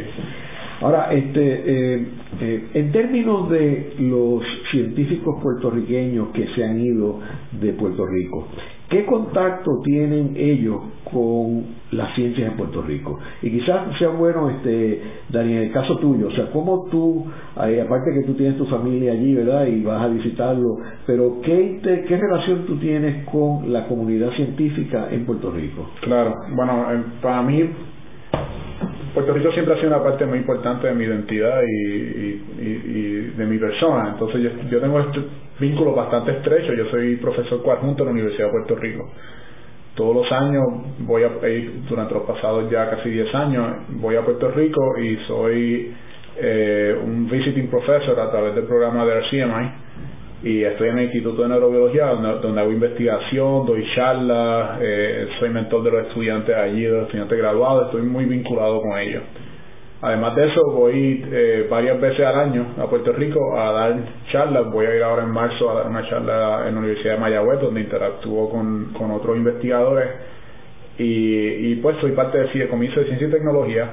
Ahora, 0.81 1.13
este, 1.13 1.39
eh, 1.41 2.07
eh, 2.41 2.67
en 2.73 2.91
términos 2.91 3.49
de 3.49 3.93
los 3.99 4.43
científicos 4.71 5.41
puertorriqueños 5.41 6.29
que 6.29 6.45
se 6.55 6.63
han 6.63 6.79
ido 6.81 7.19
de 7.53 7.71
Puerto 7.71 8.05
Rico, 8.05 8.47
¿qué 8.89 9.05
contacto 9.05 9.79
tienen 9.85 10.33
ellos 10.35 10.81
con 11.09 11.63
las 11.91 12.13
ciencias 12.15 12.51
en 12.51 12.57
Puerto 12.57 12.81
Rico? 12.81 13.17
Y 13.41 13.51
quizás 13.51 13.97
sea 13.97 14.09
bueno, 14.09 14.49
este, 14.49 15.01
Daniel, 15.29 15.63
el 15.63 15.71
caso 15.71 15.97
tuyo, 15.99 16.27
o 16.27 16.31
sea, 16.31 16.51
¿cómo 16.51 16.87
tú, 16.91 17.27
eh, 17.65 17.81
aparte 17.81 18.11
que 18.13 18.23
tú 18.23 18.33
tienes 18.33 18.57
tu 18.57 18.65
familia 18.65 19.13
allí, 19.13 19.35
¿verdad? 19.35 19.67
Y 19.67 19.83
vas 19.83 20.03
a 20.03 20.07
visitarlo, 20.07 20.79
pero 21.05 21.39
¿qué, 21.43 21.79
te, 21.81 22.03
¿qué 22.03 22.17
relación 22.17 22.65
tú 22.65 22.75
tienes 22.77 23.23
con 23.25 23.71
la 23.71 23.87
comunidad 23.87 24.31
científica 24.31 25.07
en 25.11 25.25
Puerto 25.25 25.49
Rico? 25.49 25.91
Claro, 26.01 26.35
bueno, 26.57 26.87
para 27.21 27.41
mí 27.43 27.69
Puerto 29.13 29.34
Rico 29.34 29.52
siempre 29.52 29.76
ha 29.76 29.78
sido 29.78 29.89
una 29.89 30.04
parte 30.04 30.26
muy 30.26 30.39
importante 30.39 30.88
de 30.88 30.95
mi 30.95 31.06
identidad 31.06 31.62
y, 31.67 33.32
de 33.38 33.45
mi 33.45 33.58
persona. 33.60 34.10
Entonces 34.13 34.52
yo, 34.69 34.80
tengo 34.80 34.99
este 34.99 35.19
vínculo 35.60 35.93
bastante 35.93 36.32
estrecho. 36.32 36.73
Yo 36.73 36.86
soy 36.89 37.17
profesor 37.17 37.62
coadjunto 37.62 38.04
en 38.04 38.08
la 38.08 38.12
Universidad 38.13 38.47
de 38.47 38.52
Puerto 38.52 38.76
Rico. 38.76 39.12
Todos 39.95 40.15
los 40.15 40.32
años 40.32 40.63
voy 40.99 41.23
a 41.23 41.47
ir, 41.47 41.84
durante 41.88 42.15
los 42.15 42.23
pasados 42.23 42.69
ya 42.71 42.89
casi 42.89 43.10
10 43.10 43.36
años, 43.36 43.67
voy 43.89 44.15
a 44.15 44.21
Puerto 44.21 44.49
Rico 44.49 44.97
y 44.97 45.17
soy 45.28 45.93
eh, 46.38 46.97
un 47.04 47.30
visiting 47.30 47.67
professor 47.67 48.19
a 48.19 48.32
través 48.32 48.56
del 48.56 48.65
programa 48.65 49.06
de 49.06 49.19
RCMI 49.19 49.83
y 50.43 50.63
estoy 50.65 50.89
en 50.89 50.97
el 50.97 51.03
Instituto 51.06 51.43
de 51.43 51.49
Neurobiología 51.49 52.08
donde, 52.08 52.60
hago 52.60 52.71
investigación, 52.71 53.65
doy 53.65 53.86
charlas, 53.95 54.77
eh, 54.82 55.27
soy 55.39 55.49
mentor 55.49 55.84
de 55.84 55.91
los 55.91 56.08
estudiantes 56.08 56.53
allí, 56.56 56.84
de 56.84 56.91
los 56.91 57.03
estudiantes 57.03 57.38
graduados, 57.38 57.86
estoy 57.86 58.01
muy 58.01 58.25
vinculado 58.25 58.82
con 58.82 58.97
ellos. 58.99 59.23
Además 60.01 60.36
de 60.36 60.47
eso, 60.49 60.62
voy 60.73 61.25
eh, 61.32 61.65
varias 61.69 61.99
veces 62.01 62.25
al 62.25 62.38
año 62.38 62.73
a 62.77 62.88
Puerto 62.88 63.13
Rico 63.13 63.58
a 63.58 63.71
dar 63.71 63.95
charlas. 64.34 64.69
Voy 64.69 64.86
a 64.86 64.95
ir 64.97 65.01
ahora 65.01 65.23
en 65.23 65.29
marzo 65.29 65.71
a 65.71 65.75
dar 65.75 65.88
una 65.88 66.06
charla 66.10 66.67
en 66.67 66.73
la 66.75 66.79
Universidad 66.82 67.13
de 67.13 67.19
Mayagüez, 67.21 67.62
donde 67.62 67.79
interactúo 67.79 68.49
con, 68.49 68.91
con 68.97 69.12
otros 69.12 69.38
investigadores. 69.38 70.10
Y, 70.97 71.71
y 71.71 71.75
pues 71.75 71.95
soy 72.01 72.12
parte 72.12 72.38
del 72.38 72.49
Fideicomiso 72.49 72.99
de 72.99 73.06
Ciencia 73.06 73.29
y 73.29 73.32
Tecnología, 73.32 73.91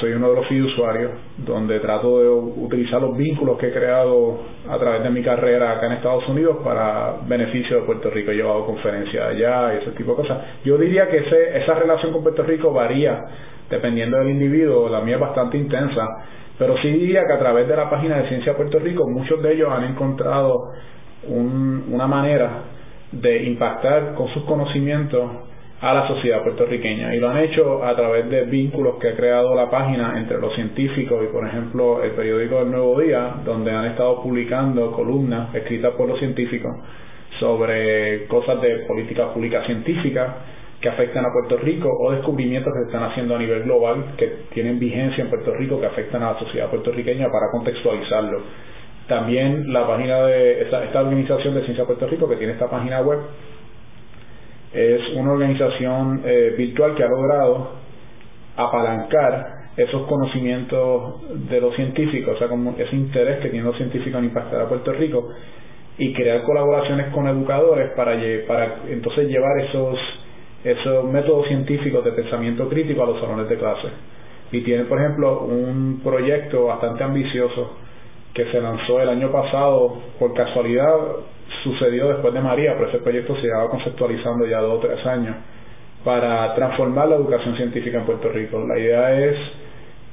soy 0.00 0.12
uno 0.12 0.30
de 0.30 0.34
los 0.36 0.46
fiduciarios 0.46 1.12
donde 1.38 1.80
trato 1.80 2.20
de 2.20 2.28
utilizar 2.28 3.00
los 3.00 3.16
vínculos 3.16 3.58
que 3.58 3.68
he 3.68 3.72
creado 3.72 4.38
a 4.68 4.78
través 4.78 5.02
de 5.02 5.10
mi 5.10 5.22
carrera 5.22 5.72
acá 5.72 5.86
en 5.86 5.92
Estados 5.92 6.28
Unidos 6.28 6.58
para 6.64 7.16
beneficio 7.26 7.80
de 7.80 7.82
Puerto 7.82 8.10
Rico. 8.10 8.30
He 8.30 8.36
llevado 8.36 8.66
conferencias 8.66 9.30
allá 9.30 9.74
y 9.74 9.82
ese 9.82 9.92
tipo 9.92 10.12
de 10.12 10.16
cosas. 10.16 10.38
Yo 10.64 10.76
diría 10.78 11.08
que 11.08 11.18
ese, 11.18 11.58
esa 11.58 11.74
relación 11.74 12.12
con 12.12 12.22
Puerto 12.22 12.42
Rico 12.42 12.72
varía 12.72 13.20
dependiendo 13.70 14.18
del 14.18 14.30
individuo. 14.30 14.88
La 14.88 15.00
mía 15.00 15.16
es 15.16 15.20
bastante 15.20 15.56
intensa, 15.58 16.06
pero 16.58 16.76
sí 16.78 16.88
diría 16.88 17.22
que 17.26 17.32
a 17.32 17.38
través 17.38 17.68
de 17.68 17.76
la 17.76 17.88
página 17.88 18.18
de 18.18 18.28
Ciencia 18.28 18.56
Puerto 18.56 18.78
Rico 18.78 19.08
muchos 19.08 19.42
de 19.42 19.54
ellos 19.54 19.70
han 19.70 19.84
encontrado 19.84 20.72
un, 21.28 21.86
una 21.90 22.06
manera 22.06 22.50
de 23.12 23.44
impactar 23.44 24.14
con 24.14 24.28
sus 24.28 24.44
conocimientos 24.44 25.30
a 25.80 25.92
la 25.92 26.06
sociedad 26.08 26.42
puertorriqueña 26.42 27.14
y 27.14 27.18
lo 27.18 27.28
han 27.28 27.38
hecho 27.38 27.84
a 27.84 27.94
través 27.94 28.28
de 28.30 28.44
vínculos 28.44 28.96
que 29.00 29.08
ha 29.08 29.16
creado 29.16 29.54
la 29.54 29.70
página 29.70 30.18
entre 30.18 30.38
los 30.38 30.54
científicos 30.54 31.22
y 31.22 31.32
por 31.32 31.46
ejemplo 31.46 32.02
el 32.02 32.12
periódico 32.12 32.60
El 32.60 32.70
Nuevo 32.70 33.00
Día 33.00 33.34
donde 33.44 33.72
han 33.72 33.86
estado 33.86 34.22
publicando 34.22 34.92
columnas 34.92 35.54
escritas 35.54 35.92
por 35.94 36.08
los 36.08 36.18
científicos 36.18 36.72
sobre 37.40 38.26
cosas 38.28 38.60
de 38.62 38.84
política 38.86 39.32
pública 39.32 39.64
científica 39.66 40.36
que 40.80 40.88
afectan 40.88 41.24
a 41.24 41.32
Puerto 41.32 41.56
Rico 41.64 41.88
o 41.88 42.12
descubrimientos 42.12 42.72
que 42.72 42.80
se 42.80 42.86
están 42.86 43.10
haciendo 43.10 43.34
a 43.34 43.38
nivel 43.38 43.64
global 43.64 44.04
que 44.16 44.44
tienen 44.52 44.78
vigencia 44.78 45.24
en 45.24 45.30
Puerto 45.30 45.54
Rico 45.54 45.80
que 45.80 45.86
afectan 45.86 46.22
a 46.22 46.32
la 46.32 46.38
sociedad 46.38 46.68
puertorriqueña 46.70 47.26
para 47.30 47.50
contextualizarlo. 47.52 48.42
También 49.08 49.72
la 49.72 49.86
página 49.86 50.26
de 50.26 50.62
esta 50.62 51.00
organización 51.00 51.54
de 51.54 51.64
Ciencia 51.64 51.84
Puerto 51.84 52.06
Rico 52.06 52.28
que 52.28 52.36
tiene 52.36 52.52
esta 52.52 52.70
página 52.70 53.00
web 53.00 53.18
es 54.74 55.00
una 55.14 55.32
organización 55.32 56.22
eh, 56.24 56.54
virtual 56.58 56.94
que 56.96 57.04
ha 57.04 57.08
logrado 57.08 57.70
apalancar 58.56 59.54
esos 59.76 60.06
conocimientos 60.06 61.48
de 61.48 61.60
los 61.60 61.74
científicos, 61.74 62.36
o 62.36 62.38
sea, 62.38 62.48
como 62.48 62.74
ese 62.78 62.94
interés 62.94 63.40
que 63.40 63.48
tienen 63.48 63.66
los 63.66 63.76
científicos 63.76 64.18
en 64.18 64.26
impactar 64.26 64.62
a 64.62 64.68
Puerto 64.68 64.92
Rico 64.92 65.30
y 65.98 66.12
crear 66.12 66.42
colaboraciones 66.42 67.12
con 67.12 67.26
educadores 67.28 67.90
para, 67.92 68.14
entonces 68.88 69.28
llevar 69.28 69.60
esos, 69.60 69.98
esos 70.64 71.04
métodos 71.04 71.46
científicos 71.48 72.04
de 72.04 72.12
pensamiento 72.12 72.68
crítico 72.68 73.02
a 73.02 73.06
los 73.06 73.20
salones 73.20 73.48
de 73.48 73.56
clase. 73.56 73.88
Y 74.52 74.60
tiene, 74.60 74.84
por 74.84 75.00
ejemplo, 75.00 75.40
un 75.42 76.00
proyecto 76.02 76.66
bastante 76.66 77.02
ambicioso 77.02 77.76
que 78.32 78.44
se 78.50 78.60
lanzó 78.60 79.00
el 79.00 79.08
año 79.08 79.30
pasado 79.30 79.96
por 80.18 80.34
casualidad 80.34 80.94
sucedió 81.64 82.08
después 82.08 82.32
de 82.32 82.40
María, 82.40 82.74
pero 82.74 82.90
ese 82.90 82.98
proyecto 82.98 83.34
se 83.36 83.42
llevaba 83.42 83.70
conceptualizando 83.70 84.46
ya 84.46 84.60
dos 84.60 84.74
o 84.74 84.86
tres 84.86 85.04
años 85.06 85.34
para 86.04 86.54
transformar 86.54 87.08
la 87.08 87.16
educación 87.16 87.56
científica 87.56 87.98
en 87.98 88.04
Puerto 88.04 88.28
Rico. 88.28 88.62
La 88.68 88.78
idea 88.78 89.18
es 89.18 89.36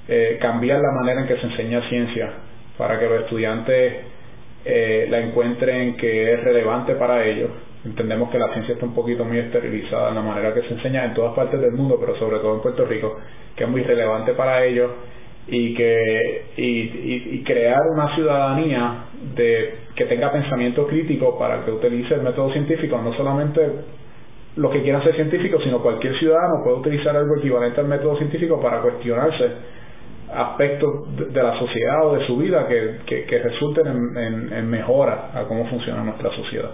eh, 0.07 0.37
cambiar 0.41 0.79
la 0.79 0.91
manera 0.91 1.21
en 1.21 1.27
que 1.27 1.35
se 1.35 1.45
enseña 1.45 1.87
ciencia 1.89 2.31
para 2.77 2.97
que 2.97 3.05
los 3.05 3.21
estudiantes 3.21 3.93
eh, 4.63 5.07
la 5.09 5.19
encuentren 5.19 5.97
que 5.97 6.33
es 6.33 6.43
relevante 6.43 6.95
para 6.95 7.25
ellos. 7.25 7.51
Entendemos 7.83 8.29
que 8.29 8.39
la 8.39 8.53
ciencia 8.53 8.73
está 8.73 8.85
un 8.85 8.95
poquito 8.95 9.25
muy 9.25 9.39
esterilizada 9.39 10.09
en 10.09 10.15
la 10.15 10.21
manera 10.21 10.53
que 10.53 10.61
se 10.61 10.73
enseña 10.73 11.03
en 11.03 11.13
todas 11.13 11.33
partes 11.35 11.59
del 11.59 11.73
mundo, 11.73 11.97
pero 11.99 12.15
sobre 12.17 12.37
todo 12.39 12.55
en 12.55 12.61
Puerto 12.61 12.85
Rico, 12.85 13.17
que 13.55 13.65
es 13.65 13.69
muy 13.69 13.83
relevante 13.83 14.33
para 14.33 14.63
ellos 14.63 14.91
y 15.47 15.73
que 15.73 16.45
y, 16.57 17.35
y, 17.35 17.43
crear 17.43 17.79
una 17.93 18.13
ciudadanía 18.15 19.05
de 19.35 19.75
que 19.95 20.05
tenga 20.05 20.31
pensamiento 20.31 20.87
crítico 20.87 21.37
para 21.37 21.65
que 21.65 21.71
utilice 21.71 22.13
el 22.13 22.21
método 22.21 22.51
científico 22.51 23.01
no 23.01 23.13
solamente 23.13 23.61
los 24.55 24.71
que 24.71 24.83
quieran 24.83 25.03
ser 25.03 25.15
científicos 25.15 25.63
sino 25.63 25.81
cualquier 25.81 26.17
ciudadano 26.19 26.63
puede 26.63 26.77
utilizar 26.77 27.15
algo 27.15 27.37
equivalente 27.37 27.79
al 27.79 27.87
método 27.87 28.17
científico 28.17 28.61
para 28.61 28.81
cuestionarse 28.81 29.51
aspectos 30.33 31.15
de, 31.33 31.43
la 31.43 31.57
sociedad 31.59 32.07
o 32.07 32.15
de 32.15 32.25
su 32.25 32.37
vida 32.37 32.67
que, 32.67 33.25
que, 33.25 33.39
resulten 33.39 33.87
en, 33.87 34.53
en 34.53 34.69
mejora 34.69 35.31
a 35.33 35.43
cómo 35.43 35.67
funciona 35.67 36.03
nuestra 36.03 36.31
sociedad. 36.31 36.71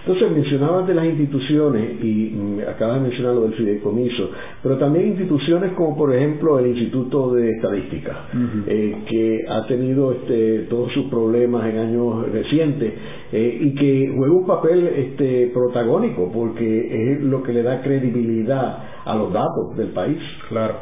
Entonces 0.00 0.30
mencionabas 0.30 0.86
de 0.86 0.94
las 0.94 1.04
instituciones 1.04 2.02
y 2.02 2.32
mm, 2.34 2.60
acabas 2.68 2.96
de 2.96 3.08
mencionar 3.08 3.34
lo 3.34 3.42
del 3.42 3.54
fideicomiso, 3.54 4.30
pero 4.62 4.78
también 4.78 5.08
instituciones 5.08 5.72
como 5.72 5.96
por 5.96 6.14
ejemplo 6.14 6.58
el 6.58 6.68
Instituto 6.68 7.34
de 7.34 7.50
Estadística, 7.50 8.28
eh, 8.66 8.96
que 9.08 9.44
ha 9.48 9.66
tenido 9.66 10.12
este, 10.12 10.60
todos 10.70 10.90
sus 10.92 11.06
problemas 11.06 11.66
en 11.68 11.78
años 11.78 12.30
recientes 12.32 12.92
eh, 13.32 13.58
y 13.60 13.74
que 13.74 14.12
juega 14.16 14.32
un 14.32 14.46
papel 14.46 14.86
este, 14.86 15.50
protagónico 15.52 16.30
porque 16.32 17.12
es 17.12 17.20
lo 17.20 17.42
que 17.42 17.52
le 17.52 17.62
da 17.62 17.82
credibilidad 17.82 18.78
a 19.04 19.14
los 19.14 19.32
datos 19.32 19.76
del 19.76 19.88
país. 19.88 20.18
Claro. 20.48 20.76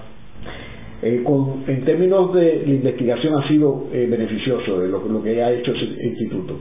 Eh, 1.02 1.22
con, 1.24 1.64
en 1.66 1.84
términos 1.84 2.32
de 2.34 2.62
la 2.66 2.72
investigación 2.72 3.34
ha 3.34 3.48
sido 3.48 3.86
beneficioso 3.90 4.78
lo, 4.78 5.08
lo 5.08 5.22
que 5.22 5.42
ha 5.42 5.52
hecho 5.52 5.72
ese 5.72 5.84
instituto. 6.06 6.54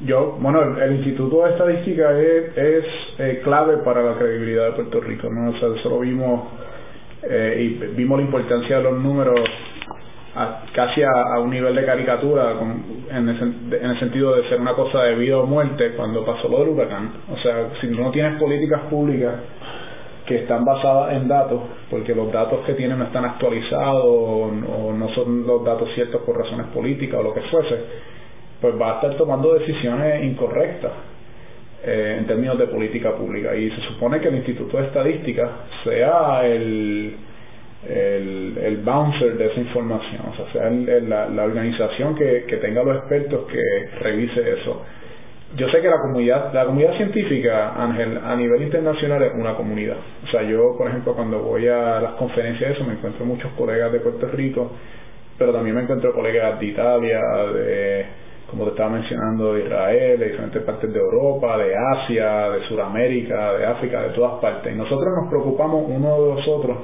Yo, 0.00 0.36
bueno, 0.40 0.78
el, 0.78 0.96
Instituto 0.96 1.44
de 1.44 1.52
Estadística 1.52 2.20
es, 2.20 2.84
eh, 3.18 3.40
clave 3.42 3.78
para 3.78 4.02
la 4.02 4.18
credibilidad 4.18 4.66
de 4.66 4.72
Puerto 4.72 5.00
Rico, 5.00 5.28
¿no? 5.30 5.50
O 5.50 5.58
sea, 5.58 5.68
lo 5.90 6.00
vimos 6.00 6.48
eh, 7.22 7.56
y 7.58 7.68
vimos 7.94 8.18
la 8.18 8.24
importancia 8.24 8.76
de 8.76 8.82
los 8.82 9.02
números 9.02 9.40
casi 10.74 11.02
a, 11.02 11.38
un 11.40 11.50
nivel 11.50 11.74
de 11.74 11.84
caricatura 11.86 12.54
en, 13.10 13.28
el, 13.28 13.98
sentido 13.98 14.36
de 14.36 14.46
ser 14.50 14.60
una 14.60 14.74
cosa 14.74 15.02
de 15.04 15.14
vida 15.14 15.38
o 15.38 15.46
muerte 15.46 15.92
cuando 15.96 16.24
pasó 16.26 16.48
lo 16.48 16.58
del 16.58 16.68
huracán. 16.70 17.10
O 17.32 17.38
sea, 17.38 17.70
si 17.80 17.86
no 17.88 18.10
tienes 18.10 18.38
políticas 18.38 18.82
públicas 18.90 19.34
que 20.26 20.40
están 20.40 20.64
basadas 20.64 21.14
en 21.14 21.26
datos, 21.28 21.62
porque 21.88 22.14
los 22.14 22.30
datos 22.30 22.66
que 22.66 22.74
tienen 22.74 22.98
no 22.98 23.04
están 23.04 23.24
actualizados 23.24 24.04
o, 24.04 24.92
no 24.92 25.08
son 25.14 25.46
los 25.46 25.64
datos 25.64 25.88
ciertos 25.94 26.20
por 26.22 26.36
razones 26.36 26.66
políticas 26.66 27.20
o 27.20 27.22
lo 27.22 27.32
que 27.32 27.40
fuese, 27.42 27.76
pues 28.60 28.74
va 28.80 28.92
a 28.92 28.94
estar 28.96 29.16
tomando 29.16 29.54
decisiones 29.54 30.24
incorrectas 30.24 30.92
eh, 31.84 32.16
en 32.18 32.26
términos 32.26 32.58
de 32.58 32.66
política 32.66 33.12
pública. 33.14 33.54
Y 33.54 33.70
se 33.70 33.80
supone 33.82 34.20
que 34.20 34.28
el 34.28 34.36
Instituto 34.36 34.78
de 34.78 34.86
Estadística 34.86 35.50
sea 35.84 36.46
el, 36.46 37.16
el, 37.88 38.58
el 38.62 38.76
bouncer 38.78 39.36
de 39.36 39.46
esa 39.46 39.60
información, 39.60 40.22
o 40.32 40.36
sea, 40.36 40.52
sea 40.52 40.70
la, 40.70 41.28
la, 41.28 41.44
organización 41.44 42.14
que, 42.14 42.44
que 42.48 42.56
tenga 42.56 42.82
los 42.82 42.96
expertos 42.96 43.46
que 43.46 43.62
revise 44.00 44.52
eso 44.60 44.82
yo 45.54 45.68
sé 45.70 45.80
que 45.80 45.88
la 45.88 46.00
comunidad, 46.00 46.52
la 46.52 46.66
comunidad 46.66 46.96
científica, 46.96 47.72
Ángel, 47.80 48.18
a 48.22 48.34
nivel 48.34 48.62
internacional 48.62 49.22
es 49.22 49.32
una 49.34 49.54
comunidad. 49.54 49.96
O 50.24 50.30
sea, 50.30 50.42
yo, 50.42 50.76
por 50.76 50.88
ejemplo, 50.88 51.14
cuando 51.14 51.38
voy 51.38 51.68
a 51.68 52.00
las 52.00 52.12
conferencias 52.14 52.72
eso, 52.72 52.84
me 52.84 52.94
encuentro 52.94 53.24
muchos 53.24 53.52
colegas 53.52 53.92
de 53.92 54.00
Puerto 54.00 54.26
Rico, 54.28 54.72
pero 55.38 55.52
también 55.52 55.76
me 55.76 55.82
encuentro 55.82 56.12
colegas 56.12 56.58
de 56.58 56.66
Italia, 56.66 57.20
de, 57.54 58.06
como 58.50 58.64
te 58.64 58.70
estaba 58.70 58.90
mencionando, 58.90 59.54
de 59.54 59.64
Israel, 59.64 60.18
de 60.20 60.26
diferentes 60.26 60.62
partes 60.62 60.92
de 60.92 60.98
Europa, 60.98 61.58
de 61.58 61.74
Asia, 61.74 62.50
de 62.50 62.62
Sudamérica, 62.68 63.54
de 63.54 63.66
África, 63.66 64.02
de 64.02 64.10
todas 64.10 64.40
partes. 64.40 64.72
Y 64.72 64.76
nosotros 64.76 65.08
nos 65.20 65.28
preocupamos 65.28 65.84
uno 65.88 66.22
de 66.22 66.34
los 66.34 66.48
otros 66.48 66.76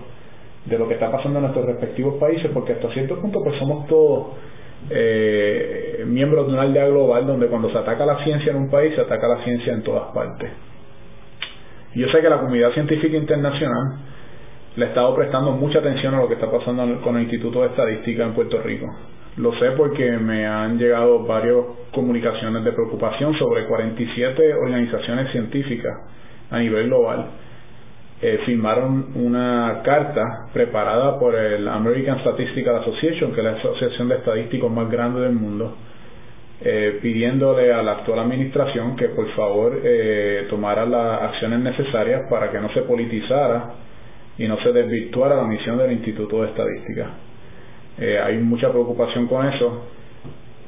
de 0.65 0.79
lo 0.79 0.89
que 0.89 0.95
está 0.95 1.11
pasando 1.11 1.39
en 1.39 1.45
nuestros 1.45 1.67
respectivos 1.67 2.15
países, 2.15 2.51
porque 2.53 2.73
hasta 2.73 2.89
cierto 2.93 3.21
punto 3.21 3.43
pues 3.43 3.59
somos 3.59 3.87
todos 3.87 4.27
eh, 4.91 6.05
miembros 6.07 6.47
de 6.47 6.53
una 6.53 6.63
aldea 6.63 6.87
global 6.89 7.27
donde 7.27 7.47
cuando 7.47 7.71
se 7.71 7.79
ataca 7.79 8.05
la 8.05 8.23
ciencia 8.25 8.51
en 8.51 8.59
un 8.59 8.71
país 8.71 8.95
se 8.95 9.01
ataca 9.01 9.29
la 9.29 9.45
ciencia 9.45 9.73
en 9.73 9.83
todas 9.83 10.13
partes. 10.13 10.51
Yo 11.95 12.09
sé 12.09 12.21
que 12.21 12.29
la 12.29 12.41
comunidad 12.41 12.73
científica 12.73 13.17
internacional 13.17 13.99
le 14.77 14.87
ha 14.87 14.89
estado 14.89 15.15
prestando 15.15 15.53
mucha 15.53 15.81
atención 15.81 16.15
a 16.15 16.19
lo 16.19 16.29
que 16.29 16.35
está 16.35 16.51
pasando 16.51 17.01
con 17.03 17.17
el 17.17 17.25
Instituto 17.25 17.61
de 17.61 17.69
Estadística 17.69 18.25
en 18.25 18.33
Puerto 18.33 18.61
Rico. 18.63 18.87
Lo 19.37 19.53
sé 19.59 19.71
porque 19.77 20.11
me 20.19 20.47
han 20.47 20.79
llegado 20.79 21.25
varias 21.25 21.57
comunicaciones 21.93 22.65
de 22.65 22.73
preocupación 22.73 23.35
sobre 23.39 23.67
47 23.67 24.55
organizaciones 24.55 25.31
científicas 25.33 25.97
a 26.51 26.59
nivel 26.59 26.87
global 26.87 27.27
eh, 28.25 28.39
firmaron 28.47 29.09
una 29.17 29.83
carta 29.83 30.47
preparada 30.53 31.19
por 31.19 31.35
el 31.35 31.67
American 31.67 32.21
Statistical 32.21 32.77
Association, 32.77 33.33
que 33.33 33.41
es 33.41 33.45
la 33.45 33.53
asociación 33.55 34.09
de 34.09 34.15
estadísticos 34.15 34.71
más 34.71 34.89
grande 34.89 35.23
del 35.23 35.33
mundo, 35.33 35.75
eh, 36.61 37.01
pidiéndole 37.03 37.73
a 37.73 37.83
la 37.83 37.93
actual 37.95 38.21
administración 38.21 38.95
que 38.95 39.09
por 39.09 39.29
favor 39.35 39.81
eh, 39.83 40.47
tomara 40.49 40.87
las 40.87 41.23
acciones 41.23 41.59
necesarias 41.59 42.23
para 42.31 42.53
que 42.53 42.61
no 42.61 42.73
se 42.73 42.83
politizara 42.83 43.75
y 44.39 44.47
no 44.47 44.57
se 44.63 44.71
desvirtuara 44.73 45.35
la 45.35 45.45
misión 45.49 45.77
del 45.79 45.91
Instituto 45.91 46.43
de 46.43 46.51
Estadística. 46.51 47.11
Eh, 47.99 48.19
hay 48.19 48.39
mucha 48.39 48.71
preocupación 48.71 49.27
con 49.27 49.47
eso 49.47 49.87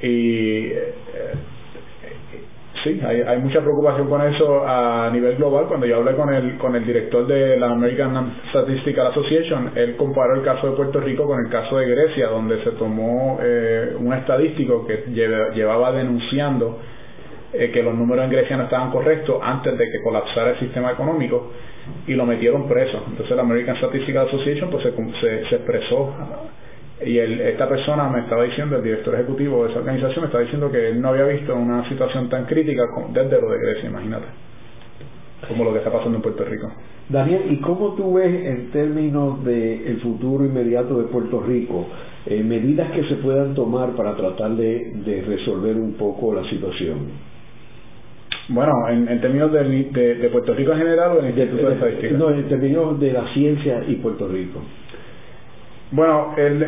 y 0.01 0.71
sí, 2.85 3.01
hay, 3.05 3.23
hay, 3.23 3.39
mucha 3.39 3.61
preocupación 3.61 4.09
con 4.09 4.23
eso 4.23 4.63
a 4.67 5.11
nivel 5.11 5.37
global. 5.37 5.67
Cuando 5.67 5.87
yo 5.87 5.97
hablé 5.97 6.15
con 6.15 6.33
el, 6.33 6.57
con 6.59 6.77
el 6.77 6.85
director 6.87 7.27
de 7.27 7.57
la 7.57 7.71
American 7.71 8.37
Statistical 8.51 9.09
Association, 9.09 9.73
él 9.75 9.97
comparó 9.97 10.35
el 10.35 10.43
caso 10.43 10.71
de 10.71 10.77
Puerto 10.77 11.01
Rico 11.01 11.27
con 11.27 11.41
el 11.45 11.51
caso 11.51 11.79
de 11.79 11.89
Grecia, 11.89 12.29
donde 12.29 12.63
se 12.63 12.71
tomó 12.73 13.39
eh, 13.43 13.95
un 13.99 14.13
estadístico 14.13 14.87
que 14.87 15.05
llevaba 15.11 15.93
denunciando 15.93 16.79
eh, 17.53 17.71
que 17.73 17.83
los 17.83 17.95
números 17.95 18.25
en 18.27 18.31
Grecia 18.31 18.57
no 18.57 18.65
estaban 18.65 18.91
correctos 18.91 19.41
antes 19.43 19.77
de 19.79 19.85
que 19.85 20.03
colapsara 20.03 20.51
el 20.51 20.59
sistema 20.61 20.93
económico 20.93 21.53
y 22.07 22.15
lo 22.15 22.27
metieron 22.27 22.69
preso. 22.69 23.03
Entonces 23.09 23.35
la 23.35 23.43
American 23.43 23.77
Statistical 23.77 24.27
Association 24.29 24.71
pues 24.71 24.85
se, 24.85 25.49
se 25.49 25.55
expresó 25.57 26.13
y 27.05 27.19
esta 27.19 27.69
persona 27.69 28.09
me 28.09 28.21
estaba 28.21 28.45
diciendo, 28.45 28.77
el 28.77 28.83
director 28.83 29.15
ejecutivo 29.15 29.65
de 29.65 29.71
esa 29.71 29.81
organización 29.81 30.21
me 30.21 30.27
estaba 30.27 30.45
diciendo 30.45 30.71
que 30.71 30.89
él 30.91 31.01
no 31.01 31.09
había 31.09 31.25
visto 31.25 31.55
una 31.55 31.89
situación 31.89 32.29
tan 32.29 32.45
crítica 32.47 32.85
desde 33.13 33.41
lo 33.41 33.51
de 33.51 33.59
Grecia, 33.59 33.91
imagínate, 33.91 34.27
como 35.49 35.65
lo 35.65 35.73
que 35.73 35.79
está 35.79 35.91
pasando 35.91 36.17
en 36.17 36.23
Puerto 36.23 36.45
Rico. 36.45 36.71
Daniel, 37.09 37.43
¿y 37.51 37.57
cómo 37.57 37.95
tú 37.95 38.15
ves 38.15 38.47
en 38.47 38.71
términos 38.71 39.45
del 39.45 39.87
el 39.87 40.01
futuro 40.01 40.45
inmediato 40.45 40.99
de 40.99 41.05
Puerto 41.05 41.41
Rico 41.41 41.87
eh, 42.27 42.43
medidas 42.43 42.91
que 42.93 43.05
se 43.05 43.17
puedan 43.17 43.55
tomar 43.55 43.91
para 43.91 44.15
tratar 44.17 44.53
de, 44.53 45.25
resolver 45.27 45.77
un 45.77 45.95
poco 45.95 46.33
la 46.33 46.49
situación? 46.49 47.35
Bueno, 48.49 48.73
en, 48.89 49.21
términos 49.21 49.53
de, 49.53 49.65
de, 49.93 50.29
Puerto 50.29 50.55
Rico 50.55 50.73
en 50.73 50.79
general 50.79 51.13
o 51.17 51.19
en 51.21 51.27
el 51.27 51.39
Instituto 51.39 51.69
de, 51.69 51.75
Estadística? 51.75 52.17
No, 52.17 52.31
en 52.31 52.49
términos 52.49 53.01
de 53.01 53.13
la 53.13 53.33
ciencia 53.35 53.83
y 53.89 53.97
Puerto 53.97 54.29
Rico. 54.29 54.61
Bueno, 55.95 56.35
el, 56.37 56.67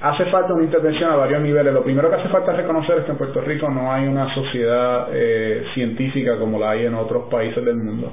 hace 0.00 0.24
falta 0.32 0.52
una 0.52 0.64
intervención 0.64 1.12
a 1.12 1.14
varios 1.14 1.42
niveles. 1.42 1.72
Lo 1.72 1.84
primero 1.84 2.10
que 2.10 2.16
hace 2.16 2.28
falta 2.28 2.54
reconocer 2.54 2.98
es 2.98 3.04
que 3.04 3.12
en 3.12 3.18
Puerto 3.18 3.40
Rico 3.40 3.70
no 3.70 3.92
hay 3.92 4.08
una 4.08 4.34
sociedad 4.34 5.06
eh, 5.12 5.62
científica 5.72 6.40
como 6.40 6.58
la 6.58 6.70
hay 6.70 6.86
en 6.86 6.94
otros 6.94 7.28
países 7.30 7.64
del 7.64 7.76
mundo. 7.76 8.10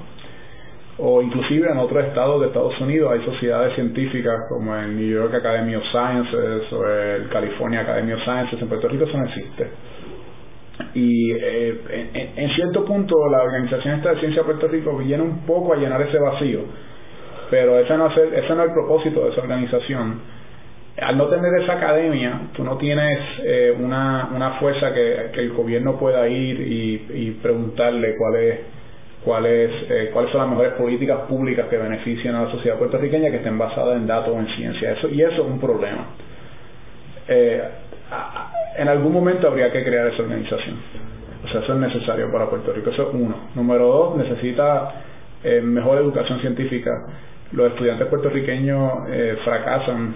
O 0.99 1.23
inclusive 1.23 1.67
en 1.67 1.79
otros 1.79 2.05
estados 2.05 2.41
de 2.41 2.47
Estados 2.47 2.79
Unidos 2.79 3.11
hay 3.11 3.25
sociedades 3.25 3.73
científicas 3.73 4.35
como 4.49 4.75
el 4.75 4.95
New 4.95 5.09
York 5.09 5.33
Academy 5.33 5.73
of 5.73 5.83
Sciences 5.85 6.71
o 6.71 6.87
el 6.87 7.27
California 7.29 7.81
Academy 7.81 8.13
of 8.13 8.21
Sciences. 8.21 8.61
En 8.61 8.67
Puerto 8.67 8.87
Rico 8.87 9.05
eso 9.05 9.17
no 9.17 9.25
existe. 9.25 9.67
Y 10.93 11.31
eh, 11.31 12.33
en, 12.35 12.49
cierto 12.51 12.85
punto 12.85 13.15
la 13.31 13.41
Organización 13.41 13.95
Esta 13.95 14.11
de 14.11 14.19
Ciencia 14.19 14.43
de 14.43 14.45
Puerto 14.45 14.67
Rico 14.67 14.95
viene 14.97 15.23
un 15.23 15.39
poco 15.39 15.73
a 15.73 15.77
llenar 15.77 15.99
ese 16.03 16.19
vacío 16.19 16.88
pero 17.49 17.79
ese 17.79 17.97
no, 17.97 18.07
es 18.07 18.17
el, 18.17 18.33
ese 18.33 18.53
no 18.55 18.63
es 18.63 18.69
el 18.69 18.73
propósito 18.73 19.25
de 19.25 19.31
esa 19.31 19.41
organización. 19.41 20.21
Al 21.01 21.17
no 21.17 21.27
tener 21.27 21.53
esa 21.61 21.73
academia, 21.73 22.41
tú 22.53 22.63
no 22.63 22.77
tienes 22.77 23.19
eh, 23.43 23.73
una, 23.79 24.29
una 24.35 24.51
fuerza 24.59 24.93
que, 24.93 25.29
que, 25.33 25.39
el 25.39 25.53
gobierno 25.53 25.97
pueda 25.97 26.27
ir 26.27 26.59
y, 26.59 27.07
y 27.13 27.31
preguntarle 27.41 28.15
cuál 28.17 28.35
es, 28.35 28.59
cuál 29.23 29.45
es, 29.45 29.71
eh, 29.89 30.09
cuáles 30.11 30.31
son 30.31 30.41
las 30.41 30.49
mejores 30.49 30.73
políticas 30.73 31.19
públicas 31.21 31.67
que 31.69 31.77
benefician 31.77 32.35
a 32.35 32.43
la 32.43 32.51
sociedad 32.51 32.77
puertorriqueña 32.77 33.31
que 33.31 33.37
estén 33.37 33.57
basadas 33.57 33.95
en 33.95 34.07
datos 34.07 34.35
o 34.35 34.39
en 34.39 34.47
ciencia. 34.55 34.91
Eso, 34.91 35.07
y 35.09 35.21
eso 35.21 35.33
es 35.33 35.47
un 35.47 35.59
problema. 35.59 36.05
Eh, 37.29 37.63
en 38.77 38.87
algún 38.87 39.13
momento 39.13 39.47
habría 39.47 39.71
que 39.71 39.83
crear 39.83 40.07
esa 40.07 40.21
organización. 40.21 40.75
O 41.45 41.47
sea, 41.47 41.61
eso 41.61 41.73
es 41.73 41.79
necesario 41.79 42.29
para 42.31 42.49
Puerto 42.49 42.73
Rico. 42.73 42.89
Eso 42.89 43.09
es 43.09 43.13
uno. 43.13 43.35
Número 43.55 43.87
dos, 43.87 44.17
necesita 44.17 44.93
mejor 45.63 45.99
educación 45.99 46.41
científica 46.41 46.91
los 47.51 47.71
estudiantes 47.71 48.07
puertorriqueños 48.07 49.07
eh, 49.09 49.37
fracasan 49.43 50.15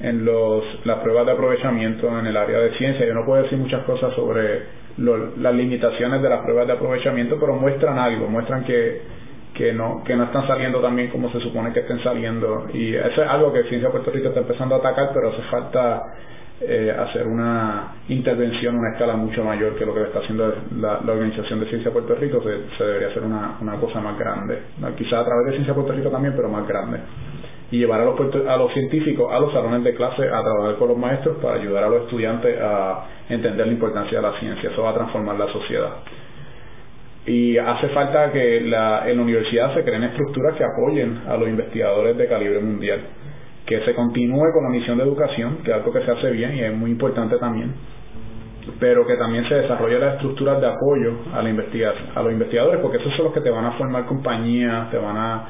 en 0.00 0.24
los, 0.24 0.64
las 0.84 0.98
pruebas 0.98 1.26
de 1.26 1.32
aprovechamiento 1.32 2.18
en 2.18 2.26
el 2.26 2.36
área 2.36 2.58
de 2.58 2.76
ciencia. 2.76 3.06
Yo 3.06 3.14
no 3.14 3.24
puedo 3.24 3.42
decir 3.42 3.58
muchas 3.58 3.84
cosas 3.84 4.12
sobre 4.14 4.84
las 4.96 5.54
limitaciones 5.54 6.22
de 6.22 6.28
las 6.28 6.40
pruebas 6.42 6.66
de 6.66 6.72
aprovechamiento, 6.74 7.36
pero 7.38 7.54
muestran 7.54 7.98
algo, 7.98 8.28
muestran 8.28 8.64
que, 8.64 9.02
que, 9.54 9.72
no, 9.72 10.02
que 10.04 10.14
no 10.16 10.24
están 10.24 10.46
saliendo 10.46 10.80
tan 10.80 10.94
bien 10.96 11.10
como 11.10 11.30
se 11.30 11.40
supone 11.40 11.72
que 11.72 11.80
estén 11.80 12.02
saliendo. 12.02 12.66
Y 12.72 12.94
eso 12.94 13.22
es 13.22 13.28
algo 13.28 13.52
que 13.52 13.64
Ciencia 13.64 13.90
Puerto 13.90 14.10
Rico 14.10 14.28
está 14.28 14.40
empezando 14.40 14.74
a 14.74 14.78
atacar, 14.78 15.10
pero 15.14 15.30
hace 15.30 15.42
falta 15.50 16.02
eh, 16.60 16.94
hacer 16.96 17.26
una 17.26 17.94
intervención 18.08 18.76
a 18.76 18.78
una 18.78 18.92
escala 18.92 19.16
mucho 19.16 19.42
mayor 19.42 19.74
que 19.76 19.84
lo 19.84 19.92
que 19.92 20.02
está 20.02 20.20
haciendo 20.20 20.54
la, 20.78 21.00
Organización 21.00 21.58
de 21.58 21.66
Ciencia 21.66 21.90
Puerto 21.90 22.14
Rico, 22.14 22.40
se, 22.42 22.84
debería 22.84 23.08
hacer 23.08 23.24
una, 23.24 23.58
una 23.60 23.74
cosa 23.80 24.00
más 24.00 24.16
grande, 24.16 24.58
quizá 24.96 25.20
a 25.20 25.24
través 25.24 25.46
de 25.46 25.52
Ciencia 25.54 25.74
Puerto 25.74 25.92
Rico 25.92 26.10
también, 26.10 26.34
pero 26.36 26.48
más 26.48 26.66
grande. 26.68 27.00
Y 27.72 27.78
llevar 27.78 28.02
a 28.02 28.04
los, 28.04 28.18
a 28.46 28.56
los 28.56 28.72
científicos 28.72 29.32
a 29.32 29.40
los 29.40 29.52
salones 29.52 29.82
de 29.82 29.94
clase 29.94 30.22
a 30.28 30.42
trabajar 30.42 30.76
con 30.78 30.88
los 30.88 30.98
maestros 30.98 31.38
para 31.42 31.56
ayudar 31.56 31.84
a 31.84 31.88
los 31.88 32.02
estudiantes 32.02 32.56
a 32.60 33.04
entender 33.28 33.66
la 33.66 33.72
importancia 33.72 34.18
de 34.18 34.22
la 34.22 34.38
ciencia. 34.38 34.70
Eso 34.70 34.82
va 34.82 34.90
a 34.90 34.94
transformar 34.94 35.36
la 35.36 35.48
sociedad. 35.48 35.90
Y 37.26 37.58
hace 37.58 37.88
falta 37.88 38.30
que 38.30 38.60
la, 38.60 39.10
en 39.10 39.16
la 39.16 39.22
universidad 39.22 39.74
se 39.74 39.82
creen 39.82 40.04
estructuras 40.04 40.56
que 40.56 40.62
apoyen 40.62 41.22
a 41.26 41.36
los 41.36 41.48
investigadores 41.48 42.16
de 42.16 42.28
calibre 42.28 42.60
mundial 42.60 43.00
que 43.66 43.80
se 43.84 43.94
continúe 43.94 44.52
con 44.52 44.64
la 44.64 44.70
misión 44.70 44.98
de 44.98 45.04
educación, 45.04 45.58
que 45.64 45.70
es 45.70 45.76
algo 45.76 45.92
que 45.92 46.04
se 46.04 46.10
hace 46.10 46.30
bien 46.30 46.54
y 46.54 46.60
es 46.60 46.74
muy 46.74 46.90
importante 46.90 47.38
también, 47.38 47.72
pero 48.78 49.06
que 49.06 49.16
también 49.16 49.48
se 49.48 49.54
desarrolle 49.54 49.98
las 49.98 50.14
estructuras 50.14 50.60
de 50.60 50.66
apoyo 50.66 51.12
a 51.32 51.42
la 51.42 51.50
investigación, 51.50 52.08
a 52.14 52.22
los 52.22 52.32
investigadores, 52.32 52.80
porque 52.80 52.98
esos 52.98 53.14
son 53.16 53.26
los 53.26 53.34
que 53.34 53.40
te 53.40 53.50
van 53.50 53.64
a 53.64 53.72
formar 53.72 54.04
compañías, 54.06 54.90
te 54.90 54.98
van 54.98 55.16
a 55.16 55.44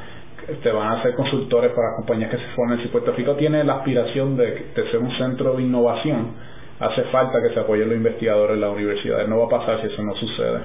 te 0.62 0.70
van 0.70 0.88
a 0.88 1.00
hacer 1.00 1.14
consultores 1.14 1.72
para 1.72 1.96
compañías 1.96 2.30
que 2.30 2.36
se 2.36 2.46
formen. 2.54 2.78
Si 2.82 2.88
Puerto 2.88 3.12
Rico 3.12 3.34
tiene 3.34 3.64
la 3.64 3.76
aspiración 3.76 4.36
de, 4.36 4.72
ser 4.74 4.98
un 4.98 5.10
centro 5.16 5.54
de 5.54 5.62
innovación, 5.62 6.32
hace 6.80 7.02
falta 7.04 7.40
que 7.40 7.54
se 7.54 7.60
apoyen 7.60 7.88
los 7.88 7.96
investigadores 7.96 8.54
en 8.54 8.60
las 8.60 8.70
universidades. 8.70 9.26
No 9.26 9.38
va 9.38 9.46
a 9.46 9.60
pasar 9.60 9.80
si 9.80 9.86
eso 9.86 10.02
no 10.02 10.14
sucede. 10.14 10.60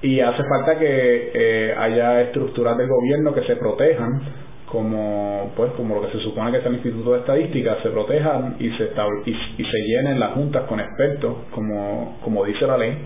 Y 0.00 0.20
hace 0.20 0.42
falta 0.44 0.78
que 0.78 1.30
eh, 1.34 1.74
haya 1.76 2.22
estructuras 2.22 2.78
del 2.78 2.88
gobierno 2.88 3.34
que 3.34 3.42
se 3.42 3.56
protejan 3.56 4.45
como 4.66 5.52
pues 5.56 5.72
como 5.72 5.94
lo 5.94 6.02
que 6.02 6.18
se 6.18 6.24
supone 6.24 6.50
que 6.50 6.58
es 6.58 6.66
el 6.66 6.74
Instituto 6.74 7.12
de 7.12 7.20
Estadística 7.20 7.76
se 7.82 7.90
protejan 7.90 8.56
y 8.58 8.70
se 8.70 8.90
y, 9.24 9.64
se 9.64 9.78
llenen 9.86 10.18
las 10.18 10.32
juntas 10.32 10.64
con 10.64 10.80
expertos 10.80 11.36
como 11.52 12.18
como 12.22 12.44
dice 12.44 12.66
la 12.66 12.76
ley 12.76 12.98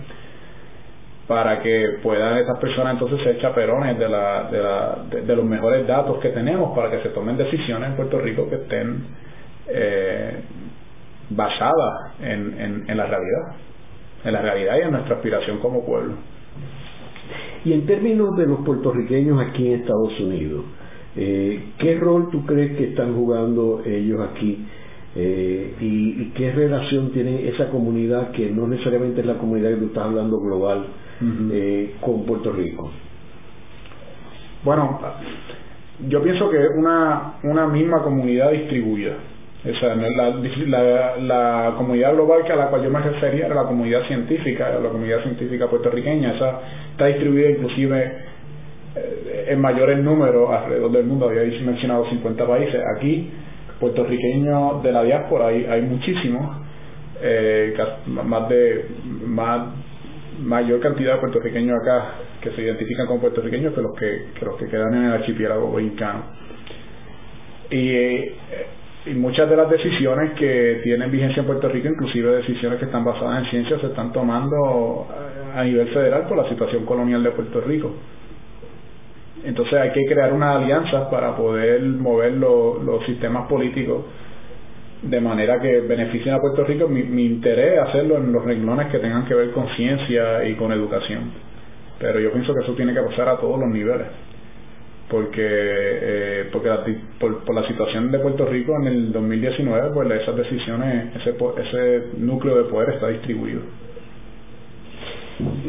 para 1.27 1.61
que 1.61 1.99
puedan 2.01 2.39
estas 2.39 2.59
personas 2.59 2.93
entonces 2.93 3.21
ser 3.23 3.39
chaperones 3.39 3.97
de, 3.97 4.09
la, 4.09 4.49
de, 4.51 4.57
la, 4.57 4.97
de, 5.09 5.35
los 5.35 5.45
mejores 5.45 5.87
datos 5.87 6.19
que 6.19 6.29
tenemos 6.29 6.75
para 6.75 6.89
que 6.91 7.01
se 7.03 7.09
tomen 7.09 7.37
decisiones 7.37 7.91
en 7.91 7.95
Puerto 7.95 8.19
Rico 8.19 8.49
que 8.49 8.55
estén 8.55 9.05
eh, 9.67 10.41
basadas 11.29 12.15
en, 12.21 12.85
en 12.85 12.97
la 12.97 13.05
realidad, 13.05 13.55
en 14.25 14.33
la 14.33 14.41
realidad 14.41 14.75
y 14.77 14.81
en 14.81 14.91
nuestra 14.91 15.15
aspiración 15.15 15.59
como 15.59 15.85
pueblo. 15.85 16.15
Y 17.63 17.73
en 17.73 17.85
términos 17.85 18.35
de 18.35 18.47
los 18.47 18.59
puertorriqueños 18.65 19.39
aquí 19.39 19.67
en 19.67 19.81
Estados 19.81 20.19
Unidos, 20.19 20.65
eh, 21.15 21.63
¿qué 21.77 21.95
rol 21.99 22.29
tú 22.31 22.45
crees 22.45 22.77
que 22.77 22.85
están 22.85 23.15
jugando 23.15 23.81
ellos 23.85 24.21
aquí? 24.31 24.65
Eh, 25.13 25.75
y, 25.81 26.31
qué 26.35 26.53
relación 26.53 27.11
tiene 27.11 27.49
esa 27.49 27.69
comunidad 27.69 28.31
que 28.31 28.49
no 28.49 28.65
necesariamente 28.67 29.19
es 29.19 29.27
la 29.27 29.37
comunidad 29.37 29.71
que 29.71 29.75
tú 29.75 29.85
estás 29.87 30.05
hablando 30.05 30.39
global 30.39 30.85
eh, 31.51 31.95
con 31.99 32.25
Puerto 32.25 32.53
Rico? 32.53 32.91
Bueno, 34.63 34.99
yo 36.07 36.21
pienso 36.23 36.49
que 36.49 36.57
una, 36.77 37.33
una 37.43 37.67
misma 37.67 38.01
comunidad 38.03 38.51
distribuida. 38.51 39.15
La, 39.63 41.17
la, 41.19 41.73
comunidad 41.77 42.13
global 42.15 42.43
que 42.43 42.51
a 42.51 42.55
la 42.55 42.69
cual 42.69 42.83
yo 42.83 42.89
me 42.89 42.99
refería 42.99 43.45
era 43.45 43.53
la 43.53 43.65
comunidad 43.65 44.07
científica, 44.07 44.79
la 44.81 44.89
comunidad 44.89 45.21
científica 45.21 45.67
puertorriqueña, 45.67 46.33
esa 46.33 46.61
está 46.93 47.05
distribuida 47.05 47.51
inclusive 47.51 48.30
eh, 49.51 49.53
en 49.53 49.61
mayores 49.61 49.99
números 49.99 50.49
alrededor 50.49 50.91
del 50.91 51.05
mundo, 51.05 51.29
había 51.29 51.43
mencionado 51.61 52.09
50 52.09 52.47
países, 52.47 52.81
aquí 52.97 53.29
puertorriqueños 53.79 54.83
de 54.83 54.91
la 54.91 55.03
diáspora 55.03 55.47
hay, 55.47 55.65
hay 55.65 55.81
muchísimos, 55.81 56.57
eh, 57.21 57.75
más 58.07 58.49
de 58.49 58.85
más 59.25 59.67
mayor 60.39 60.79
cantidad 60.79 61.15
de 61.15 61.19
puertorriqueños 61.19 61.79
acá 61.81 62.13
que 62.41 62.51
se 62.51 62.61
identifican 62.61 63.05
como 63.05 63.21
puertorriqueños 63.21 63.73
que 63.73 63.81
los 63.81 63.93
que, 63.97 64.25
que 64.39 64.45
los 64.45 64.55
que 64.57 64.67
quedan 64.67 64.93
en 64.93 65.05
el 65.05 65.11
archipiélago 65.13 65.71
mexicano. 65.71 66.23
Y 67.69 67.89
eh, 67.89 68.35
y 69.05 69.13
muchas 69.15 69.49
de 69.49 69.55
las 69.55 69.67
decisiones 69.69 70.33
que 70.33 70.79
tienen 70.83 71.09
vigencia 71.09 71.41
en 71.41 71.47
Puerto 71.47 71.67
Rico, 71.69 71.87
inclusive 71.87 72.35
decisiones 72.35 72.77
que 72.77 72.85
están 72.85 73.03
basadas 73.03 73.45
en 73.45 73.49
ciencia, 73.49 73.79
se 73.79 73.87
están 73.87 74.11
tomando 74.11 75.07
a 75.55 75.63
nivel 75.63 75.87
federal 75.87 76.27
por 76.27 76.37
la 76.37 76.47
situación 76.47 76.85
colonial 76.85 77.23
de 77.23 77.31
Puerto 77.31 77.61
Rico. 77.61 77.95
Entonces 79.43 79.73
hay 79.73 79.91
que 79.91 80.05
crear 80.05 80.33
una 80.33 80.55
alianza 80.55 81.09
para 81.09 81.35
poder 81.35 81.81
mover 81.81 82.33
los 82.33 83.05
sistemas 83.05 83.47
políticos 83.47 84.05
de 85.01 85.19
manera 85.19 85.59
que 85.59 85.81
beneficien 85.81 86.35
a 86.35 86.39
Puerto 86.39 86.63
Rico. 86.63 86.87
Mi, 86.87 87.25
interés 87.25 87.73
es 87.73 87.79
hacerlo 87.79 88.17
en 88.17 88.31
los 88.31 88.45
renglones 88.45 88.87
que 88.87 88.99
tengan 88.99 89.25
que 89.25 89.33
ver 89.33 89.51
con 89.51 89.67
ciencia 89.75 90.45
y 90.45 90.55
con 90.55 90.71
educación. 90.71 91.31
Pero 91.99 92.19
yo 92.19 92.31
pienso 92.31 92.53
que 92.53 92.61
eso 92.61 92.73
tiene 92.73 92.93
que 92.93 93.01
pasar 93.01 93.29
a 93.29 93.37
todos 93.37 93.59
los 93.59 93.69
niveles 93.69 94.07
porque 95.09 95.45
eh, 95.45 96.49
porque 96.53 96.69
por, 97.19 97.53
la 97.53 97.67
situación 97.67 98.11
de 98.11 98.19
Puerto 98.19 98.45
Rico 98.45 98.73
en 98.79 98.87
el 98.87 99.11
2019 99.11 99.89
pues 99.93 100.09
esas 100.21 100.37
decisiones 100.37 101.13
ese 101.17 101.31
ese 101.31 102.17
núcleo 102.17 102.63
de 102.63 102.69
poder 102.69 102.91
está 102.91 103.09
distribuido 103.09 103.59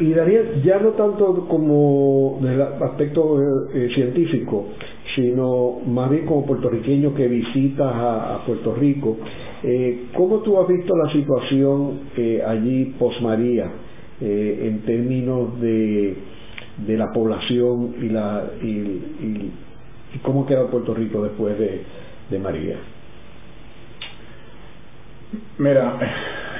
y 0.01 0.13
Daniel 0.13 0.63
ya 0.65 0.79
no 0.79 0.91
tanto 0.91 1.47
como 1.49 2.39
desde 2.41 2.55
el 2.55 2.63
aspecto 2.63 3.41
eh, 3.75 3.91
científico 3.95 4.67
sino 5.15 5.81
más 5.87 6.11
bien 6.11 6.27
como 6.27 6.47
puertorriqueño 6.47 7.15
que 7.15 7.29
visitas 7.29 7.93
a, 7.95 8.43
Puerto 8.47 8.75
Rico 8.75 9.19
eh, 9.63 10.07
¿cómo 10.15 10.39
tú 10.39 10.61
has 10.61 10.69
visto 10.69 10.95
la 10.97 11.13
situación 11.13 12.01
eh, 12.17 12.43
allí 12.47 12.95
post 12.99 13.21
María 13.21 13.71
en 14.21 14.83
términos 14.83 15.61
de 15.61 16.17
de 16.87 16.97
la 16.97 17.13
población 17.13 17.95
y 18.01 18.09
la 18.09 18.45
y, 18.63 19.51
cómo 20.23 20.47
queda 20.47 20.67
Puerto 20.69 20.95
Rico 20.95 21.23
después 21.23 21.59
de, 21.59 21.83
de 22.31 22.39
María. 22.39 22.77
Mira, 25.59 25.99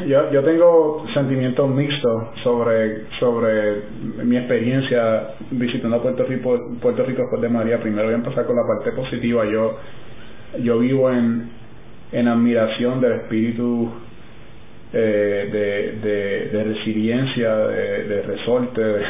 yo, 0.07 0.31
yo 0.31 0.43
tengo 0.43 1.05
sentimientos 1.15 1.69
mixtos 1.71 2.25
sobre 2.43 3.07
sobre 3.19 3.83
mi 4.25 4.37
experiencia 4.37 5.35
visitando 5.51 6.03
Puerto 6.03 6.25
Rico 6.25 6.77
Puerto 6.81 7.05
Rico 7.05 7.23
después 7.23 7.43
de 7.43 7.49
María. 7.49 7.81
Primero 7.81 8.05
voy 8.05 8.15
a 8.15 8.19
empezar 8.19 8.47
con 8.47 8.57
la 8.57 8.67
parte 8.67 8.93
positiva. 8.93 9.45
Yo 9.45 9.79
yo 10.63 10.79
vivo 10.79 11.11
en 11.11 11.51
en 12.13 12.29
admiración 12.29 13.01
del 13.01 13.13
espíritu 13.13 13.91
eh, 14.93 15.99
de, 16.03 16.51
de, 16.53 16.65
resiliencia, 16.65 17.57
de, 17.57 18.05
de 18.05 18.23
resorte, 18.23 18.81
de, 18.83 19.03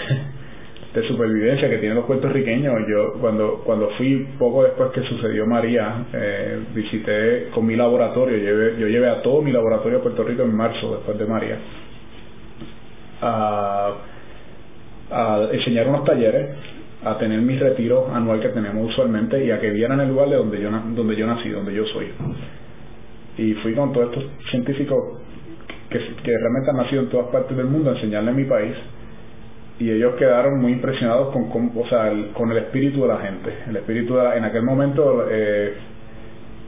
de 0.95 1.03
supervivencia 1.09 1.71
que 1.71 1.79
tienen 1.79 1.97
los 1.97 2.05
puertorriqueños. 2.05 2.75
Yo 2.89 3.15
cuando 3.21 3.63
cuando 3.65 3.91
fui 3.97 4.27
poco 4.39 4.65
después 4.65 4.91
que 4.91 5.03
sucedió 5.03 5.47
María, 5.47 6.05
eh, 6.13 6.59
visité 6.75 7.49
con 7.55 7.67
mi 7.67 7.77
laboratorio, 7.77 8.37
llevé, 8.37 8.77
yo 8.79 8.87
llevé 8.89 9.09
a 9.09 9.23
todo 9.23 9.41
mi 9.41 9.53
laboratorio 9.53 9.99
a 9.99 10.03
Puerto 10.03 10.23
Rico 10.23 10.43
en 10.43 10.55
marzo 10.55 10.97
después 10.97 11.19
de 11.19 11.27
María 11.27 11.59
a, 13.23 13.93
a 15.11 15.49
enseñar 15.53 15.89
unos 15.89 16.05
talleres, 16.05 16.51
a 17.05 17.17
tener 17.19 17.41
mi 17.41 17.57
retiro 17.59 18.09
anual 18.13 18.41
que 18.41 18.49
tenemos 18.49 18.91
usualmente 18.91 19.43
y 19.45 19.51
a 19.51 19.61
que 19.61 19.71
vieran 19.71 20.01
el 20.01 20.09
lugar 20.09 20.29
de 20.29 20.37
donde 20.37 20.61
yo 20.61 20.71
donde 20.71 21.17
yo 21.17 21.27
nací, 21.27 21.49
donde 21.49 21.73
yo 21.75 21.87
soy. 21.87 22.09
Y 23.39 23.55
fui 23.55 23.75
con 23.75 23.93
todos 23.95 24.11
estos 24.11 24.25
científicos 24.51 25.21
que, 25.89 25.99
que 25.99 26.39
realmente 26.39 26.71
han 26.71 26.77
nacido 26.77 27.03
en 27.03 27.09
todas 27.09 27.29
partes 27.29 27.57
del 27.57 27.67
mundo 27.67 27.91
a 27.91 27.95
enseñarle 27.95 28.31
a 28.31 28.35
mi 28.35 28.45
país 28.45 28.75
y 29.83 29.91
ellos 29.91 30.15
quedaron 30.15 30.61
muy 30.61 30.73
impresionados 30.73 31.33
con, 31.33 31.51
con, 31.51 31.73
o 31.77 31.89
sea, 31.89 32.09
el, 32.09 32.29
con 32.29 32.53
el 32.53 32.59
espíritu 32.59 33.03
de 33.03 33.09
la 33.09 33.19
gente. 33.19 33.53
El 33.69 33.77
espíritu 33.77 34.17
en 34.17 34.45
aquel 34.45 34.63
momento 34.63 35.27
eh, 35.29 35.75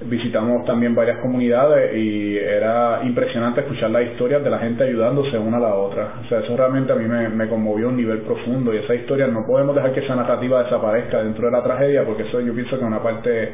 visitamos 0.06 0.64
también 0.64 0.96
varias 0.96 1.18
comunidades 1.18 1.94
y 1.96 2.36
era 2.36 3.02
impresionante 3.04 3.60
escuchar 3.60 3.90
las 3.90 4.02
historias 4.02 4.42
de 4.42 4.50
la 4.50 4.58
gente 4.58 4.82
ayudándose 4.82 5.38
una 5.38 5.58
a 5.58 5.60
la 5.60 5.74
otra. 5.76 6.14
O 6.24 6.28
sea, 6.28 6.40
eso 6.40 6.56
realmente 6.56 6.92
a 6.92 6.96
mí 6.96 7.04
me, 7.04 7.28
me 7.28 7.48
conmovió 7.48 7.86
a 7.86 7.90
un 7.90 7.96
nivel 7.96 8.18
profundo 8.22 8.74
y 8.74 8.78
esa 8.78 8.96
historia 8.96 9.28
no 9.28 9.46
podemos 9.46 9.76
dejar 9.76 9.92
que 9.92 10.00
esa 10.00 10.16
narrativa 10.16 10.64
desaparezca 10.64 11.22
dentro 11.22 11.46
de 11.46 11.52
la 11.52 11.62
tragedia 11.62 12.04
porque 12.04 12.24
eso 12.24 12.40
yo 12.40 12.52
pienso 12.52 12.70
que 12.70 12.82
es 12.82 12.88
una 12.88 13.00
parte 13.00 13.52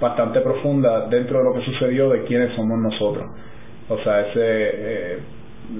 bastante 0.00 0.40
profunda 0.40 1.08
dentro 1.08 1.38
de 1.38 1.44
lo 1.46 1.54
que 1.54 1.62
sucedió 1.62 2.10
de 2.10 2.22
quiénes 2.22 2.54
somos 2.54 2.78
nosotros. 2.78 3.26
O 3.88 3.98
sea, 4.04 4.20
ese, 4.20 4.40
eh, 4.40 5.18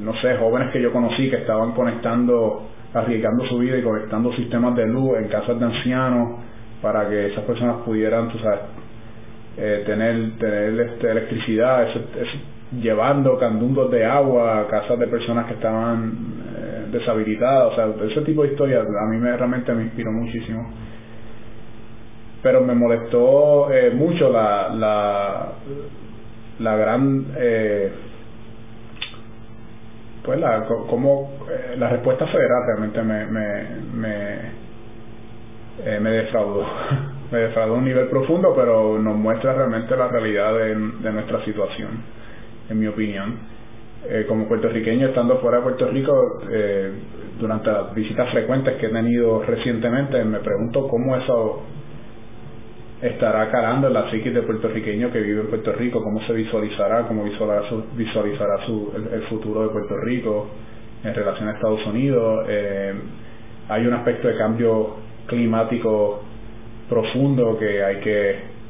no 0.03 0.20
sé, 0.20 0.35
jóvenes 0.35 0.72
que 0.72 0.83
yo 0.83 0.93
conocí 0.93 1.31
que 1.31 1.37
estaban 1.37 1.74
conectando 1.74 2.66
arriesgando 2.95 3.45
su 3.47 3.59
vida 3.59 3.78
y 3.78 3.82
conectando 3.82 4.32
sistemas 4.32 4.74
de 4.76 4.86
luz 4.86 5.18
en 5.18 5.28
casas 5.28 5.59
de 5.59 5.64
ancianos 5.64 6.41
para 6.82 7.09
que 7.09 7.28
esas 7.28 7.45
personas 7.45 7.76
pudieran, 7.84 8.28
tú 8.28 8.38
sabes, 8.38 8.61
eh, 9.57 9.82
tener, 9.86 10.38
tener 10.38 10.80
este, 10.80 11.11
electricidad, 11.11 11.86
llevando 12.80 13.38
candundos 13.38 13.91
de 13.91 14.05
agua 14.05 14.61
a 14.61 14.66
casas 14.68 14.99
de 14.99 15.07
personas 15.07 15.47
que 15.47 15.55
estaban 15.55 16.12
eh, 16.57 16.86
deshabilitadas, 16.93 17.72
o 17.72 17.74
sea, 17.74 18.07
ese 18.09 18.22
tipo 18.22 18.43
de 18.43 18.53
historias 18.53 18.86
a 18.86 19.07
mí 19.11 19.18
me, 19.18 19.36
realmente 19.36 19.72
me 19.72 19.84
inspiró 19.84 20.12
muchísimo. 20.12 20.70
Pero 22.43 22.62
me 22.62 22.74
molestó 22.74 23.70
eh, 23.70 23.91
mucho 23.91 24.30
la, 24.30 24.70
la, 24.70 25.49
la 26.59 26.76
gran 26.76 27.26
eh, 27.36 27.93
pues 30.25 30.39
la 30.39 30.64
como 30.89 31.31
eh, 31.51 31.77
la 31.77 31.89
respuesta 31.89 32.27
federal 32.27 32.62
realmente 32.66 33.03
me 33.03 33.27
me 33.27 33.64
me, 33.95 34.35
eh, 35.85 36.01
me 36.01 36.11
defraudó. 36.11 36.66
Me 37.31 37.39
defraudó 37.39 37.77
a 37.77 37.79
un 37.79 37.85
nivel 37.85 38.09
profundo 38.09 38.53
pero 38.57 38.99
nos 38.99 39.16
muestra 39.16 39.53
realmente 39.53 39.97
la 39.97 40.09
realidad 40.09 40.53
de, 40.53 40.75
de 40.75 41.12
nuestra 41.12 41.45
situación 41.45 41.91
en 42.68 42.81
mi 42.81 42.89
opinión. 42.89 43.39
Eh, 44.09 44.25
como 44.27 44.49
puertorriqueño 44.49 45.09
estando 45.09 45.37
fuera 45.41 45.59
de 45.59 45.62
Puerto 45.62 45.87
Rico 45.89 46.41
eh, 46.51 46.91
durante 47.39 47.71
las 47.71 47.95
visitas 47.95 48.31
frecuentes 48.31 48.79
que 48.79 48.87
he 48.87 48.89
tenido 48.89 49.43
recientemente 49.43 50.25
me 50.25 50.39
pregunto 50.39 50.89
cómo 50.89 51.16
eso 51.16 51.62
estará 53.03 53.51
calando 53.51 53.88
en 53.88 53.94
la 53.94 54.11
psiquis 54.11 54.34
de 54.34 54.42
puertorriqueño 54.42 55.11
que 55.11 55.20
vive 55.20 55.40
en 55.40 55.46
Puerto 55.46 55.72
Rico, 55.72 56.03
cómo 56.03 56.20
se 56.26 56.34
visualizará, 56.34 57.07
cómo 57.09 57.24
visualizará 57.24 58.66
su, 58.66 58.92
el, 58.94 59.22
futuro 59.22 59.62
de 59.62 59.68
Puerto 59.70 59.96
Rico 60.05 60.48
en 61.03 61.14
relación 61.14 61.48
a 61.48 61.53
Estados 61.53 61.86
Unidos. 61.86 62.44
Eh, 62.48 62.94
hay 63.68 63.86
un 63.86 63.94
aspecto 63.94 64.28
de 64.28 64.36
cambio 64.36 64.96
climático 65.26 66.22
profundo 66.88 67.57
que 67.59 67.82
hay 67.82 67.96
que 67.96 68.61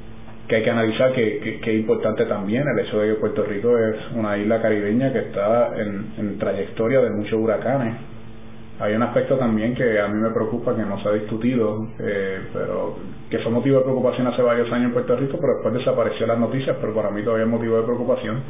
que 0.46 0.56
hay 0.56 0.64
que 0.64 0.70
analizar 0.70 1.12
que, 1.12 1.60
que, 1.62 1.74
es 1.74 1.80
importante 1.80 2.24
también 2.26 2.64
el 2.66 2.84
hecho 2.84 2.98
de 2.98 3.10
que 3.10 3.20
Puerto 3.20 3.44
Rico 3.44 3.78
es 3.78 3.96
una 4.16 4.36
isla 4.36 4.60
caribeña 4.60 5.12
que 5.12 5.20
está 5.20 5.70
en 5.76 6.38
trayectoria 6.40 7.00
de 7.02 7.10
muchos 7.10 7.34
huracanes 7.34 7.94
hay 8.80 8.94
un 8.94 9.02
aspecto 9.02 9.36
también 9.36 9.74
que 9.74 10.00
a 10.00 10.08
mí 10.08 10.18
me 10.18 10.30
preocupa, 10.30 10.74
que 10.74 10.82
no 10.82 10.98
se 11.02 11.08
ha 11.08 11.12
discutido, 11.12 11.86
eh, 11.98 12.40
pero 12.52 12.96
que 13.28 13.38
fue 13.40 13.52
motivo 13.52 13.78
de 13.78 13.82
preocupación 13.82 14.26
hace 14.26 14.40
varios 14.40 14.72
años 14.72 14.86
en 14.86 14.92
Puerto 14.92 15.16
Rico, 15.16 15.36
pero 15.38 15.54
después 15.54 15.74
desapareció 15.74 16.26
las 16.26 16.38
noticias, 16.38 16.76
pero 16.80 16.94
para 16.94 17.10
mí 17.10 17.22
todavía 17.22 17.44
es 17.44 17.50
motivo 17.50 17.76
de 17.76 17.82
preocupación, 17.82 18.42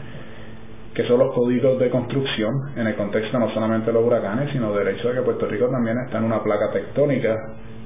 que 0.95 1.05
son 1.09 1.19
los 1.19 1.35
códigos 1.35 1.81
de 1.81 1.91
construcción 1.91 2.53
en 2.77 2.87
el 2.87 2.95
contexto 2.95 3.39
no 3.41 3.53
solamente 3.53 3.87
de 3.87 3.93
los 3.93 4.05
huracanes, 4.05 4.53
sino 4.53 4.73
del 4.73 4.89
hecho 4.89 5.09
de 5.09 5.15
que 5.15 5.23
Puerto 5.23 5.47
Rico 5.47 5.69
también 5.69 5.97
está 6.07 6.19
en 6.19 6.25
una 6.25 6.43
placa 6.45 6.71
tectónica, 6.71 7.37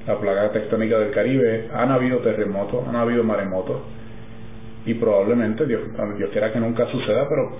la 0.05 0.19
placa 0.19 0.51
tectónica 0.51 0.99
del 0.99 1.11
Caribe, 1.11 1.69
han 1.73 1.91
habido 1.91 2.19
terremotos, 2.19 2.87
han 2.87 2.95
habido 2.95 3.23
maremotos, 3.23 3.77
y 4.85 4.93
probablemente, 4.93 5.65
Dios, 5.65 5.81
Dios 6.17 6.29
quiera 6.31 6.53
que 6.53 6.59
nunca 6.59 6.85
suceda, 6.91 7.27
pero 7.27 7.51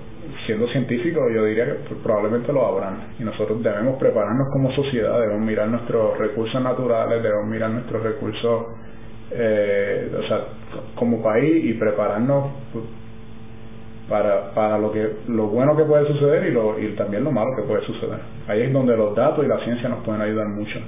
siendo 0.45 0.67
científico 0.67 1.21
yo 1.33 1.43
diría 1.45 1.65
que 1.65 1.95
probablemente 2.03 2.53
lo 2.53 2.65
habrán 2.65 3.15
y 3.19 3.23
nosotros 3.23 3.63
debemos 3.63 3.97
prepararnos 3.97 4.47
como 4.53 4.71
sociedad, 4.73 5.19
debemos 5.19 5.41
mirar 5.41 5.67
nuestros 5.67 6.17
recursos 6.19 6.61
naturales, 6.61 7.23
debemos 7.23 7.47
mirar 7.47 7.71
nuestros 7.71 8.03
recursos 8.03 8.65
eh, 9.31 10.11
o 10.19 10.27
sea, 10.27 10.39
como 10.95 11.23
país 11.23 11.65
y 11.65 11.73
prepararnos 11.73 12.51
para, 14.07 14.51
para 14.53 14.77
lo 14.77 14.91
que 14.91 15.09
lo 15.27 15.47
bueno 15.47 15.75
que 15.75 15.83
puede 15.83 16.05
suceder 16.07 16.45
y, 16.47 16.51
lo, 16.51 16.79
y 16.79 16.95
también 16.95 17.23
lo 17.23 17.31
malo 17.31 17.55
que 17.55 17.63
puede 17.63 17.83
suceder. 17.85 18.19
Ahí 18.47 18.61
es 18.61 18.73
donde 18.73 18.95
los 18.95 19.15
datos 19.15 19.43
y 19.43 19.47
la 19.47 19.59
ciencia 19.63 19.89
nos 19.89 20.03
pueden 20.03 20.21
ayudar 20.21 20.47
mucho. 20.47 20.79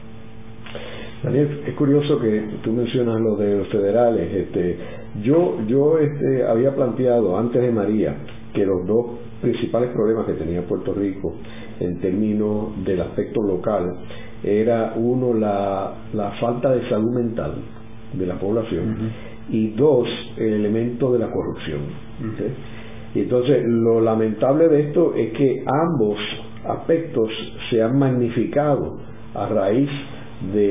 Daniel, 1.24 1.62
es 1.66 1.74
curioso 1.74 2.20
que 2.20 2.44
tú 2.64 2.72
mencionas 2.72 3.20
lo 3.20 3.36
de 3.38 3.58
los 3.58 3.68
federales. 3.70 4.34
Este, 4.34 4.78
yo 5.24 5.58
yo 5.68 5.98
este, 5.98 6.46
había 6.46 6.76
planteado 6.76 7.38
antes 7.38 7.62
de 7.62 7.72
María 7.72 8.16
que 8.54 8.66
los 8.66 8.86
dos 8.86 9.06
principales 9.42 9.92
problemas 9.92 10.26
que 10.26 10.34
tenía 10.34 10.62
Puerto 10.68 10.94
Rico 10.94 11.34
en 11.80 12.00
términos 12.00 12.84
del 12.86 13.02
aspecto 13.02 13.42
local 13.42 13.96
era 14.44 14.94
uno 14.96 15.34
la, 15.34 15.94
la 16.14 16.32
falta 16.40 16.72
de 16.72 16.88
salud 16.90 17.14
mental 17.14 17.56
de 18.14 18.26
la 18.26 18.36
población 18.36 19.12
y 19.50 19.70
dos 19.70 20.08
el 20.38 20.54
elemento 20.54 21.12
de 21.12 21.20
la 21.20 21.32
corrupción. 21.32 21.82
Y 23.16 23.22
entonces 23.22 23.64
lo 23.66 24.02
lamentable 24.02 24.68
de 24.68 24.88
esto 24.88 25.14
es 25.16 25.34
que 25.34 25.64
ambos 25.66 26.18
aspectos 26.66 27.30
se 27.70 27.82
han 27.82 27.98
magnificado 27.98 28.98
a 29.34 29.48
raíz 29.48 29.90
de 29.90 30.17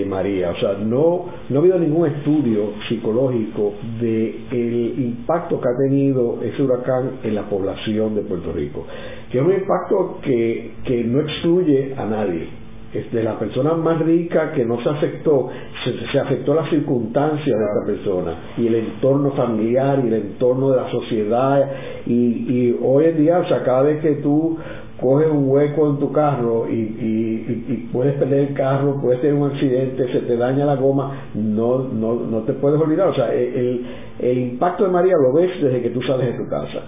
María. 0.07 0.51
O 0.51 0.57
sea, 0.57 0.75
no, 0.75 1.27
no 1.49 1.59
ha 1.59 1.63
habido 1.63 1.79
ningún 1.79 2.07
estudio 2.07 2.73
psicológico 2.89 3.75
de 4.01 4.47
el 4.51 4.95
impacto 4.99 5.61
que 5.61 5.69
ha 5.69 5.77
tenido 5.77 6.39
ese 6.43 6.63
huracán 6.63 7.19
en 7.23 7.35
la 7.35 7.43
población 7.43 8.15
de 8.15 8.23
Puerto 8.23 8.53
Rico. 8.53 8.85
Que 9.31 9.39
es 9.39 9.45
un 9.45 9.53
impacto 9.53 10.19
que, 10.23 10.73
que 10.85 11.05
no 11.05 11.21
excluye 11.21 11.95
a 11.97 12.05
nadie. 12.07 12.67
De 13.13 13.23
la 13.23 13.39
persona 13.39 13.75
más 13.75 13.99
rica 13.99 14.53
que 14.53 14.65
no 14.65 14.83
se 14.83 14.89
afectó, 14.89 15.51
se, 15.85 15.93
se 16.11 16.19
afectó 16.19 16.55
la 16.55 16.71
circunstancia 16.71 17.55
de 17.55 17.65
esta 17.65 17.85
persona 17.85 18.35
y 18.57 18.69
el 18.69 18.75
entorno 18.75 19.33
familiar 19.33 20.01
y 20.03 20.07
el 20.07 20.15
entorno 20.15 20.71
de 20.71 20.77
la 20.77 20.91
sociedad 20.91 21.71
y, 22.07 22.15
y 22.15 22.79
hoy 22.81 23.07
en 23.07 23.19
día, 23.19 23.41
o 23.41 23.49
sea, 23.49 23.63
cada 23.65 23.83
vez 23.83 24.01
que 24.01 24.13
tú 24.23 24.57
coges 25.01 25.29
un 25.31 25.49
hueco 25.49 25.91
en 25.91 25.99
tu 25.99 26.13
carro 26.13 26.67
y, 26.69 26.75
y, 26.75 27.89
puedes 27.93 28.15
perder 28.15 28.49
el 28.49 28.55
carro, 28.55 28.99
puedes 29.01 29.21
tener 29.21 29.35
un 29.35 29.51
accidente, 29.51 30.11
se 30.11 30.21
te 30.21 30.37
daña 30.37 30.65
la 30.65 30.77
goma, 30.77 31.29
no, 31.35 31.81
no, 31.81 32.15
no 32.15 32.41
te 32.43 32.55
puedes 32.55 32.81
olvidar. 32.81 33.09
O 33.09 33.15
sea, 33.15 33.33
el, 33.33 33.87
el 34.19 34.39
impacto 34.39 34.85
de 34.85 34.91
María 34.91 35.15
lo 35.17 35.33
ves 35.33 35.51
desde 35.61 35.83
que 35.83 35.91
tú 35.91 36.01
sales 36.03 36.33
de 36.33 36.45
tu 36.45 36.49
casa. 36.49 36.81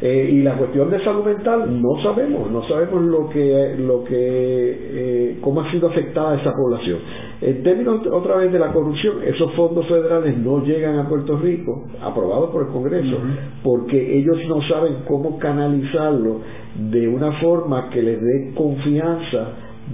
Eh, 0.00 0.30
y 0.32 0.42
la 0.42 0.56
cuestión 0.56 0.90
de 0.90 1.02
salud 1.02 1.24
mental 1.24 1.82
no 1.82 2.00
sabemos, 2.02 2.48
no 2.52 2.62
sabemos 2.68 3.02
lo 3.02 3.28
que, 3.30 3.74
lo 3.78 4.04
que, 4.04 4.14
eh, 4.14 5.38
cómo 5.40 5.60
ha 5.60 5.70
sido 5.72 5.88
afectada 5.88 6.40
esa 6.40 6.52
población. 6.52 7.00
En 7.40 7.62
términos 7.64 8.06
otra 8.06 8.36
vez 8.36 8.52
de 8.52 8.60
la 8.60 8.72
corrupción, 8.72 9.16
esos 9.24 9.52
fondos 9.54 9.86
federales 9.88 10.38
no 10.38 10.64
llegan 10.64 11.00
a 11.00 11.08
Puerto 11.08 11.36
Rico, 11.38 11.84
aprobados 12.00 12.50
por 12.50 12.66
el 12.66 12.68
Congreso, 12.68 13.16
porque 13.64 14.18
ellos 14.18 14.36
no 14.48 14.62
saben 14.68 14.98
cómo 15.08 15.36
canalizarlo 15.38 16.42
de 16.90 17.08
una 17.08 17.32
forma 17.40 17.90
que 17.90 18.00
les 18.00 18.20
dé 18.20 18.52
confianza 18.54 19.48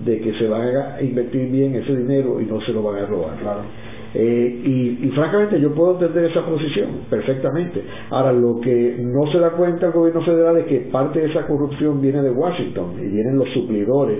de 0.05 0.21
que 0.21 0.35
se 0.35 0.49
van 0.49 0.69
a 0.77 1.03
invertir 1.03 1.51
bien 1.51 1.75
ese 1.77 1.97
dinero 1.97 2.41
y 2.43 2.45
no 2.45 2.61
se 2.61 2.73
lo 2.73 2.83
van 2.83 3.03
a 3.03 3.07
robar. 3.07 3.37
Claro. 3.39 3.61
Eh, 4.15 4.99
y, 5.03 5.09
francamente 5.11 5.61
yo 5.61 5.75
puedo 5.75 5.95
entender 5.95 6.31
esa 6.31 6.47
posición 6.47 7.01
perfectamente. 7.11 7.83
Ahora, 8.11 8.33
lo 8.33 8.61
que 8.61 8.97
no 9.01 9.31
se 9.33 9.39
da 9.39 9.51
cuenta 9.51 9.87
el 9.87 9.93
gobierno 9.93 10.23
federal 10.23 10.57
es 10.59 10.67
que 10.67 10.79
parte 10.93 11.21
de 11.21 11.27
esa 11.31 11.47
corrupción 11.47 12.01
viene 12.01 12.23
de 12.23 12.31
Washington 12.31 12.95
y 12.99 13.09
vienen 13.09 13.37
los 13.37 13.49
suplidores 13.51 14.19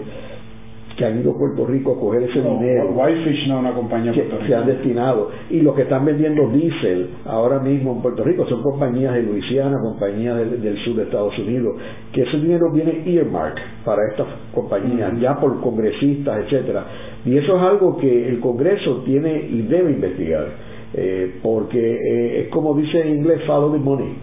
que 0.97 1.05
han 1.05 1.21
ido 1.21 1.33
a 1.33 1.39
Puerto 1.39 1.67
Rico 1.67 1.93
a 1.93 2.01
coger 2.01 2.23
ese 2.23 2.41
dinero. 2.41 2.91
Whitefish 2.91 3.49
no 3.49 3.59
una 3.59 3.73
compañía 3.73 4.13
que 4.13 4.29
se 4.47 4.55
han 4.55 4.67
destinado. 4.67 5.31
Y 5.51 5.61
los 5.61 5.75
que 5.75 5.83
están 5.83 6.05
vendiendo 6.05 6.49
diésel 6.51 7.11
ahora 7.25 7.59
mismo 7.59 7.93
en 7.93 8.03
Puerto 8.03 8.23
Rico 8.23 8.47
son 8.49 8.63
compañías 8.63 9.15
de 9.15 9.23
Luisiana, 9.23 9.79
compañías 9.81 10.37
del, 10.37 10.79
sur 10.85 10.97
de 10.97 11.05
Estados 11.05 11.37
Unidos, 11.39 11.77
que 12.13 12.23
ese 12.23 12.37
dinero 12.37 12.71
viene 12.73 13.03
earmark 13.07 13.57
para 13.85 14.03
estas 14.11 14.27
compañías, 14.55 15.19
ya 15.21 15.39
por 15.41 15.61
congresistas, 15.61 16.45
etcétera. 16.45 16.85
Y 17.25 17.37
eso 17.37 17.57
es 17.57 17.63
algo 17.63 17.97
que 17.97 18.29
el 18.29 18.41
Congreso 18.41 19.03
tiene 19.05 19.49
y 19.51 19.63
debe 19.63 19.93
investigar, 19.93 20.47
eh, 20.95 21.39
porque 21.43 21.79
eh, 21.79 22.43
es 22.43 22.49
como 22.49 22.75
dice 22.75 23.01
en 23.01 23.17
inglés, 23.17 23.41
follow 23.47 23.73
the 23.73 23.79
money. 23.79 24.17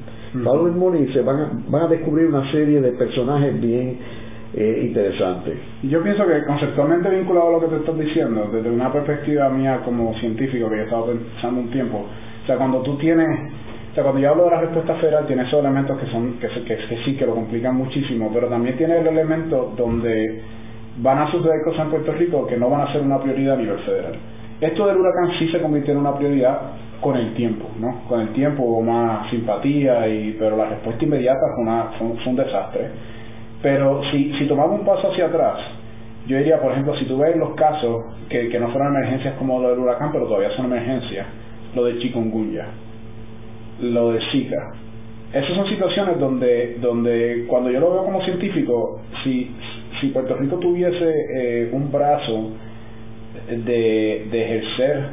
Follow 0.44 0.72
the 0.72 0.80
money, 0.80 1.12
se 1.12 1.22
van 1.22 1.36
a, 1.36 1.52
van 1.68 1.84
a 1.84 1.88
descubrir 1.88 2.28
una 2.28 2.50
serie 2.52 2.80
de 2.80 2.92
personajes 2.92 3.60
bien 3.60 3.98
eh, 4.54 4.84
interesante. 4.84 5.58
Yo 5.84 6.04
pienso 6.04 6.28
que 6.28 6.44
conceptualmente 6.44 7.10
vinculado 7.10 7.50
a 7.50 7.52
lo 7.54 7.60
que 7.62 7.68
te 7.68 7.76
estás 7.78 7.98
diciendo, 7.98 8.50
desde 8.52 8.70
una 8.70 8.92
perspectiva 8.92 9.50
mía 9.50 9.80
como 9.86 10.14
científico 10.16 10.70
que 10.70 10.76
he 10.76 10.84
estado 10.84 11.06
pensando 11.06 11.62
un 11.62 11.72
tiempo, 11.72 12.06
o 12.44 12.46
sea, 12.46 12.58
cuando 12.58 12.82
tú 12.82 12.98
tienes, 12.98 13.28
o 13.92 13.96
sea, 13.96 14.04
cuando 14.04 14.20
yo 14.20 14.30
hablo 14.30 14.46
de 14.46 14.52
la 14.52 14.62
respuesta 14.62 14.96
federal, 14.96 15.26
tiene 15.26 15.44
esos 15.44 15.60
elementos 15.60 15.98
que 15.98 16.06
son, 16.08 16.34
que, 16.34 16.48
que, 16.48 16.76
que 16.76 16.98
sí, 17.06 17.16
que 17.16 17.26
lo 17.26 17.36
complican 17.36 17.76
muchísimo, 17.76 18.30
pero 18.34 18.48
también 18.48 18.76
tiene 18.76 19.00
el 19.00 19.08
elemento 19.08 19.74
donde 19.78 20.42
van 20.98 21.20
a 21.20 21.32
suceder 21.32 21.62
cosas 21.64 21.86
en 21.86 21.92
Puerto 21.92 22.12
Rico 22.14 22.46
que 22.46 22.58
no 22.58 22.70
van 22.70 22.82
a 22.82 22.92
ser 22.92 23.02
una 23.02 23.20
prioridad 23.20 23.56
a 23.56 23.58
nivel 23.58 23.80
federal. 23.80 24.16
Esto 24.60 24.86
del 24.86 24.98
huracán 24.98 25.32
sí 25.40 25.48
se 25.50 25.62
convirtió 25.62 25.94
en 25.94 26.00
una 26.02 26.14
prioridad 26.16 26.60
con 27.00 27.16
el 27.16 27.34
tiempo, 27.34 27.68
¿no? 27.80 28.02
Con 28.08 28.20
el 28.20 28.30
tiempo 28.34 28.64
hubo 28.64 28.82
más 28.82 29.30
simpatía, 29.32 30.08
y, 30.08 30.36
pero 30.38 30.58
la 30.58 30.66
respuesta 30.66 31.04
inmediata 31.04 31.40
fue, 31.56 31.64
una, 31.64 31.84
fue 31.98 32.32
un 32.32 32.36
desastre 32.36 32.90
pero 33.62 34.02
si, 34.12 34.34
si 34.38 34.46
tomamos 34.48 34.80
un 34.80 34.86
paso 34.86 35.12
hacia 35.12 35.28
atrás, 35.28 35.58
yo 36.28 36.38
diría, 36.38 36.62
por 36.62 36.72
ejemplo, 36.72 36.96
si 36.98 37.06
tú 37.06 37.18
ves 37.18 37.36
los 37.36 37.56
casos 37.56 38.06
que, 38.30 38.50
que 38.50 38.60
no 38.60 38.70
fueron 38.72 38.96
emergencias 38.96 39.36
como 39.36 39.60
lo 39.60 39.70
del 39.70 39.80
huracán, 39.80 40.12
pero 40.12 40.28
todavía 40.28 40.56
son 40.56 40.66
emergencias, 40.66 41.26
lo 41.76 41.86
de 41.86 42.00
chikungunya, 42.00 42.68
lo 43.82 44.12
de 44.12 44.20
Zika, 44.32 44.72
esas 45.34 45.56
son 45.56 45.68
situaciones 45.70 46.20
donde, 46.20 46.78
donde 46.82 47.46
cuando 47.48 47.72
yo 47.72 47.80
lo 47.80 47.92
veo 47.94 48.04
como 48.04 48.22
científico, 48.24 49.00
si, 49.24 49.50
si 50.00 50.08
Puerto 50.08 50.36
Rico 50.36 50.58
tuviese 50.58 51.06
eh, 51.34 51.70
un 51.72 51.90
brazo 51.90 52.50
de, 53.48 54.28
de 54.30 54.44
ejercer 54.44 55.04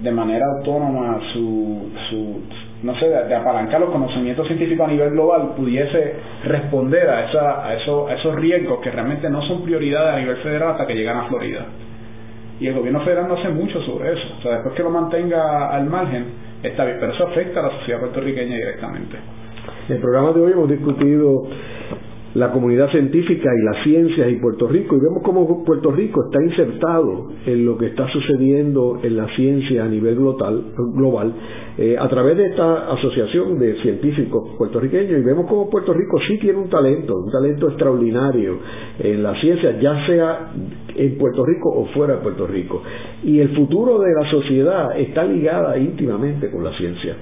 de 0.00 0.10
manera 0.12 0.46
autónoma 0.58 1.20
su, 1.32 1.90
su, 2.08 2.40
no 2.82 2.98
sé, 2.98 3.08
de, 3.08 3.34
apalancar 3.34 3.80
los 3.80 3.90
conocimientos 3.90 4.46
científicos 4.46 4.88
a 4.88 4.90
nivel 4.90 5.10
global, 5.10 5.52
pudiese 5.56 6.14
responder 6.44 7.08
a, 7.08 7.28
esa, 7.28 7.66
a, 7.66 7.74
eso, 7.74 8.08
a 8.08 8.14
esos 8.14 8.34
riesgos 8.36 8.80
que 8.80 8.90
realmente 8.90 9.30
no 9.30 9.42
son 9.42 9.62
prioridades 9.62 10.14
a 10.14 10.18
nivel 10.18 10.36
federal 10.38 10.70
hasta 10.70 10.86
que 10.86 10.94
llegan 10.94 11.18
a 11.18 11.24
Florida. 11.28 11.66
Y 12.60 12.66
el 12.66 12.74
gobierno 12.74 13.00
federal 13.00 13.28
no 13.28 13.34
hace 13.34 13.48
mucho 13.48 13.80
sobre 13.82 14.12
eso. 14.12 14.34
O 14.38 14.42
sea, 14.42 14.52
después 14.52 14.74
que 14.74 14.82
lo 14.82 14.90
mantenga 14.90 15.70
al 15.70 15.86
margen, 15.86 16.26
está 16.62 16.84
bien, 16.84 16.98
pero 17.00 17.12
eso 17.12 17.26
afecta 17.26 17.60
a 17.60 17.64
la 17.64 17.78
sociedad 17.78 18.00
puertorriqueña 18.00 18.56
directamente. 18.56 19.16
En 19.88 19.96
el 19.96 20.00
programa 20.00 20.32
de 20.32 20.40
hoy 20.40 20.52
hemos 20.52 20.68
discutido 20.68 21.44
la 22.34 22.50
comunidad 22.50 22.90
científica 22.90 23.50
y 23.54 23.64
las 23.64 23.84
ciencias 23.84 24.30
y 24.30 24.36
Puerto 24.36 24.66
Rico 24.66 24.96
y 24.96 25.00
vemos 25.00 25.22
cómo 25.22 25.64
Puerto 25.64 25.90
Rico 25.90 26.24
está 26.24 26.42
insertado 26.42 27.28
en 27.44 27.66
lo 27.66 27.76
que 27.76 27.86
está 27.86 28.08
sucediendo 28.08 29.00
en 29.02 29.16
la 29.16 29.26
ciencia 29.36 29.84
a 29.84 29.88
nivel 29.88 30.16
global, 30.16 30.64
global 30.94 31.34
eh, 31.76 31.96
a 31.98 32.08
través 32.08 32.36
de 32.38 32.46
esta 32.46 32.92
asociación 32.92 33.58
de 33.58 33.80
científicos 33.82 34.56
puertorriqueños 34.56 35.20
y 35.20 35.22
vemos 35.22 35.46
cómo 35.46 35.68
Puerto 35.68 35.92
Rico 35.92 36.18
sí 36.26 36.38
tiene 36.38 36.58
un 36.58 36.70
talento, 36.70 37.18
un 37.18 37.30
talento 37.30 37.68
extraordinario 37.68 38.58
en 38.98 39.22
la 39.22 39.38
ciencia, 39.40 39.78
ya 39.78 40.06
sea 40.06 40.52
en 40.94 41.18
Puerto 41.18 41.44
Rico 41.44 41.70
o 41.70 41.86
fuera 41.86 42.16
de 42.16 42.20
Puerto 42.22 42.46
Rico. 42.46 42.82
Y 43.24 43.40
el 43.40 43.50
futuro 43.50 43.98
de 43.98 44.12
la 44.14 44.30
sociedad 44.30 44.98
está 44.98 45.24
ligada 45.24 45.76
íntimamente 45.76 46.50
con 46.50 46.64
la 46.64 46.76
ciencia. 46.76 47.16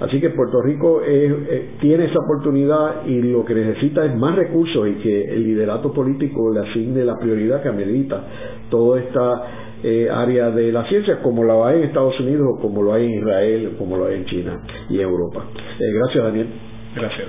Así 0.00 0.20
que 0.20 0.30
Puerto 0.30 0.62
Rico 0.62 1.02
eh, 1.06 1.76
tiene 1.80 2.06
esa 2.06 2.20
oportunidad 2.20 3.04
y 3.06 3.20
lo 3.20 3.44
que 3.44 3.54
necesita 3.54 4.04
es 4.06 4.16
más 4.16 4.34
recursos 4.34 4.88
y 4.88 4.94
que 4.94 5.24
el 5.24 5.44
liderato 5.44 5.92
político 5.92 6.50
le 6.52 6.60
asigne 6.60 7.04
la 7.04 7.18
prioridad 7.18 7.62
que 7.62 7.68
amerita 7.68 8.24
toda 8.70 8.98
esta 9.00 9.42
eh, 9.82 10.08
área 10.10 10.50
de 10.50 10.72
la 10.72 10.86
ciencia, 10.88 11.20
como 11.22 11.44
lo 11.44 11.66
hay 11.66 11.78
en 11.78 11.84
Estados 11.84 12.18
Unidos, 12.20 12.46
o 12.50 12.60
como 12.60 12.82
lo 12.82 12.92
hay 12.92 13.06
en 13.06 13.18
Israel, 13.18 13.74
como 13.78 13.96
lo 13.96 14.06
hay 14.06 14.16
en 14.16 14.24
China 14.26 14.62
y 14.88 14.96
en 14.96 15.02
Europa. 15.02 15.44
Eh, 15.78 15.92
gracias, 15.92 16.24
Daniel. 16.24 16.48
Gracias. 16.94 17.28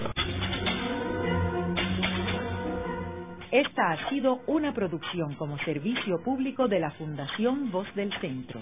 Esta 3.51 3.91
ha 3.91 4.09
sido 4.09 4.39
una 4.47 4.73
producción 4.73 5.35
como 5.35 5.57
servicio 5.59 6.21
público 6.23 6.69
de 6.69 6.79
la 6.79 6.91
Fundación 6.91 7.69
Voz 7.69 7.87
del 7.95 8.11
Centro. 8.21 8.61